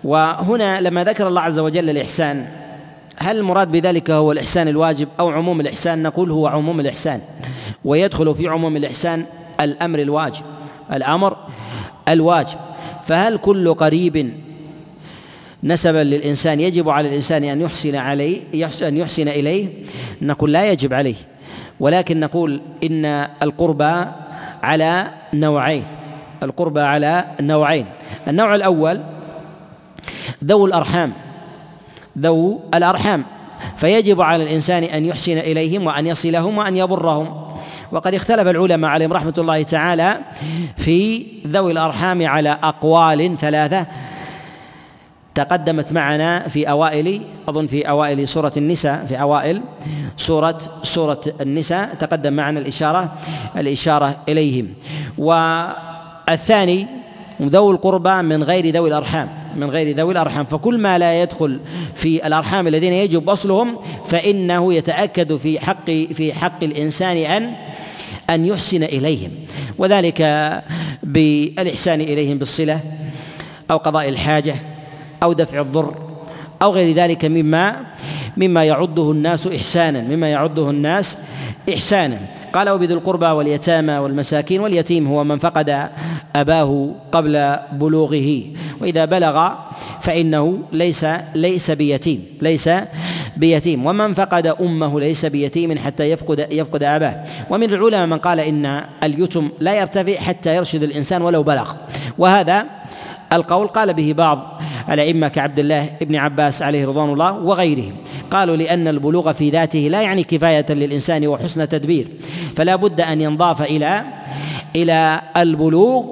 وهنا 0.04 0.82
لما 0.82 1.04
ذكر 1.04 1.28
الله 1.28 1.42
عز 1.42 1.60
وجل 1.60 1.90
الإحسان 1.90 2.46
هل 3.18 3.38
المراد 3.38 3.72
بذلك 3.72 4.12
هو 4.12 4.32
الإحسان 4.32 4.68
الواجب 4.68 5.08
أو 5.20 5.30
عموم 5.30 5.62
الإحسان؟ 5.62 6.04
نقول 6.04 6.32
هو 6.32 6.48
عموم 6.48 6.80
الإحسان. 6.80 7.22
ويدخل 7.86 8.36
في 8.36 8.48
عموم 8.48 8.78
الإحسان 8.78 9.26
الأمر 9.62 10.00
الواجب 10.00 10.44
الأمر 10.94 11.38
الواجب. 12.10 12.58
فهل 13.04 13.38
كل 13.38 13.74
قريب 13.74 14.34
نسبا 15.64 16.04
للإنسان 16.04 16.60
يجب 16.60 16.90
على 16.90 17.10
الإنسان 17.10 17.44
أن 17.44 17.62
يحسن 17.62 17.96
عليه 17.96 18.42
أن 18.82 18.98
يحسن 18.98 19.28
إليه؟ 19.28 19.68
نقول 20.22 20.54
لا 20.54 20.72
يجب 20.72 20.94
عليه. 20.94 21.16
ولكن 21.80 22.20
نقول 22.20 22.62
إن 22.84 23.06
القربى 23.44 24.06
على 24.64 25.08
نوعين. 25.34 25.84
القربى 26.44 26.82
على 26.82 27.26
نوعين. 27.42 27.86
النوع 28.28 28.56
الأول 28.56 29.02
ذو 30.44 30.66
الأرحام. 30.66 31.14
ذو 32.20 32.62
الأرحام. 32.74 33.24
فيجب 33.78 34.22
على 34.22 34.44
الإنسان 34.44 34.84
أن 34.84 35.06
يحسن 35.06 35.38
إليهم 35.38 35.86
وأن 35.86 36.08
يصلهم 36.08 36.58
وأن 36.58 36.78
يبرهم 36.78 37.45
وقد 37.92 38.14
اختلف 38.14 38.48
العلماء 38.48 38.92
عليهم 38.92 39.14
رحمة 39.14 39.34
الله 39.38 39.64
تعالى 39.64 40.20
في 40.78 41.26
ذوي 41.48 41.72
الأرحام 41.72 42.28
على 42.28 42.58
أقوال 42.64 43.38
ثلاثة 43.38 43.86
تقدمت 45.36 45.94
معنا 45.94 46.48
في 46.48 46.70
أوائل 46.70 47.22
أظن 47.48 47.68
في 47.68 47.90
أوائل 47.90 48.28
سورة 48.28 48.52
النساء 48.58 49.06
في 49.06 49.22
أوائل 49.22 49.62
سورة 50.18 50.58
سورة 50.84 51.22
النساء 51.42 51.96
تقدم 51.96 52.34
معنا 52.34 52.60
الإشارة 52.60 53.14
الإشارة 53.58 54.18
إليهم. 54.30 54.74
والثاني 55.18 56.88
ذوي 57.42 57.74
القربى 57.74 58.22
من 58.22 58.44
غير 58.44 58.70
ذوي 58.70 58.90
الأرحام 58.90 59.30
من 59.56 59.70
غير 59.70 59.96
ذوي 59.96 60.12
الأرحام. 60.12 60.46
فكل 60.46 60.78
ما 60.78 60.98
لا 60.98 61.22
يدخل 61.22 61.60
في 61.94 62.28
الأرحام 62.28 62.68
الذين 62.68 62.94
يجب 62.94 63.30
وصلهم 63.30 63.78
فإنه 64.06 64.74
يتأكد 64.74 65.36
في 65.36 65.60
حق 65.60 65.86
في 65.86 66.34
حق 66.34 66.64
الإنسان 66.64 67.18
أن 67.18 67.54
أن 68.30 68.46
يحسن 68.46 68.84
إليهم 68.84 69.32
وذلك 69.78 70.22
بالإحسان 71.04 72.02
إليهم 72.02 72.38
بالصلة 72.38 72.82
أو 73.72 73.78
قضاء 73.78 74.10
الحاجة 74.10 74.56
أو 75.24 75.34
دفع 75.34 75.62
الضر 75.62 75.96
أو 76.62 76.72
غير 76.72 76.96
ذلك 76.96 77.26
مما 77.26 77.86
مما 78.38 78.64
يعده 78.64 79.12
الناس 79.12 79.48
إحسانا 79.48 80.02
مما 80.02 80.30
يعده 80.30 80.70
الناس 80.70 81.18
إحسانا. 81.74 82.20
قال 82.54 82.70
وبذي 82.70 82.94
القربى 82.94 83.26
واليتامى 83.26 83.98
والمساكين 83.98 84.62
واليتيم 84.62 85.08
هو 85.08 85.24
من 85.24 85.38
فقد 85.38 85.90
أباه 86.36 86.92
قبل 87.12 87.56
بلوغه. 87.72 88.42
وإذا 88.82 89.06
بلغ 89.06 89.50
فإنه 90.02 90.60
ليس 90.72 91.06
ليس 91.36 91.72
بيتيم 91.72 92.26
ليس 92.42 92.70
بيتيم. 93.38 93.86
ومن 93.86 94.14
فقد 94.14 94.48
أمه 94.48 95.00
ليس 95.00 95.26
بيتيم 95.26 95.78
حتى 95.78 96.12
يفقد 96.12 96.48
يفقد 96.52 96.84
أباه. 96.84 97.24
ومن 97.50 97.74
العلماء 97.74 98.06
من 98.06 98.18
قال 98.18 98.40
إن 98.40 98.82
اليتم 99.04 99.50
لا 99.60 99.74
يرتفع 99.74 100.16
حتى 100.16 100.56
يرشد 100.56 100.84
الإنسان 100.84 101.22
ولو 101.22 101.44
بلغ. 101.44 101.72
وهذا 102.18 102.66
القول 103.34 103.68
قال 103.68 103.94
به 103.94 104.14
بعض 104.14 104.62
الأئمة 104.90 105.28
كعبد 105.28 105.60
الله 105.60 105.90
بن 106.02 106.16
عباس 106.16 106.62
عليه 106.62 106.86
رضوان 106.86 107.10
الله 107.10 107.32
وغيرهم. 107.32 107.96
قالوا 108.32 108.56
لأن 108.56 108.88
البلوغ 108.88 109.34
في 109.34 109.50
ذاته 109.50 109.80
لا 109.80 110.02
يعني 110.02 110.24
كفاية 110.24 110.66
للإنسان 110.70 111.28
وحسن 111.28 111.70
تدبير 111.70 112.08
فلا 112.58 112.76
بد 112.76 113.02
أن 113.02 113.22
ينضاف 113.22 113.62
إلى 113.62 114.04
إلى 114.76 115.22
البلوغ 115.38 116.06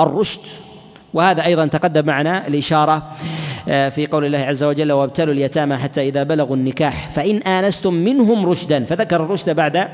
الرشد. 0.00 0.40
وهذا 1.14 1.44
أيضا 1.44 1.66
تقدم 1.66 2.06
معنا 2.06 2.46
الإشارة 2.46 3.02
آه، 3.68 3.88
في 3.88 4.06
قول 4.06 4.24
الله 4.24 4.38
عز 4.38 4.64
وجل 4.64 4.92
وابتلوا 4.92 5.34
اليتامى 5.34 5.76
حتى 5.76 6.08
إذا 6.08 6.22
بلغوا 6.22 6.56
النكاح 6.56 7.10
فإن 7.10 7.36
آنستم 7.36 7.94
منهم 7.94 8.46
رشدا. 8.46 8.84
فذكر 8.84 9.16
الرشد 9.16 9.50
بعد 9.50 9.88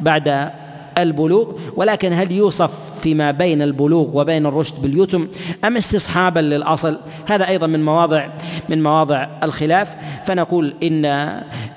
بعد 0.00 0.50
البلوغ 0.98 1.52
ولكن 1.76 2.12
هل 2.12 2.32
يوصف 2.32 3.00
فيما 3.00 3.30
بين 3.30 3.62
البلوغ 3.62 4.20
وبين 4.20 4.46
الرشد 4.46 4.82
باليتم 4.82 5.28
أم 5.64 5.76
استصحابا 5.76 6.40
للأصل؟ 6.40 6.98
هذا 7.26 7.48
أيضا 7.48 7.66
من 7.66 7.84
مواضع 7.84 8.28
من 8.68 8.82
مواضع 8.82 9.26
الخلاف. 9.42 9.94
فنقول 10.24 10.74
إن 10.82 11.04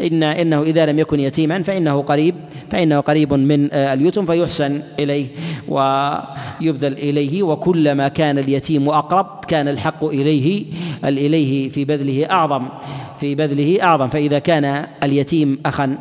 إن 0.02 0.24
إنه 0.24 0.62
إذا 0.62 0.86
لم 0.86 1.00
يكن 1.00 1.20
يتيما 1.20 1.64
فإنه 1.64 2.02
قريب 2.02 2.36
فإنه 2.72 3.00
قريب 3.00 3.34
من 3.34 3.74
اليتم 3.74 4.26
فيحسن 4.26 4.82
إليه 5.00 5.28
ويبذل 5.68 6.94
إليه. 6.94 7.44
وكلما 7.44 8.08
كان 8.08 8.40
اليتيم 8.40 8.90
أقرب 8.90 9.46
كان 9.48 9.68
الحق 9.68 10.06
إليه 10.06 10.66
إليه 11.06 11.70
في 11.70 11.86
بذله 11.86 12.28
أعظم 12.32 12.66
في 13.20 13.36
بذله 13.36 13.84
أعظم. 13.84 14.08
فإذا 14.08 14.40
كان 14.40 14.86
اليتيم 15.04 15.60
اخا 15.66 15.98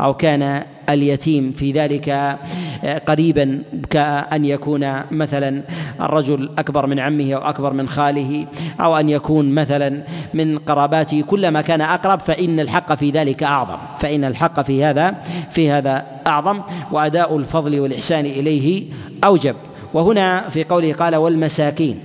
أو 0.00 0.14
كان 0.14 0.64
اليتيم 0.94 1.52
في 1.52 1.72
ذلك 1.72 2.08
آه، 2.08 2.98
قريبا 3.06 3.62
كأن 3.90 4.44
يكون 4.44 5.00
مثلا 5.10 5.62
الرجل 6.00 6.50
أكبر 6.58 6.86
من 6.86 6.98
عمه 6.98 7.34
أو 7.34 7.40
أكبر 7.40 7.72
من 7.72 7.88
خاله 7.88 8.46
أو 8.80 8.96
أن 8.96 9.08
يكون 9.08 9.54
مثلا 9.54 10.02
من 10.34 10.58
قراباته. 10.58 11.22
كلما 11.22 11.60
كان 11.60 11.80
أقرب 11.80 12.20
فإن 12.20 12.60
الحق 12.60 12.94
في 12.94 13.10
ذلك 13.10 13.42
أعظم. 13.42 13.78
فإن 13.98 14.24
الحق 14.24 14.60
في 14.62 14.84
هذا 14.84 15.14
في 15.50 15.70
هذا 15.70 16.06
أعظم. 16.26 16.60
وأداء 16.92 17.36
الفضل 17.36 17.80
والإحسان 17.80 18.26
إليه 18.26 18.84
أوجب. 19.24 19.56
وهنا 19.94 20.48
في 20.48 20.64
قوله 20.64 20.92
قال 20.92 21.16
والمساكين. 21.16 22.00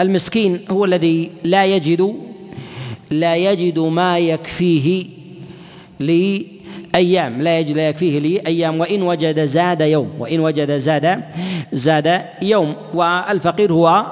المسكين 0.00 0.60
هو 0.70 0.84
الذي 0.84 1.30
لا 1.44 1.66
يجد 1.66 2.14
لا 3.10 3.36
يجد 3.36 3.78
ما 3.78 4.18
يكفيه 4.18 5.06
أيام. 6.94 7.42
لا 7.42 7.62
لا 7.62 7.88
يكفيه 7.88 8.18
لي 8.18 8.40
أيام. 8.46 8.80
وإن 8.80 9.02
وجد 9.02 9.44
زاد 9.44 9.80
يوم. 9.80 10.10
وإن 10.18 10.40
وجد 10.40 10.76
زاد 10.76 11.22
زاد 11.72 12.22
يوم. 12.42 12.74
والفقير 12.94 13.72
هو 13.72 14.06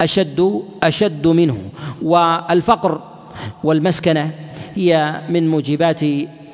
أشد 0.00 0.62
أشد 0.82 1.26
منه. 1.26 1.58
والفقر 2.02 3.00
والمسكنة 3.64 4.30
هي 4.76 5.20
من 5.28 5.48
موجبات 5.48 6.00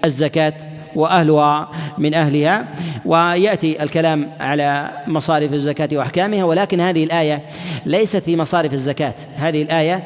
الزكاة 0.05 0.55
وأهلها 0.95 1.70
من 1.99 2.14
أهلها. 2.14 2.68
ويأتي 3.05 3.83
الكلام 3.83 4.31
على 4.41 4.91
مصارف 5.07 5.53
الزكاة 5.53 5.89
وأحكامها. 5.93 6.45
ولكن 6.45 6.81
هذه 6.81 7.05
الآية 7.05 7.43
ليست 7.87 8.16
في 8.16 8.37
مصارف 8.37 8.72
الزكاة. 8.72 9.14
هذه 9.37 9.62
الآية 9.62 10.05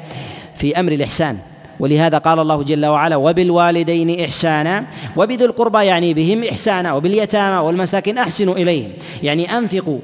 في 0.56 0.80
أمر 0.80 0.92
الإحسان. 0.92 1.38
ولهذا 1.80 2.18
قال 2.18 2.38
الله 2.38 2.62
جل 2.62 2.86
وعلا 2.86 3.16
وبالوالدين 3.16 4.20
إحسانا. 4.20 4.84
وبذي 5.16 5.44
القربى 5.44 5.84
يعني 5.84 6.14
بهم 6.14 6.44
إحسانا 6.44 6.94
وباليتامى 6.94 7.58
والمساكين 7.66 8.18
أحسنوا 8.18 8.54
إليهم. 8.54 8.90
يعني 9.22 9.58
أنفقوا 9.58 9.98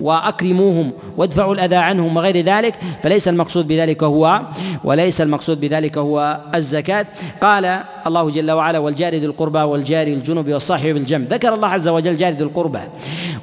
وأكرموهم 0.00 0.92
وادفعوا 1.16 1.54
الأذى 1.54 1.76
عنهم 1.76 2.16
وغير 2.16 2.40
ذلك 2.40 2.74
فليس 3.02 3.28
المقصود 3.28 3.68
بذلك 3.68 4.02
هو 4.02 4.40
وليس 4.84 5.20
المقصود 5.20 5.60
بذلك 5.60 5.98
هو 5.98 6.40
الزكاة. 6.54 7.06
قال 7.42 7.80
الله 8.06 8.30
جل 8.30 8.50
وعلا 8.50 8.78
والجار 8.78 9.14
ذي 9.14 9.26
القربى 9.26 9.58
والجار 9.58 10.06
الجنب 10.06 10.52
والصاحب 10.52 10.94
بالجنب 10.94 11.32
ذكر 11.32 11.54
الله 11.54 11.68
عز 11.68 11.88
وجل 11.88 12.16
جار 12.16 12.32
ذي 12.32 12.42
القربى 12.42 12.80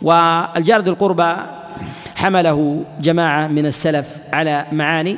والجار 0.01 0.81
ذي 0.81 0.89
القربى 0.89 1.33
حمله 2.25 2.83
جماعة 3.01 3.47
من 3.47 3.65
السلف 3.65 4.17
على 4.33 4.65
معاني. 4.71 5.17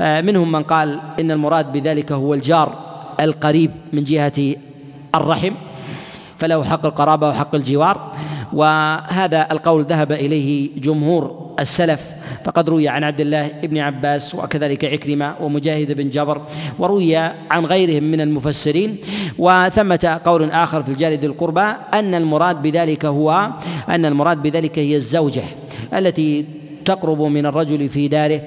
آه، 0.00 0.20
منهم 0.20 0.52
من 0.52 0.62
قال 0.62 1.00
إن 1.20 1.30
المراد 1.30 1.72
بذلك 1.72 2.12
هو 2.12 2.34
الجار 2.34 2.74
القريب 3.20 3.70
من 3.92 4.04
جهة 4.04 4.54
الرحم 5.14 5.54
فله 6.36 6.64
حق 6.64 6.86
القرابة 6.86 7.28
وحق 7.28 7.54
الجوار. 7.54 8.12
وهذا 8.52 9.48
القول 9.52 9.84
ذهب 9.84 10.12
إليه 10.12 10.70
جمهور 10.76 11.54
السلف 11.60 12.02
فقد 12.44 12.68
روي 12.70 12.88
عن 12.88 13.04
عبد 13.04 13.20
الله 13.20 13.50
بن 13.62 13.78
عباس 13.78 14.34
وكذلك 14.34 14.84
عكرمة 14.84 15.34
ومجاهد 15.40 15.92
بن 15.92 16.10
جبر 16.10 16.42
وروي 16.78 17.16
عن 17.50 17.64
غيرهم 17.66 18.04
من 18.04 18.20
المفسرين. 18.20 18.96
وثمة 19.38 20.20
قول 20.24 20.50
آخر 20.50 20.82
في 20.82 20.88
الجار 20.88 21.12
ذي 21.12 21.26
القربى 21.26 21.68
أن 21.94 22.14
المراد 22.14 22.62
بذلك 22.62 23.04
هو 23.04 23.50
أن 23.88 24.04
المراد 24.04 24.42
بذلك 24.42 24.78
هي 24.78 24.96
الزوجة. 24.96 25.42
التي 25.94 26.46
تقرب 26.84 27.22
من 27.22 27.46
الرجل 27.46 27.88
في 27.88 28.08
داره 28.08 28.40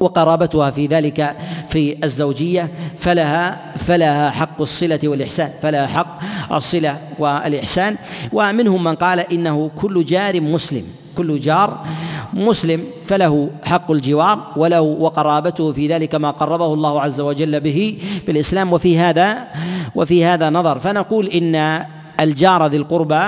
وقرابتها 0.00 0.70
في 0.70 0.86
ذلك 0.86 1.36
في 1.68 2.04
الزوجية 2.04 2.70
فلها 2.98 3.74
فلها 3.76 4.30
حق 4.30 4.60
الصلة 4.60 4.98
والإحسان 5.04 5.50
فلها 5.62 5.86
حق 5.86 6.18
الصلة 6.52 6.98
والإحسان. 7.18 7.96
ومنهم 8.32 8.84
من 8.84 8.94
قال 8.94 9.32
إنه 9.32 9.70
كل 9.76 10.04
جار 10.04 10.40
مسلم 10.40 10.84
كل 11.16 11.40
جار 11.40 11.86
مسلم 12.34 12.84
فله 13.06 13.50
حق 13.64 13.90
الجوار 13.90 14.52
وله 14.56 14.80
وقرابته 14.80 15.72
في 15.72 15.88
ذلك 15.88 16.14
ما 16.14 16.30
قربه 16.30 16.74
الله 16.74 17.00
عز 17.00 17.20
وجل 17.20 17.60
به 17.60 17.98
في 18.26 18.32
الإسلام. 18.32 18.72
وفي 18.72 18.98
هذا 18.98 19.46
وفي 19.94 20.24
هذا 20.24 20.50
نظر. 20.50 20.78
فنقول 20.78 21.26
إن 21.26 21.84
الجار 22.20 22.66
ذي 22.66 22.76
القربى 22.76 23.22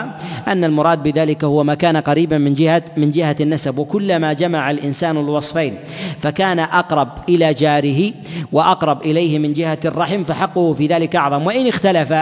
أن 0.49 0.65
المراد 0.65 1.03
بذلك 1.03 1.45
هو 1.45 1.65
ما 1.65 1.75
كان 1.75 1.97
قريبا 1.97 2.39
من 2.39 2.55
جهة 2.55 2.83
من 2.97 3.11
جهة 3.11 3.37
النسب 3.41 3.79
وكلما 3.79 4.33
جمع 4.33 4.71
الإنسان 4.71 5.17
الوصفين 5.17 5.79
فكان 6.21 6.59
أقرب 6.59 7.09
إلى 7.29 7.55
جاره 7.55 8.13
وأقرب 8.53 9.03
إليه 9.03 9.39
من 9.39 9.55
جهة 9.55 9.79
الرحم 9.85 10.25
فحقه 10.25 10.75
في 10.75 10.87
ذلك 10.87 11.17
أعظم. 11.17 11.47
وإن 11.47 11.67
اختلف 11.67 12.15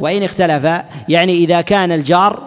وإن 0.00 0.22
اختلف 0.22 0.82
يعني 1.08 1.32
إذا 1.32 1.60
كان 1.60 1.92
الجار 1.92 2.42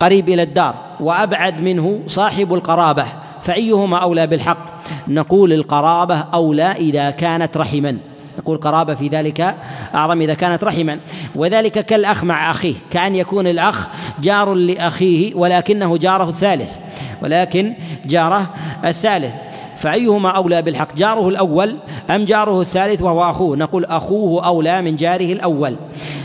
قريب 0.00 0.28
إلى 0.28 0.42
الدار 0.42 0.74
وأبعد 1.00 1.60
منه 1.60 2.00
صاحب 2.06 2.54
القرابة 2.54 3.04
فأيهما 3.42 3.96
أولى 3.98 4.26
بالحق؟ 4.26 4.66
نقول 5.08 5.52
القرابة 5.52 6.24
أولى 6.34 6.72
إذا 6.72 7.10
كانت 7.10 7.56
رحما. 7.56 7.98
نقول 8.38 8.56
قرابة 8.56 8.94
في 8.94 9.08
ذلك 9.08 9.54
أعظم 9.94 10.20
إذا 10.20 10.34
كانت 10.34 10.64
رحما. 10.64 10.98
وذلك 11.34 11.86
كالأخ 11.86 12.24
مع 12.24 12.50
أخيه 12.50 12.74
كأن 12.90 13.14
يكون 13.16 13.46
الأخ 13.46 13.88
جار 14.20 14.54
لأخيه 14.54 15.34
ولكنه 15.34 15.96
جاره 15.96 16.28
الثالث 16.28 16.76
ولكن 17.22 17.74
جاره 18.06 18.50
الثالث. 18.84 19.32
فأيهما 19.76 20.30
أولى 20.30 20.62
بالحق 20.62 20.94
جاره 20.94 21.28
الأول 21.28 21.76
أم 22.10 22.24
جاره 22.24 22.60
الثالث 22.60 23.02
وهو 23.02 23.30
أخوه؟ 23.30 23.56
نقول 23.56 23.84
أخوه 23.84 24.46
أولى 24.46 24.82
من 24.82 24.96
جاره 24.96 25.32
الأول. 25.32 25.76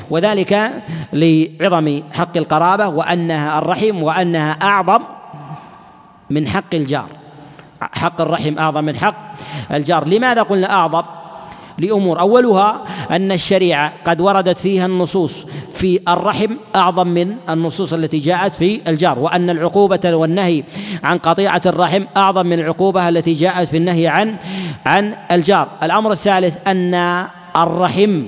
وذلك 0.10 0.72
لعظم 1.14 2.02
حق 2.14 2.38
القرابة 2.38 2.88
وأنها 2.88 3.60
الرحم 3.60 4.04
وأنها 4.04 4.52
أعظم 4.52 5.00
من 6.30 6.48
حق 6.48 6.74
الجار. 6.74 7.08
حق 7.82 8.22
الرحم 8.22 8.58
أعظم 8.60 8.84
من 8.84 8.96
حق 8.96 9.16
الجار. 9.72 10.08
لماذا 10.08 10.42
قلنا 10.42 10.72
أعظم؟ 10.72 11.04
لأمور. 11.80 12.20
أولها 12.20 12.84
أن 13.12 13.32
الشريعة 13.32 13.94
قد 14.06 14.22
وردت 14.22 14.60
فيها 14.60 14.86
النصوص 14.86 15.46
في 15.74 16.00
الرحم 16.08 16.56
أعظم 16.76 17.08
من 17.08 17.36
النصوص 17.50 17.94
التي 17.94 18.20
جاءت 18.20 18.56
في 18.56 18.82
الجار 18.88 19.20
وأن 19.20 19.50
العقوبة 19.50 20.16
والنهي 20.16 20.64
عن 21.04 21.18
قطيعة 21.18 21.62
الرحم 21.66 22.04
أعظم 22.18 22.46
من 22.46 22.60
العقوبة 22.60 23.10
التي 23.10 23.34
جاءت 23.34 23.68
في 23.68 23.78
النهي 23.78 24.08
عن 24.08 24.36
عن 24.86 25.16
الجار. 25.32 25.68
الأمر 25.84 26.12
الثالث 26.12 26.58
أن 26.68 27.26
الرحم 27.56 28.26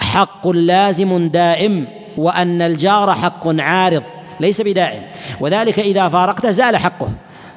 حق 0.00 0.48
لازم 0.48 1.28
دائم 1.28 1.86
وأن 2.16 2.62
الجار 2.62 3.14
حق 3.14 3.60
عارض 3.60 4.02
ليس 4.40 4.60
بدائم 4.60 5.02
وذلك 5.40 5.78
إذا 5.78 6.08
فارقته 6.08 6.50
زال 6.50 6.76
حقه 6.76 7.08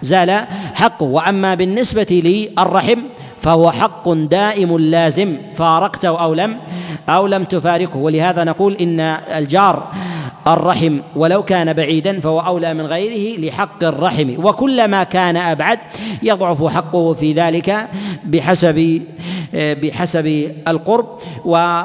زال 0.01 0.45
حقه. 0.75 1.03
وأما 1.05 1.55
بالنسبة 1.55 2.21
للرحم 2.57 2.99
فهو 3.41 3.71
حق 3.71 4.09
دائم 4.09 4.77
لازم 4.77 5.37
فارقته 5.55 6.23
أو 6.23 6.33
لم 6.33 6.57
أو 7.09 7.27
لم 7.27 7.43
تفارقه. 7.43 7.97
ولهذا 7.97 8.43
نقول 8.43 8.73
إن 8.73 8.99
الجار 9.35 9.87
الرحم 10.47 10.99
ولو 11.15 11.43
كان 11.43 11.73
بعيدا 11.73 12.19
فهو 12.19 12.39
أولى 12.39 12.73
من 12.73 12.85
غيره 12.85 13.39
لحق 13.39 13.83
الرحم. 13.83 14.29
وكلما 14.45 15.03
كان 15.03 15.37
أبعد 15.37 15.79
يضعف 16.23 16.63
حقه 16.63 17.13
في 17.13 17.33
ذلك 17.33 17.87
بحسب 18.25 19.01
بحسب 19.53 20.51
القرب. 20.67 21.07
و 21.45 21.81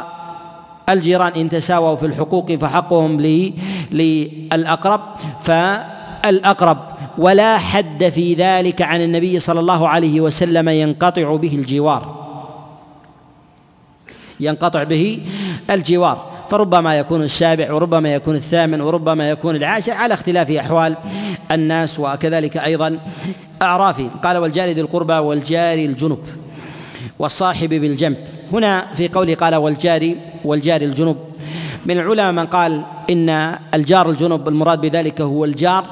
الجيران 0.88 1.32
إن 1.36 1.48
تساووا 1.48 1.96
في 1.96 2.06
الحقوق 2.06 2.52
فحقهم 2.52 3.20
للأقرب. 3.92 5.00
فالأقرب 5.42 6.78
ولا 7.18 7.58
حد 7.58 8.08
في 8.08 8.34
ذلك 8.34 8.82
عن 8.82 9.00
النبي 9.00 9.38
صلى 9.38 9.60
الله 9.60 9.88
عليه 9.88 10.20
وسلم 10.20 10.68
ينقطع 10.68 11.36
به 11.36 11.54
الجوار. 11.54 12.26
ينقطع 14.40 14.82
به 14.82 15.20
الجوار. 15.70 16.36
فربما 16.50 16.98
يكون 16.98 17.22
السابع 17.22 17.72
وربما 17.72 18.14
يكون 18.14 18.36
الثامن 18.36 18.80
وربما 18.80 19.30
يكون 19.30 19.56
العاشر 19.56 19.92
على 19.92 20.14
اختلاف 20.14 20.50
أحوال 20.50 20.96
الناس 21.50 22.00
وكذلك 22.00 22.56
أيضا 22.56 22.98
اعرافهم 23.62 24.10
قال 24.24 24.36
والجار 24.36 24.68
ذي 24.68 24.80
القربى 24.80 25.12
والجار 25.12 25.78
الجنب 25.78 26.18
والصاحب 27.18 27.68
بالجنب. 27.68 28.16
هنا 28.52 28.94
في 28.94 29.08
قوله 29.08 29.34
قال 29.34 29.54
والجار 29.54 30.14
والجار 30.44 30.80
الجنب. 30.80 31.16
من 31.86 31.98
العلماء 31.98 32.32
من 32.32 32.46
قال 32.46 32.82
إن 33.10 33.58
الجار 33.74 34.10
الجنب 34.10 34.48
المراد 34.48 34.80
بذلك 34.80 35.20
هو 35.20 35.44
الجار 35.44 35.84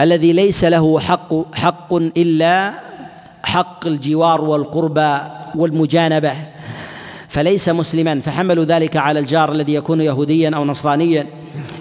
الذي 0.00 0.32
ليس 0.32 0.64
له 0.64 1.00
حق 1.00 1.54
حق 1.56 1.94
إلا 1.94 2.72
حق 3.44 3.86
الجوار 3.86 4.40
والقربى 4.40 5.18
والمجانبة. 5.54 6.32
فليس 7.28 7.68
مسلما 7.68 8.20
فحملوا 8.20 8.64
ذلك 8.64 8.96
على 8.96 9.20
الجار 9.20 9.52
الذي 9.52 9.74
يكون 9.74 10.00
يهوديا 10.00 10.50
أو 10.54 10.64
نصرانيا 10.64 11.26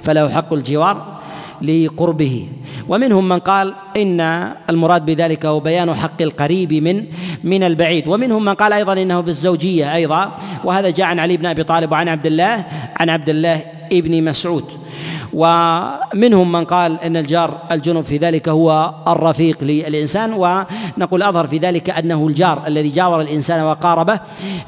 فله 0.04 0.30
حق 0.30 0.54
الجوار 0.54 1.20
لقربه. 1.62 2.48
ومنهم 2.90 3.30
من 3.30 3.40
قال 3.40 3.74
إن 3.98 4.22
المراد 4.70 5.06
بذلك 5.06 5.46
هو 5.46 5.60
بيان 5.60 5.96
حق 5.96 6.22
القريب 6.22 6.74
من 6.74 7.06
من 7.44 7.64
البعيد. 7.64 8.08
ومنهم 8.08 8.46
من 8.46 8.54
قال 8.54 8.74
أيضا 8.74 8.94
إنه 8.94 9.22
في 9.22 9.30
الزوجية 9.30 9.96
أيضا. 9.96 10.32
وهذا 10.64 10.90
جاء 10.90 11.06
عن 11.06 11.20
علي 11.20 11.38
بن 11.38 11.46
أبي 11.46 11.64
طالب 11.64 11.92
وعن 11.92 12.08
عبد 12.10 12.26
الله 12.26 12.66
عن 13.00 13.10
عبد 13.10 13.30
الله 13.30 13.62
ابن 13.94 14.24
مسعود. 14.24 14.66
ومنهم 15.34 16.52
من 16.52 16.66
قال 16.66 17.02
إن 17.04 17.18
الجار 17.18 17.58
الجنب 17.72 18.02
في 18.02 18.18
ذلك 18.18 18.50
هو 18.50 18.94
الرفيق 19.08 19.58
للإنسان 19.62 20.34
ونقول 20.34 21.24
اظهر 21.24 21.48
في 21.48 21.58
ذلك 21.58 21.90
أنه 21.90 22.28
الجار 22.28 22.64
الذي 22.68 22.90
جاور 22.90 23.22
الإنسان 23.22 23.64
وقاربه 23.64 24.20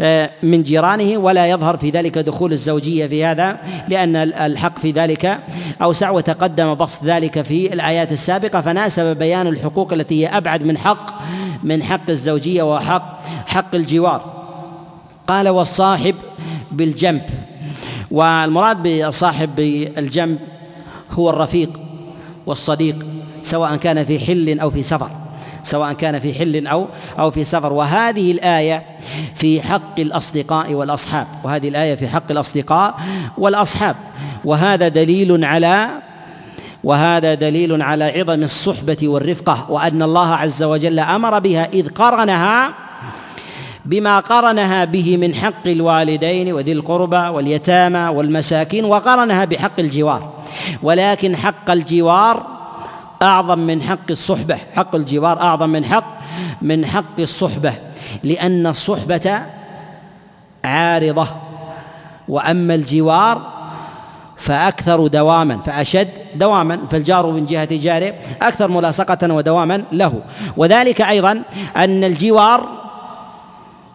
آه، 0.02 0.30
من 0.44 0.64
جيرانه 0.64 1.18
ولا 1.18 1.48
يظهر 1.48 1.78
في 1.78 1.90
ذلك 1.90 2.18
دخول 2.18 2.54
الزوجية 2.54 3.08
في 3.08 3.26
هذا 3.26 3.58
لأن 3.88 4.16
الحق 4.16 4.80
في 4.80 4.92
ذلك 4.92 5.40
أوسع 5.82 6.10
وتقدم 6.10 6.76
بسط 6.76 7.04
ذلك 7.04 7.42
في 7.42 7.74
الآيات 7.74 8.12
السابقة. 8.12 8.62
فناسب 8.62 9.18
بيان 9.18 9.48
الحقوق 9.48 9.94
التي 9.94 10.26
هي 10.26 10.38
أبعد 10.38 10.64
من 10.64 10.78
حق 10.78 11.22
من 11.64 11.84
حق 11.84 12.10
الزوجية 12.10 12.64
وحق 12.64 13.22
حق 13.48 13.76
الجوار. 13.76 14.22
قال 15.28 15.50
والصاحب 15.50 16.16
بالجنب. 16.72 17.22
والمراد 18.16 18.84
بالصاحب 18.84 19.56
بالجنب 19.56 20.40
هو 21.12 21.30
الرفيق 21.30 21.70
والصديق 22.46 22.96
سواء 23.42 23.76
كان 23.76 24.06
في 24.06 24.20
حل 24.20 24.60
أو 24.60 24.72
في 24.72 24.82
سفر 24.82 25.10
سواء 25.64 25.94
كان 25.94 26.20
في 26.20 26.34
حل 26.34 26.68
أو 26.68 26.88
أو 27.20 27.32
في 27.32 27.44
سفر. 27.44 27.74
وهذه 27.74 28.32
الآية 28.32 28.84
في 29.36 29.62
حق 29.62 30.00
الأصدقاء 30.00 30.74
والأصحاب 30.74 31.28
وهذه 31.44 31.70
الآية 31.70 31.96
في 31.96 32.08
حق 32.08 32.32
الأصدقاء 32.32 32.96
والأصحاب. 33.38 33.96
وهذا 34.46 34.88
دليل 34.88 35.46
على 35.46 35.90
وهذا 36.84 37.34
دليل 37.34 37.82
على 37.82 38.06
عظم 38.06 38.44
الصحبة 38.44 38.98
والرفقة 39.04 39.66
وأن 39.70 40.02
الله 40.02 40.36
عز 40.36 40.64
وجل 40.64 41.00
أمر 41.00 41.40
بها 41.40 41.70
إذ 41.74 41.90
قرنها 41.90 42.74
بما 43.86 44.20
قرنها 44.20 44.86
به 44.86 45.18
من 45.18 45.36
حق 45.36 45.68
الوالدين 45.68 46.54
وذي 46.54 46.72
القربى 46.72 47.18
واليتامى 47.18 48.08
والمساكين 48.08 48.86
وقرنها 48.86 49.46
بحق 49.46 49.80
الجوار. 49.80 50.34
ولكن 50.84 51.36
حق 51.36 51.72
الجوار 51.72 52.44
أعظم 53.22 53.60
من 53.60 53.82
حق 53.82 54.10
الصحبة. 54.10 54.58
حق 54.76 54.96
الجوار 54.96 55.42
أعظم 55.42 55.70
من 55.70 55.86
حق 55.86 56.18
من 56.62 56.86
حق 56.86 57.20
الصحبة. 57.20 57.74
لأن 58.24 58.68
الصحبة 58.68 59.42
عارضة. 60.64 61.28
وأما 62.28 62.76
الجوار 62.76 63.42
فأكثر 64.38 65.08
دواما 65.08 65.58
فأشد 65.58 66.10
دواما. 66.36 66.80
فالجار 66.92 67.28
من 67.28 67.46
جهة 67.46 67.68
جاره 67.72 68.14
أكثر 68.42 68.68
ملاصقة 68.68 69.34
ودواما 69.34 69.84
له. 69.92 70.22
وذلك 70.58 71.02
أيضا 71.02 71.42
أن 71.78 72.04
الجوار 72.04 72.85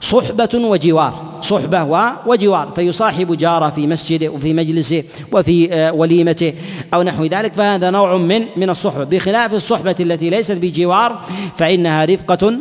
صحبة 0.01 0.49
وجوار. 0.55 1.41
صحبة 1.43 1.85
وجوار. 2.27 2.69
فيصاحب 2.75 3.37
جاره 3.37 3.71
في 3.71 3.87
مسجده 3.87 4.29
وفي 4.29 4.55
مجلسه 4.55 5.05
وفي 5.33 5.75
آه، 5.75 5.93
وليمته 5.93 6.53
أو 6.95 7.03
نحو 7.03 7.25
ذلك. 7.25 7.55
فهذا 7.55 7.91
نوع 7.91 8.17
من 8.17 8.45
من 8.57 8.71
الصحبة. 8.71 9.05
بخلاف 9.05 9.55
الصحبة 9.55 9.95
التي 10.01 10.31
ليست 10.31 10.53
بجوار 10.53 11.21
فإنها 11.57 12.05
رفقة 12.05 12.53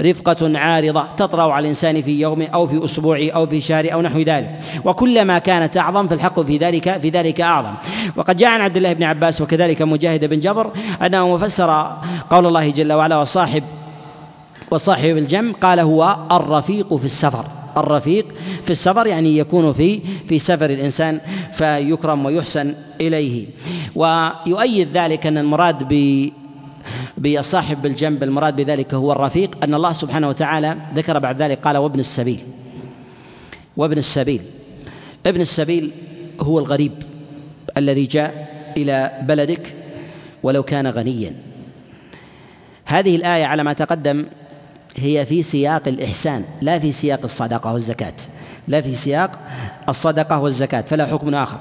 رفقة 0.00 0.58
عارضة 0.58 1.04
تطرأ 1.16 1.52
على 1.52 1.62
الإنسان 1.62 2.02
في 2.02 2.20
يومه 2.20 2.46
أو 2.46 2.66
في 2.66 2.84
أسبوعه 2.84 3.30
أو 3.30 3.46
في 3.46 3.60
شهره 3.60 3.90
أو 3.90 4.02
نحو 4.02 4.18
ذلك. 4.18 4.60
وكلما 4.84 5.38
كانت 5.38 5.76
أعظم 5.76 6.08
فالحق 6.08 6.40
في 6.40 6.56
ذلك 6.56 7.00
في 7.00 7.08
ذلك 7.08 7.40
أعظم. 7.40 7.74
وقد 8.16 8.36
جاء 8.36 8.50
عن 8.50 8.60
عبد 8.60 8.76
الله 8.76 8.92
بن 8.92 9.02
عباس 9.02 9.40
وكذلك 9.40 9.82
مجاهد 9.82 10.24
بن 10.24 10.40
جبر 10.40 10.70
أنه 11.02 11.38
فسر 11.38 11.96
قول 12.30 12.46
الله 12.46 12.70
جل 12.70 12.92
وعلا 12.92 13.16
وصاحب 13.18 13.62
وصاحب 14.70 15.16
الجمع 15.16 15.52
قال 15.52 15.80
هو 15.80 16.16
الرفيق 16.32 16.96
في 16.96 17.04
السفر. 17.04 17.46
الرفيق 17.76 18.26
في 18.64 18.70
السفر 18.70 19.06
يعني 19.06 19.38
يكون 19.38 19.72
في 19.72 20.00
في 20.28 20.38
سفر 20.38 20.70
الإنسان 20.70 21.20
فيكرم 21.52 22.24
ويحسن 22.26 22.74
إليه. 23.00 23.46
ويؤيد 23.94 24.88
ذلك 24.92 25.26
أن 25.26 25.38
المراد 25.38 25.88
ب 25.88 26.28
بالصاحب 27.18 27.82
بالجنب 27.82 28.22
المراد 28.22 28.56
بذلك 28.56 28.94
هو 28.94 29.12
الرفيق 29.12 29.64
أن 29.64 29.74
الله 29.74 29.92
سبحانه 29.92 30.28
وتعالى 30.28 30.76
ذكر 30.94 31.18
بعد 31.18 31.42
ذلك 31.42 31.58
قال 31.58 31.76
وابن 31.76 32.00
السبيل. 32.00 32.40
وابن 33.76 33.98
السبيل. 33.98 34.42
ابن 35.26 35.40
السبيل 35.40 35.90
هو 36.40 36.58
الغريب 36.58 36.92
الذي 37.76 38.04
جاء 38.04 38.48
إلى 38.76 39.12
بلدك 39.22 39.74
ولو 40.42 40.62
كان 40.62 40.86
غنيا. 40.86 41.34
هذه 42.84 43.16
الآية 43.16 43.44
على 43.44 43.62
ما 43.64 43.72
تقدم 43.72 44.26
هي 44.98 45.26
في 45.26 45.42
سياق 45.42 45.88
الإحسان 45.88 46.44
لا 46.60 46.78
في 46.78 46.92
سياق 46.92 47.20
الصدقة 47.24 47.72
والزكاة 47.72 48.14
لا 48.68 48.80
في 48.80 48.94
سياق 48.94 49.38
الصدقة 49.88 50.38
والزكاة 50.38 50.80
فلا 50.80 51.06
حكم 51.06 51.34
آخر. 51.34 51.58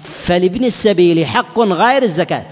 فلابن 0.00 0.64
السبيل 0.64 1.26
حق 1.26 1.60
غير 1.60 2.02
الزكاة. 2.02 2.46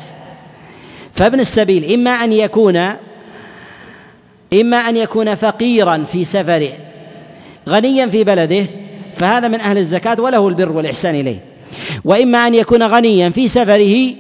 فابن 1.12 1.40
السبيل 1.40 1.92
إما 1.92 2.10
أن 2.10 2.32
يكون 2.32 2.76
إما 4.52 4.76
أن 4.76 4.96
يكون 4.96 5.34
فقيرا 5.34 6.04
في 6.12 6.24
سفره 6.24 6.72
غنيا 7.68 8.06
في 8.06 8.24
بلده 8.24 8.66
فهذا 9.14 9.48
من 9.48 9.60
أهل 9.60 9.78
الزكاة 9.78 10.20
وله 10.20 10.48
البر 10.48 10.72
والإحسان 10.72 11.14
إليه. 11.14 11.40
وإما 12.04 12.46
أن 12.46 12.54
يكون 12.54 12.82
غنيا 12.82 13.30
في 13.30 13.48
سفره 13.48 14.14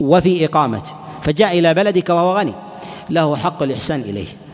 وفي 0.00 0.44
إقامته 0.44 0.90
فجاء 1.22 1.58
إلى 1.58 1.74
بلدك 1.74 2.10
وهو 2.10 2.38
غني 2.38 2.52
له 3.10 3.36
حق 3.36 3.62
الإحسان 3.62 4.00
إليه. 4.00 4.45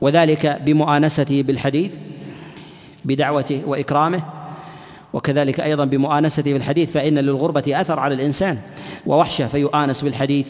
وذلك 0.00 0.60
بمؤانسته 0.64 1.42
بالحديث 1.42 1.90
بدعوته 3.04 3.62
وإكرامه 3.66 4.22
وكذلك 5.12 5.60
أيضا 5.60 5.84
بمؤانسته 5.84 6.52
بالحديث 6.52 6.90
فإن 6.90 7.18
للغربة 7.18 7.80
أثر 7.80 8.00
على 8.00 8.14
الإنسان 8.14 8.58
ووحشة 9.06 9.46
فيؤانس 9.48 10.02
بالحديث. 10.02 10.48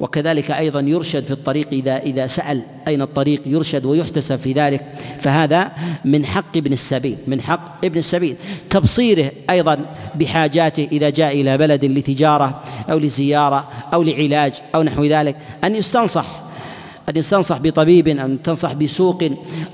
وكذلك 0.00 0.50
أيضا 0.50 0.80
يرشد 0.80 1.24
في 1.24 1.30
الطريق 1.30 1.68
إذا 1.72 1.96
إذا 1.96 2.26
سأل 2.26 2.62
أين 2.88 3.02
الطريق 3.02 3.42
يرشد 3.46 3.84
ويحتسب 3.84 4.36
في 4.36 4.52
ذلك. 4.52 4.80
فهذا 5.20 5.72
من 6.04 6.26
حق 6.26 6.56
ابن 6.56 6.72
السبيل 6.72 7.16
من 7.26 7.40
حق 7.40 7.84
ابن 7.84 7.98
السبيل. 7.98 8.36
تبصيره 8.70 9.30
أيضا 9.50 9.78
بحاجاته 10.14 10.88
إذا 10.92 11.10
جاء 11.10 11.40
إلى 11.40 11.58
بلد 11.58 11.84
لتجارة 11.84 12.62
أو 12.90 12.98
لزيارة 12.98 13.68
أو 13.94 14.02
لعلاج 14.02 14.54
أو 14.74 14.82
نحو 14.82 15.04
ذلك 15.04 15.36
أن 15.64 15.76
يستنصح 15.76 16.41
أن 17.12 17.18
يستنصح 17.18 17.58
بطبيب 17.58 18.08
أو 18.08 18.36
تنصح 18.44 18.72
بسوق 18.72 19.24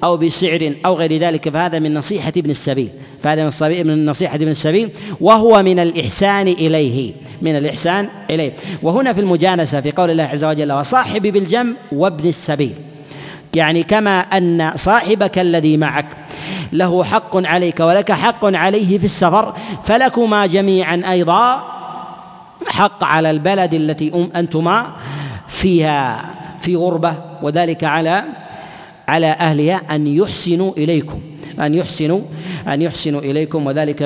أو 0.05 0.17
بسعر 0.17 0.73
أو 0.87 0.95
غير 0.95 1.17
ذلك 1.17 1.49
فهذا 1.49 1.79
من 1.79 1.95
نصيحة 1.95 2.33
ابن 2.37 2.51
السبيل. 2.51 2.91
فهذا 3.23 3.45
من 3.45 3.87
من 3.87 4.07
نصيحة 4.07 4.35
ابن 4.35 4.49
السبيل. 4.49 4.91
وهو 5.21 5.63
من 5.63 5.79
الإحسان 5.79 6.49
إليه 6.49 7.15
من 7.43 7.57
الإحسان 7.57 8.09
إليه. 8.31 8.53
وهنا 8.83 9.13
في 9.13 9.21
المجانسة 9.21 9.81
في 9.81 9.91
قول 9.91 10.11
الله 10.11 10.25
عز 10.25 10.45
وجل 10.45 10.73
وصاحب 10.73 11.23
بالجنب 11.23 11.77
وابن 11.93 12.29
السبيل. 12.29 12.77
يعني 13.55 13.83
كما 13.83 14.21
أن 14.21 14.73
صاحبك 14.77 15.39
الذي 15.39 15.77
معك 15.77 16.07
له 16.73 17.05
حق 17.05 17.47
عليك 17.47 17.81
ولك 17.81 18.13
حق 18.13 18.45
عليه 18.45 18.99
في 18.99 19.05
السفر 19.05 19.55
فلكما 19.85 20.47
جميعا 20.47 21.03
أيضا 21.11 21.65
حق 22.67 23.05
على 23.05 23.31
البلد 23.31 23.75
التي 23.75 24.31
أنتما 24.37 24.87
فيها. 25.49 26.38
في 26.69 26.77
غربة 26.77 27.15
وذلك 27.43 27.85
على 27.85 28.25
على 29.09 29.27
أهلها 29.27 29.77
أن 29.91 30.07
يحسنوا 30.07 30.73
إليكم. 30.77 31.21
أن 31.61 31.75
يحسنوا 31.75 32.21
أن 32.69 32.83
يحسنوا 32.83 33.21
إليكم 33.21 33.67
وذلك 33.67 34.03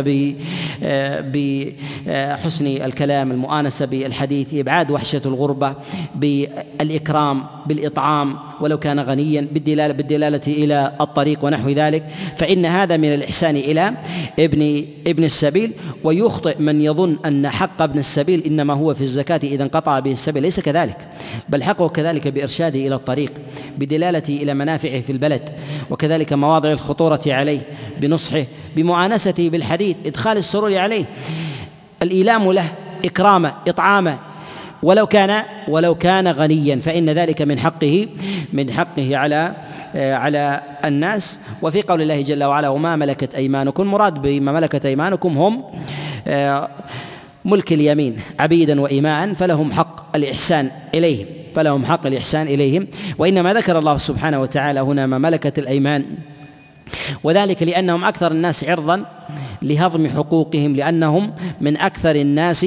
بحسن 2.06 2.66
الكلام 2.66 3.32
المؤانسة 3.32 3.86
بالحديث 3.86 4.54
إبعاد 4.54 4.90
وحشة 4.90 5.22
الغربة 5.26 5.74
بالإكرام 6.14 7.44
بالإطعام 7.66 8.36
ولو 8.60 8.78
كان 8.78 9.00
غنيا 9.00 9.46
بالدلالة 9.52 9.94
بالدلالة 9.94 10.40
إلى 10.46 10.92
الطريق 11.00 11.44
ونحو 11.44 11.68
ذلك. 11.68 12.04
فإن 12.36 12.66
هذا 12.66 12.96
من 12.96 13.14
الإحسان 13.14 13.56
إلى 13.56 13.92
ابن 14.38 14.84
ابن 15.06 15.24
السبيل 15.24 15.72
ويخطئ 16.04 16.58
من 16.58 16.80
يظن 16.80 17.16
أن 17.26 17.48
حق 17.48 17.82
ابن 17.82 17.98
السبيل 17.98 18.42
إنما 18.46 18.74
هو 18.74 18.94
في 18.94 19.00
الزكاة 19.00 19.40
إذا 19.44 19.62
انقطع 19.62 19.98
به 19.98 20.12
السبيل. 20.12 20.42
ليس 20.42 20.60
كذلك 20.60 20.96
بل 21.48 21.62
حقه 21.62 21.88
كذلك 21.88 22.28
بإرشاده 22.28 22.78
إلى 22.78 22.94
الطريق 22.94 23.32
بدلالته 23.78 24.36
إلى 24.42 24.54
منافعه 24.54 25.00
في 25.00 25.12
البلد 25.12 25.50
وكذلك 25.90 26.32
مواضع 26.32 26.72
الخطورة 26.72 27.20
بنصحه 28.00 28.44
بمؤانسته 28.76 29.48
بالحديث 29.48 29.96
إدخال 30.06 30.36
السرور 30.36 30.78
عليه. 30.78 31.04
الإيلام 32.02 32.52
له 32.52 32.68
إكرامه 33.04 33.54
إطعامه. 33.68 34.18
ولو 34.82 35.06
كان 35.06 35.42
ولو 35.68 35.94
كان 35.94 36.28
غنيا 36.28 36.76
فإن 36.76 37.10
ذلك 37.10 37.42
من 37.42 37.58
حقه 37.58 38.06
من 38.52 38.70
حقه 38.70 39.16
على 39.16 39.54
على 39.94 40.60
الناس. 40.84 41.38
وفي 41.62 41.82
قول 41.82 42.02
الله 42.02 42.20
جل 42.22 42.44
وعلا 42.44 42.68
وما 42.68 42.96
ملكت 42.96 43.34
أيمانكم. 43.34 43.86
مراد 43.86 44.22
بما 44.22 44.52
ملكت 44.52 44.86
أيمانكم 44.86 45.38
هم 45.38 45.64
ملك 47.44 47.72
اليمين 47.72 48.16
عبيدا 48.40 48.80
وإماء 48.80 49.34
فلهم 49.34 49.72
حق 49.72 50.16
الإحسان 50.16 50.70
إليهم 50.94 51.26
فلهم 51.54 51.84
حق 51.84 52.06
الإحسان 52.06 52.46
إليهم. 52.46 52.86
وإنما 53.18 53.54
ذكر 53.54 53.78
الله 53.78 53.98
سبحانه 53.98 54.40
وتعالى 54.40 54.80
هنا 54.80 55.06
ما 55.06 55.18
ملكت 55.18 55.58
الأيمان. 55.58 56.04
وذلك 57.24 57.62
لأنهم 57.62 58.04
أكثر 58.04 58.32
الناس 58.32 58.64
عرضا 58.64 59.04
لهضم 59.62 60.08
حقوقهم 60.08 60.76
لأنهم 60.76 61.32
من 61.60 61.76
أكثر 61.76 62.16
الناس 62.16 62.66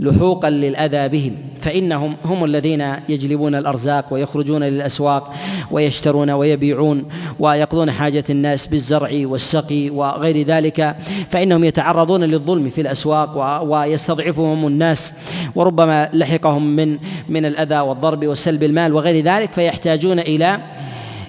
لحوقا 0.00 0.50
للاذى 0.50 1.08
بهم 1.08 1.36
فإنهم 1.60 2.16
هم 2.24 2.44
الذين 2.44 2.96
يجلبون 3.08 3.54
الأرزاق 3.54 4.04
ويخرجون 4.10 4.62
للأسواق 4.62 5.34
ويشترون 5.70 6.30
ويبيعون 6.30 7.04
ويقضون 7.38 7.90
حاجة 7.90 8.24
الناس 8.30 8.66
بالزرع 8.66 9.10
والسقي 9.14 9.90
وغير 9.90 10.46
ذلك. 10.46 10.96
فإنهم 11.30 11.64
يتعرضون 11.64 12.24
للظلم 12.24 12.70
في 12.70 12.80
الأسواق 12.80 13.62
ويستضعفهم 13.62 14.66
الناس. 14.66 15.12
وربما 15.54 16.08
لحقهم 16.12 16.76
من 16.76 16.98
من 17.28 17.44
الأذى 17.46 17.80
والضرب 17.80 18.26
وسلب 18.26 18.62
المال 18.62 18.94
وغير 18.94 19.24
ذلك 19.24 19.52
فيحتاجون 19.52 20.18
إلى 20.18 20.58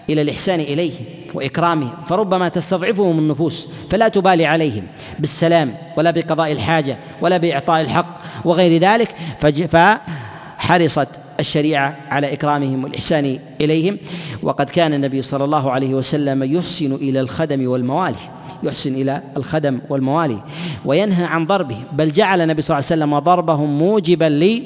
إلى 0.09 0.21
الإحسان 0.21 0.59
إليه. 0.59 1.22
وإكرامه 1.33 1.89
فربما 2.05 2.47
تستضعفهم 2.49 3.19
النفوس 3.19 3.67
فلا 3.89 4.07
تبالي 4.07 4.45
عليهم 4.45 4.83
بالسلام 5.19 5.75
ولا 5.97 6.11
بقضاء 6.11 6.51
الحاجة 6.51 6.97
ولا 7.21 7.37
بإعطاء 7.37 7.81
الحق 7.81 8.21
وغير 8.45 8.81
ذلك 8.81 9.15
فحرصت 9.67 11.07
الشريعة 11.39 11.97
على 12.09 12.33
إكرامهم 12.33 12.83
والإحسان 12.83 13.39
إليهم. 13.61 13.97
وقد 14.43 14.69
كان 14.69 14.93
النبي 14.93 15.21
صلى 15.21 15.43
الله 15.43 15.71
عليه 15.71 15.93
وسلم 15.93 16.43
يحسن 16.43 16.93
إلى 16.93 17.19
الخدم 17.19 17.67
والموالي 17.67 18.15
يحسن 18.63 18.93
إلى 18.93 19.21
الخدم 19.37 19.79
والموالي 19.89 20.39
وينهى 20.85 21.25
عن 21.25 21.45
ضربهم 21.45 21.83
بل 21.93 22.11
جعل 22.11 22.41
النبي 22.41 22.61
صلى 22.61 22.79
الله 22.79 22.87
عليه 22.91 23.03
وسلم 23.03 23.19
ضربهم 23.19 23.77
موجبا 23.77 24.25
لي 24.25 24.63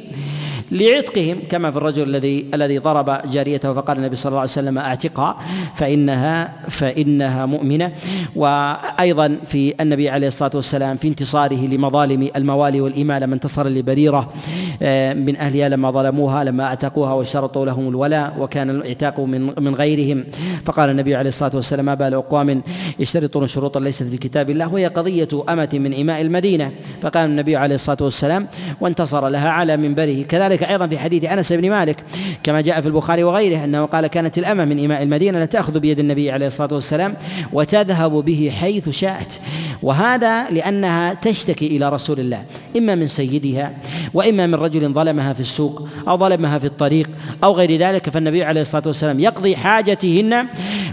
لعتقهم 0.72 1.39
كما 1.49 1.72
في 1.72 1.78
الرجل 1.78 2.03
الذي 2.03 2.45
الذي 2.53 2.78
ضرب 2.78 3.30
جاريته 3.30 3.74
فقال 3.74 3.97
النبي 3.97 4.15
صلى 4.15 4.30
الله 4.30 4.39
عليه 4.39 4.51
وسلم 4.51 4.78
أعتقها 4.78 5.38
فانها 5.76 6.53
فإنها 6.70 7.45
مؤمنة. 7.45 7.91
وأيضا 8.36 9.38
في 9.45 9.74
النبي 9.82 10.09
عليه 10.09 10.28
الصلاة 10.28 10.51
والسلام 10.55 10.97
في 10.97 11.07
انتصاره 11.07 11.68
لمظالم 11.68 12.30
الموالي 12.36 12.82
والايمان 12.82 13.22
لما 13.22 13.34
انتصر 13.36 13.68
لبريرة 13.68 14.34
آه، 14.82 15.13
من 15.13 15.38
أهلها 15.38 15.70
لما 15.70 15.91
ظلموها 15.91 16.43
لما 16.43 16.63
أعتقوها 16.63 17.13
واشترطوا 17.13 17.65
لهم 17.65 17.89
الولاء 17.89 18.36
وكان 18.39 18.70
الإعتاق 18.70 19.20
من 19.20 19.53
من 19.63 19.76
غيرهم. 19.76 20.24
فقال 20.65 20.89
النبي 20.89 21.15
عليه 21.15 21.30
الصلاة 21.30 21.55
والسلام 21.55 21.86
ما 21.86 21.93
بال 21.93 22.13
أقوام 22.13 22.61
يشترطون 22.99 23.47
شروطا 23.47 23.80
ليست 23.80 24.03
في 24.03 24.18
كتاب 24.18 24.49
الله 24.49 24.74
وهي 24.74 24.88
قضية 24.88 25.28
أمة 25.49 25.70
من 25.74 25.93
إماء 25.93 26.22
المدينة. 26.22 26.72
فقال 27.01 27.30
النبي 27.30 27.55
عليه 27.55 27.76
الصلاة 27.76 27.97
والسلام 28.01 28.47
وانتصر 28.82 29.28
لها 29.28 29.49
على 29.49 29.78
منبره. 29.78 30.22
كذلك 30.22 30.56
وذلك 30.57 30.69
أيضا 30.69 30.87
في 30.87 30.99
حديث 30.99 31.23
أنس 31.23 31.53
بن 31.53 31.69
مالك 31.69 32.03
كما 32.43 32.61
جاء 32.61 32.81
في 32.81 32.87
البخاري 32.87 33.23
وغيره 33.23 33.63
أنه 33.63 33.85
قال 33.85 34.07
كانت 34.07 34.37
الأمة 34.37 34.65
من 34.65 34.83
إماء 34.83 35.03
المدينة 35.03 35.45
تاخذ 35.45 35.79
بيد 35.79 35.99
النبي 35.99 36.31
عليه 36.31 36.47
الصلاة 36.47 36.73
والسلام 36.73 37.15
وتذهب 37.53 38.11
به 38.11 38.51
حيث 38.59 38.89
شاءت 38.89 39.39
وهذا 39.83 40.49
لأنها 40.49 41.13
تشتكي 41.13 41.67
إلى 41.67 41.89
رسول 41.89 42.19
الله 42.19 42.43
إما 42.77 42.95
من 42.95 43.07
سيدها 43.07 43.73
وإما 44.13 44.47
من 44.47 44.55
رجل 44.55 44.93
ظلمها 44.93 45.33
في 45.33 45.39
السوق 45.39 45.87
أو 46.07 46.17
ظلمها 46.17 46.59
في 46.59 46.65
الطريق 46.65 47.09
أو 47.43 47.53
غير 47.53 47.79
ذلك 47.79 48.09
فالنبي 48.09 48.43
عليه 48.43 48.61
الصلاة 48.61 48.83
والسلام 48.85 49.19
يقضي 49.19 49.55
حاجتهن 49.55 50.47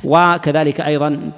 وكذلك 0.04 0.80
أيضا 0.80 1.30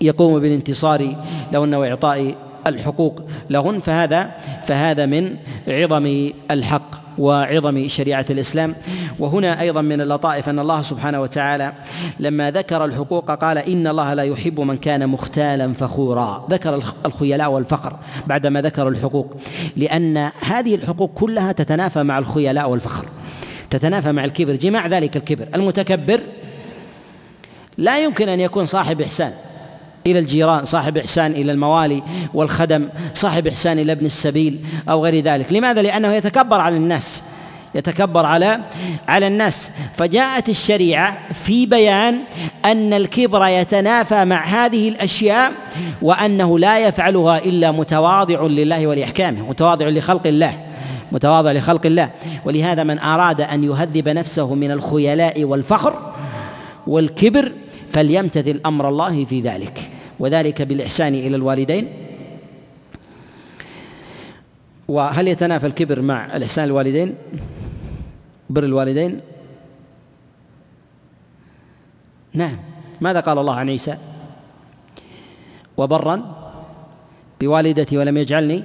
يقوم 0.00 0.40
بالانتصار 0.40 1.16
لهن 1.52 1.74
واعطاء 1.74 2.34
الحقوق 2.66 3.22
لهن 3.50 3.80
فهذا 3.80 4.30
فهذا 4.66 5.06
من 5.06 5.36
عظم 5.68 6.30
الحق. 6.50 7.01
وعظم 7.18 7.88
شريعة 7.88 8.26
الإسلام. 8.30 8.74
وهنا 9.18 9.60
أيضا 9.60 9.80
من 9.82 10.00
اللطائف 10.00 10.48
أن 10.48 10.58
الله 10.58 10.82
سبحانه 10.82 11.20
وتعالى 11.20 11.72
لما 12.20 12.50
ذكر 12.50 12.84
الحقوق 12.84 13.30
قال 13.30 13.58
إن 13.58 13.86
الله 13.86 14.14
لا 14.14 14.22
يحب 14.22 14.60
من 14.60 14.76
كان 14.76 15.08
مختالا 15.08 15.74
فخورا. 15.74 16.46
ذكر 16.50 16.82
الخيلاء 17.06 17.50
والفخر 17.50 17.96
بعدما 18.26 18.62
ذكر 18.62 18.88
الحقوق. 18.88 19.36
لأن 19.76 20.30
هذه 20.40 20.74
الحقوق 20.74 21.10
كلها 21.14 21.52
تتنافى 21.52 22.02
مع 22.02 22.18
الخيلاء 22.18 22.70
والفخر 22.70 23.06
تتنافى 23.70 24.12
مع 24.12 24.24
الكبر 24.24 24.54
جماع 24.54 24.86
ذلك 24.86 25.16
الكبر. 25.16 25.48
المتكبر 25.54 26.20
لا 27.78 28.04
يمكن 28.04 28.28
أن 28.28 28.40
يكون 28.40 28.66
صاحب 28.66 29.00
إحسان. 29.00 29.32
إلى 30.06 30.18
الجيران 30.18 30.64
صاحب 30.64 30.98
إحسان 30.98 31.32
إلى 31.32 31.52
الموالي 31.52 32.02
والخدم 32.34 32.88
صاحب 33.14 33.46
إحسان 33.46 33.78
إلى 33.78 33.92
ابن 33.92 34.06
السبيل 34.06 34.60
أو 34.88 35.04
غير 35.04 35.24
ذلك. 35.24 35.52
لماذا؟ 35.52 35.82
لأنه 35.82 36.14
يتكبر 36.14 36.60
على 36.60 36.76
الناس 36.76 37.22
يتكبر 37.74 38.26
على 38.26 38.58
على 39.08 39.26
الناس. 39.26 39.70
فجاءت 39.96 40.48
الشريعة 40.48 41.18
في 41.32 41.66
بيان 41.66 42.18
أن 42.64 42.92
الكبر 42.92 43.46
يتنافى 43.46 44.24
مع 44.24 44.44
هذه 44.44 44.88
الأشياء 44.88 45.52
وأنه 46.02 46.58
لا 46.58 46.78
يفعلها 46.78 47.38
إلا 47.38 47.70
متواضع 47.70 48.42
لله 48.42 48.86
ولأحكامه 48.86 49.48
متواضع 49.48 49.88
لخلق 49.88 50.26
الله 50.26 50.58
متواضع 51.12 51.52
لخلق 51.52 51.86
الله. 51.86 52.10
ولهذا 52.44 52.84
من 52.84 52.98
أراد 52.98 53.40
أن 53.40 53.64
يهذب 53.64 54.08
نفسه 54.08 54.54
من 54.54 54.70
الخيلاء 54.70 55.44
والفخر 55.44 56.12
والكبر 56.86 57.52
فليمتثل 57.90 58.60
أمر 58.66 58.88
الله 58.88 59.24
في 59.24 59.40
ذلك. 59.40 59.90
وذلك 60.22 60.62
بالإحسان 60.62 61.14
إلى 61.14 61.36
الوالدين. 61.36 61.84
وهل 64.88 65.28
يتنافى 65.28 65.66
الكبر 65.66 65.98
مع 66.02 66.36
الإحسان 66.36 66.64
الوالدين؟ 66.64 67.14
بر 68.50 68.64
الوالدين؟ 68.64 69.20
نعم. 72.34 72.56
ماذا 73.00 73.20
قال 73.20 73.38
الله 73.38 73.54
عن 73.54 73.68
عيسى؟ 73.68 73.98
وبرا 75.76 76.16
بوالدتي 77.40 77.98
ولم 77.98 78.16
يجعلني 78.16 78.62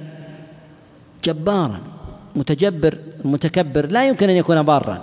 جبارا. 1.24 1.80
متجبر 2.36 2.98
متكبر. 3.24 3.86
لا 3.86 4.08
يمكن 4.08 4.30
أن 4.30 4.36
يكون 4.36 4.62
بارا. 4.62 4.96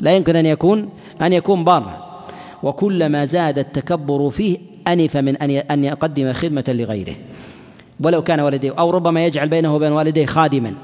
لا 0.00 0.16
يمكن 0.16 0.36
أن 0.36 0.46
يكون 0.46 0.88
أن 1.22 1.32
يكون 1.32 1.64
بارا. 1.64 2.24
وكلما 2.62 3.24
زاد 3.24 3.58
التكبر 3.58 4.30
فيه 4.30 4.71
أنف 4.88 5.16
من 5.16 5.36
أن 5.36 5.50
أن 5.50 5.84
يقدم 5.84 6.32
خدمة 6.32 6.64
لغيره. 6.68 7.14
ولو 8.00 8.22
كان 8.22 8.40
والديه 8.40 8.74
أو 8.78 8.90
ربما 8.90 9.26
يجعل 9.26 9.48
بينه 9.48 9.74
وبين 9.74 9.92
والديه 9.92 10.26
خادما. 10.26 10.74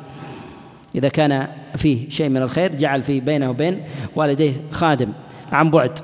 إذا 0.95 1.09
كان 1.09 1.49
فيه 1.77 2.11
شيء 2.11 2.29
من 2.29 2.43
الخير 2.43 2.75
جعل 2.75 3.03
فيه 3.03 3.21
بينه 3.21 3.51
وبين 3.51 3.81
والديه 4.17 4.53
خادم 4.71 5.09
عن 5.53 5.71
بعد. 5.71 5.99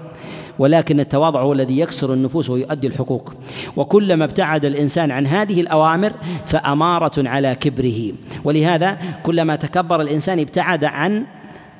ولكن 0.58 1.00
التواضع 1.00 1.40
هو 1.40 1.52
الذي 1.52 1.80
يكسر 1.80 2.12
النفوس 2.12 2.50
ويؤدي 2.50 2.86
الحقوق. 2.86 3.34
وكلما 3.76 4.24
ابتعد 4.24 4.64
الإنسان 4.64 5.10
عن 5.10 5.26
هذه 5.26 5.60
الأوامر 5.60 6.12
فأمارة 6.46 7.28
على 7.28 7.54
كبره. 7.54 8.12
ولهذا 8.44 8.98
كلما 9.22 9.56
تكبر 9.56 10.00
الإنسان 10.00 10.38
ابتعد 10.38 10.84
عن 10.84 11.24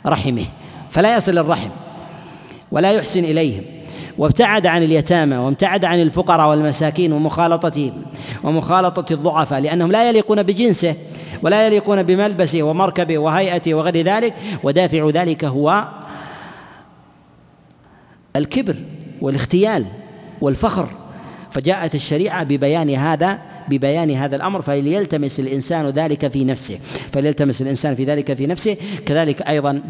رحمه. 0.06 0.44
فلا 0.90 1.16
يصل 1.16 1.38
الرحم 1.38 1.70
ولا 2.72 2.92
يحسن 2.92 3.24
إليهم. 3.24 3.62
وابتعد 4.18 4.66
عن 4.66 4.82
اليتامى 4.82 5.36
وابتعد 5.36 5.84
عن 5.84 6.02
الفقراء 6.02 6.50
والمساكين 6.50 7.12
ومخالطتهم 7.12 8.02
ومخالطة 8.42 9.12
الضعفاء 9.12 9.60
لأنهم 9.60 9.92
لا 9.92 10.08
يليقون 10.08 10.42
بجنسه 10.42 10.94
ولا 11.42 11.66
يليقون 11.66 12.02
بملبسه 12.02 12.62
ومركبه 12.62 13.18
وهيئته 13.18 13.74
وغير 13.74 14.06
ذلك 14.06 14.34
ودافع 14.62 15.10
ذلك 15.10 15.44
هو 15.44 15.88
الكبر 18.36 18.76
والاختيال 19.20 19.86
والفخر. 20.40 20.88
فجاءت 21.50 21.94
الشريعة 21.94 22.44
ببيان 22.44 22.90
هذا 22.90 23.38
ببيان 23.68 24.10
هذا 24.10 24.36
الأمر 24.36 24.62
فليلتمس 24.62 25.40
الإنسان 25.40 25.86
ذلك 25.86 26.28
في 26.28 26.44
نفسه 26.44 26.78
فليلتمس 27.12 27.62
الإنسان 27.62 27.94
في 27.94 28.04
ذلك 28.04 28.34
في 28.34 28.46
نفسه 28.46 28.76
كذلك 29.06 29.42
أيضا 29.42 29.82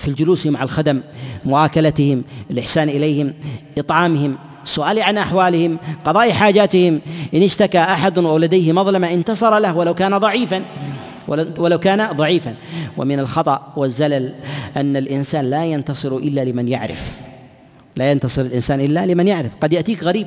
في 0.00 0.08
الجلوس 0.08 0.46
مع 0.46 0.62
الخدم 0.62 1.00
مواكلتهم 1.44 2.24
الإحسان 2.50 2.88
إليهم 2.88 3.34
إطعامهم 3.78 4.36
السؤال 4.64 5.02
عن 5.02 5.18
أحوالهم 5.18 5.78
قضاء 6.04 6.32
حاجاتهم. 6.32 7.00
إن 7.34 7.42
اشتكى 7.42 7.78
أحد 7.78 8.18
أو 8.18 8.38
لديه 8.38 8.72
مظلمه 8.72 9.14
انتصر 9.14 9.58
له 9.58 9.76
ولو 9.76 9.94
كان 9.94 10.18
ضعيفا. 10.18 10.62
ولو 11.58 11.78
كان 11.78 12.16
ضعيفا. 12.16 12.54
ومن 12.96 13.18
الخطأ 13.18 13.72
والزلل 13.76 14.32
أن 14.76 14.96
الإنسان 14.96 15.50
لا 15.50 15.64
ينتصر 15.64 16.16
إلا 16.16 16.44
لمن 16.44 16.68
يعرف. 16.68 17.20
لا 17.96 18.10
ينتصر 18.10 18.42
الإنسان 18.42 18.80
إلا 18.80 19.06
لمن 19.06 19.28
يعرف. 19.28 19.50
قد 19.60 19.72
يأتيك 19.72 20.04
غريب 20.04 20.26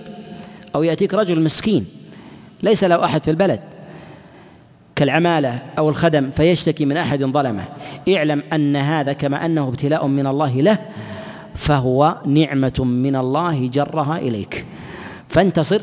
أو 0.75 0.83
يأتيك 0.83 1.13
رجل 1.13 1.41
مسكين. 1.41 1.85
ليس 2.63 2.83
له 2.83 3.05
أحد 3.05 3.23
في 3.23 3.31
البلد. 3.31 3.59
كالعماله 5.03 5.59
أو 5.77 5.89
الخدم 5.89 6.31
فيشتكي 6.31 6.85
من 6.85 6.97
أحد 6.97 7.23
ظلمه. 7.23 7.63
اعلم 8.09 8.43
أن 8.53 8.75
هذا 8.75 9.13
كما 9.13 9.45
أنه 9.45 9.67
ابتلاء 9.67 10.07
من 10.07 10.27
الله 10.27 10.61
له 10.61 10.77
فهو 11.55 12.17
نعمة 12.25 12.79
من 12.79 13.15
الله 13.15 13.67
جرها 13.67 14.17
إليك. 14.17 14.65
فانتصر 15.27 15.81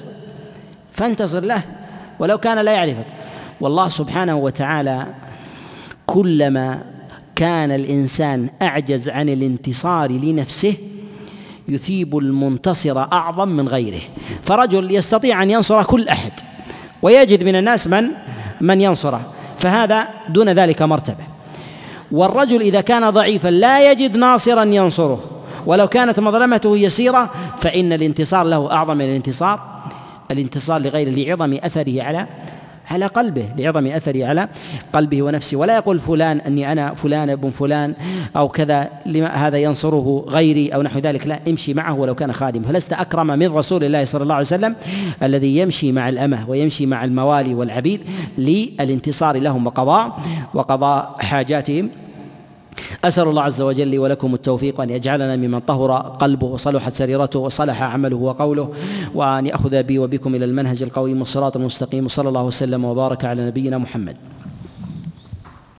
فانتصر 0.92 1.40
له 1.40 1.62
ولو 2.18 2.38
كان 2.38 2.58
لا 2.58 2.72
يعرفك. 2.72 3.06
والله 3.60 3.88
سبحانه 3.88 4.36
وتعالى 4.36 5.06
كلما 6.06 6.82
كان 7.36 7.70
الإنسان 7.70 8.50
أعجز 8.62 9.08
عن 9.08 9.28
الانتصار 9.28 10.12
لنفسه 10.12 10.74
يثيب 11.68 12.18
المنتصر 12.18 12.98
أعظم 12.98 13.48
من 13.48 13.68
غيره. 13.68 14.02
فرجل 14.42 14.94
يستطيع 14.94 15.42
أن 15.42 15.50
ينصر 15.50 15.82
كل 15.82 16.08
أحد 16.08 16.32
ويجد 17.02 17.44
من 17.44 17.56
الناس 17.56 17.86
من؟ 17.86 18.08
من 18.60 18.80
ينصره 18.80 19.20
فهذا 19.56 20.08
دون 20.28 20.48
ذلك 20.48 20.82
مرتبة. 20.82 21.24
والرجل 22.12 22.60
إذا 22.60 22.80
كان 22.80 23.10
ضعيفا 23.10 23.48
لا 23.48 23.90
يجد 23.92 24.16
ناصرا 24.16 24.64
ينصره 24.64 25.20
ولو 25.66 25.88
كانت 25.88 26.20
مظلمته 26.20 26.76
يسيرة 26.76 27.30
فإن 27.58 27.92
الانتصار 27.92 28.46
له 28.46 28.72
أعظم 28.72 28.96
من 28.96 29.04
الانتصار 29.04 29.60
الانتصار 30.30 30.80
لغيره 30.80 31.10
لعظم 31.10 31.58
أثره 31.62 32.02
على 32.02 32.26
على 32.90 33.06
قلبه 33.06 33.44
لعظم 33.58 33.86
اثره 33.86 34.26
على 34.26 34.48
قلبه 34.92 35.22
ونفسه 35.22 35.56
ولا 35.56 35.76
يقول 35.76 35.98
فلان 35.98 36.40
أني 36.40 36.72
أنا 36.72 36.94
فلان 36.94 37.30
ابن 37.30 37.50
فلان 37.50 37.94
أو 38.36 38.48
كذا 38.48 38.88
لما 39.06 39.26
هذا 39.26 39.58
ينصره 39.58 40.24
غيري 40.28 40.68
أو 40.68 40.82
نحو 40.82 40.98
ذلك. 40.98 41.26
لا 41.26 41.40
امشي 41.48 41.74
معه 41.74 41.94
ولو 41.94 42.14
كان 42.14 42.32
خادم. 42.32 42.62
فلست 42.62 42.92
أكرم 42.92 43.26
من 43.26 43.52
رسول 43.52 43.84
الله 43.84 44.04
صلى 44.04 44.22
الله 44.22 44.34
عليه 44.34 44.46
وسلم 44.46 44.76
الذي 45.22 45.58
يمشي 45.58 45.92
مع 45.92 46.08
الأمة 46.08 46.50
ويمشي 46.50 46.86
مع 46.86 47.04
الموالي 47.04 47.54
والعبيد 47.54 48.00
للانتصار 48.38 49.36
لهم 49.38 49.66
وقضاء 49.66 50.20
وقضاء 50.54 51.16
حاجاتهم. 51.20 51.90
أسأل 53.04 53.28
الله 53.28 53.42
عز 53.42 53.62
وجل 53.62 53.88
لي 53.88 53.98
ولكم 53.98 54.34
التوفيق 54.34 54.80
وأن 54.80 54.90
يجعلنا 54.90 55.36
ممن 55.36 55.58
طهر 55.58 55.92
قلبه 55.92 56.46
وصلحت 56.46 56.94
سريرته 56.94 57.38
وصلح 57.38 57.82
عمله 57.82 58.16
وقوله 58.16 58.72
وأن 59.14 59.46
يأخذ 59.46 59.82
بي 59.82 59.98
وبكم 59.98 60.34
إلى 60.34 60.44
المنهج 60.44 60.82
القويم 60.82 61.18
والصراط 61.18 61.56
المستقيم. 61.56 62.04
وصلى 62.04 62.28
الله 62.28 62.44
وسلم 62.44 62.84
وبارك 62.84 63.24
على 63.24 63.46
نبينا 63.46 63.78
محمد. 63.78 64.16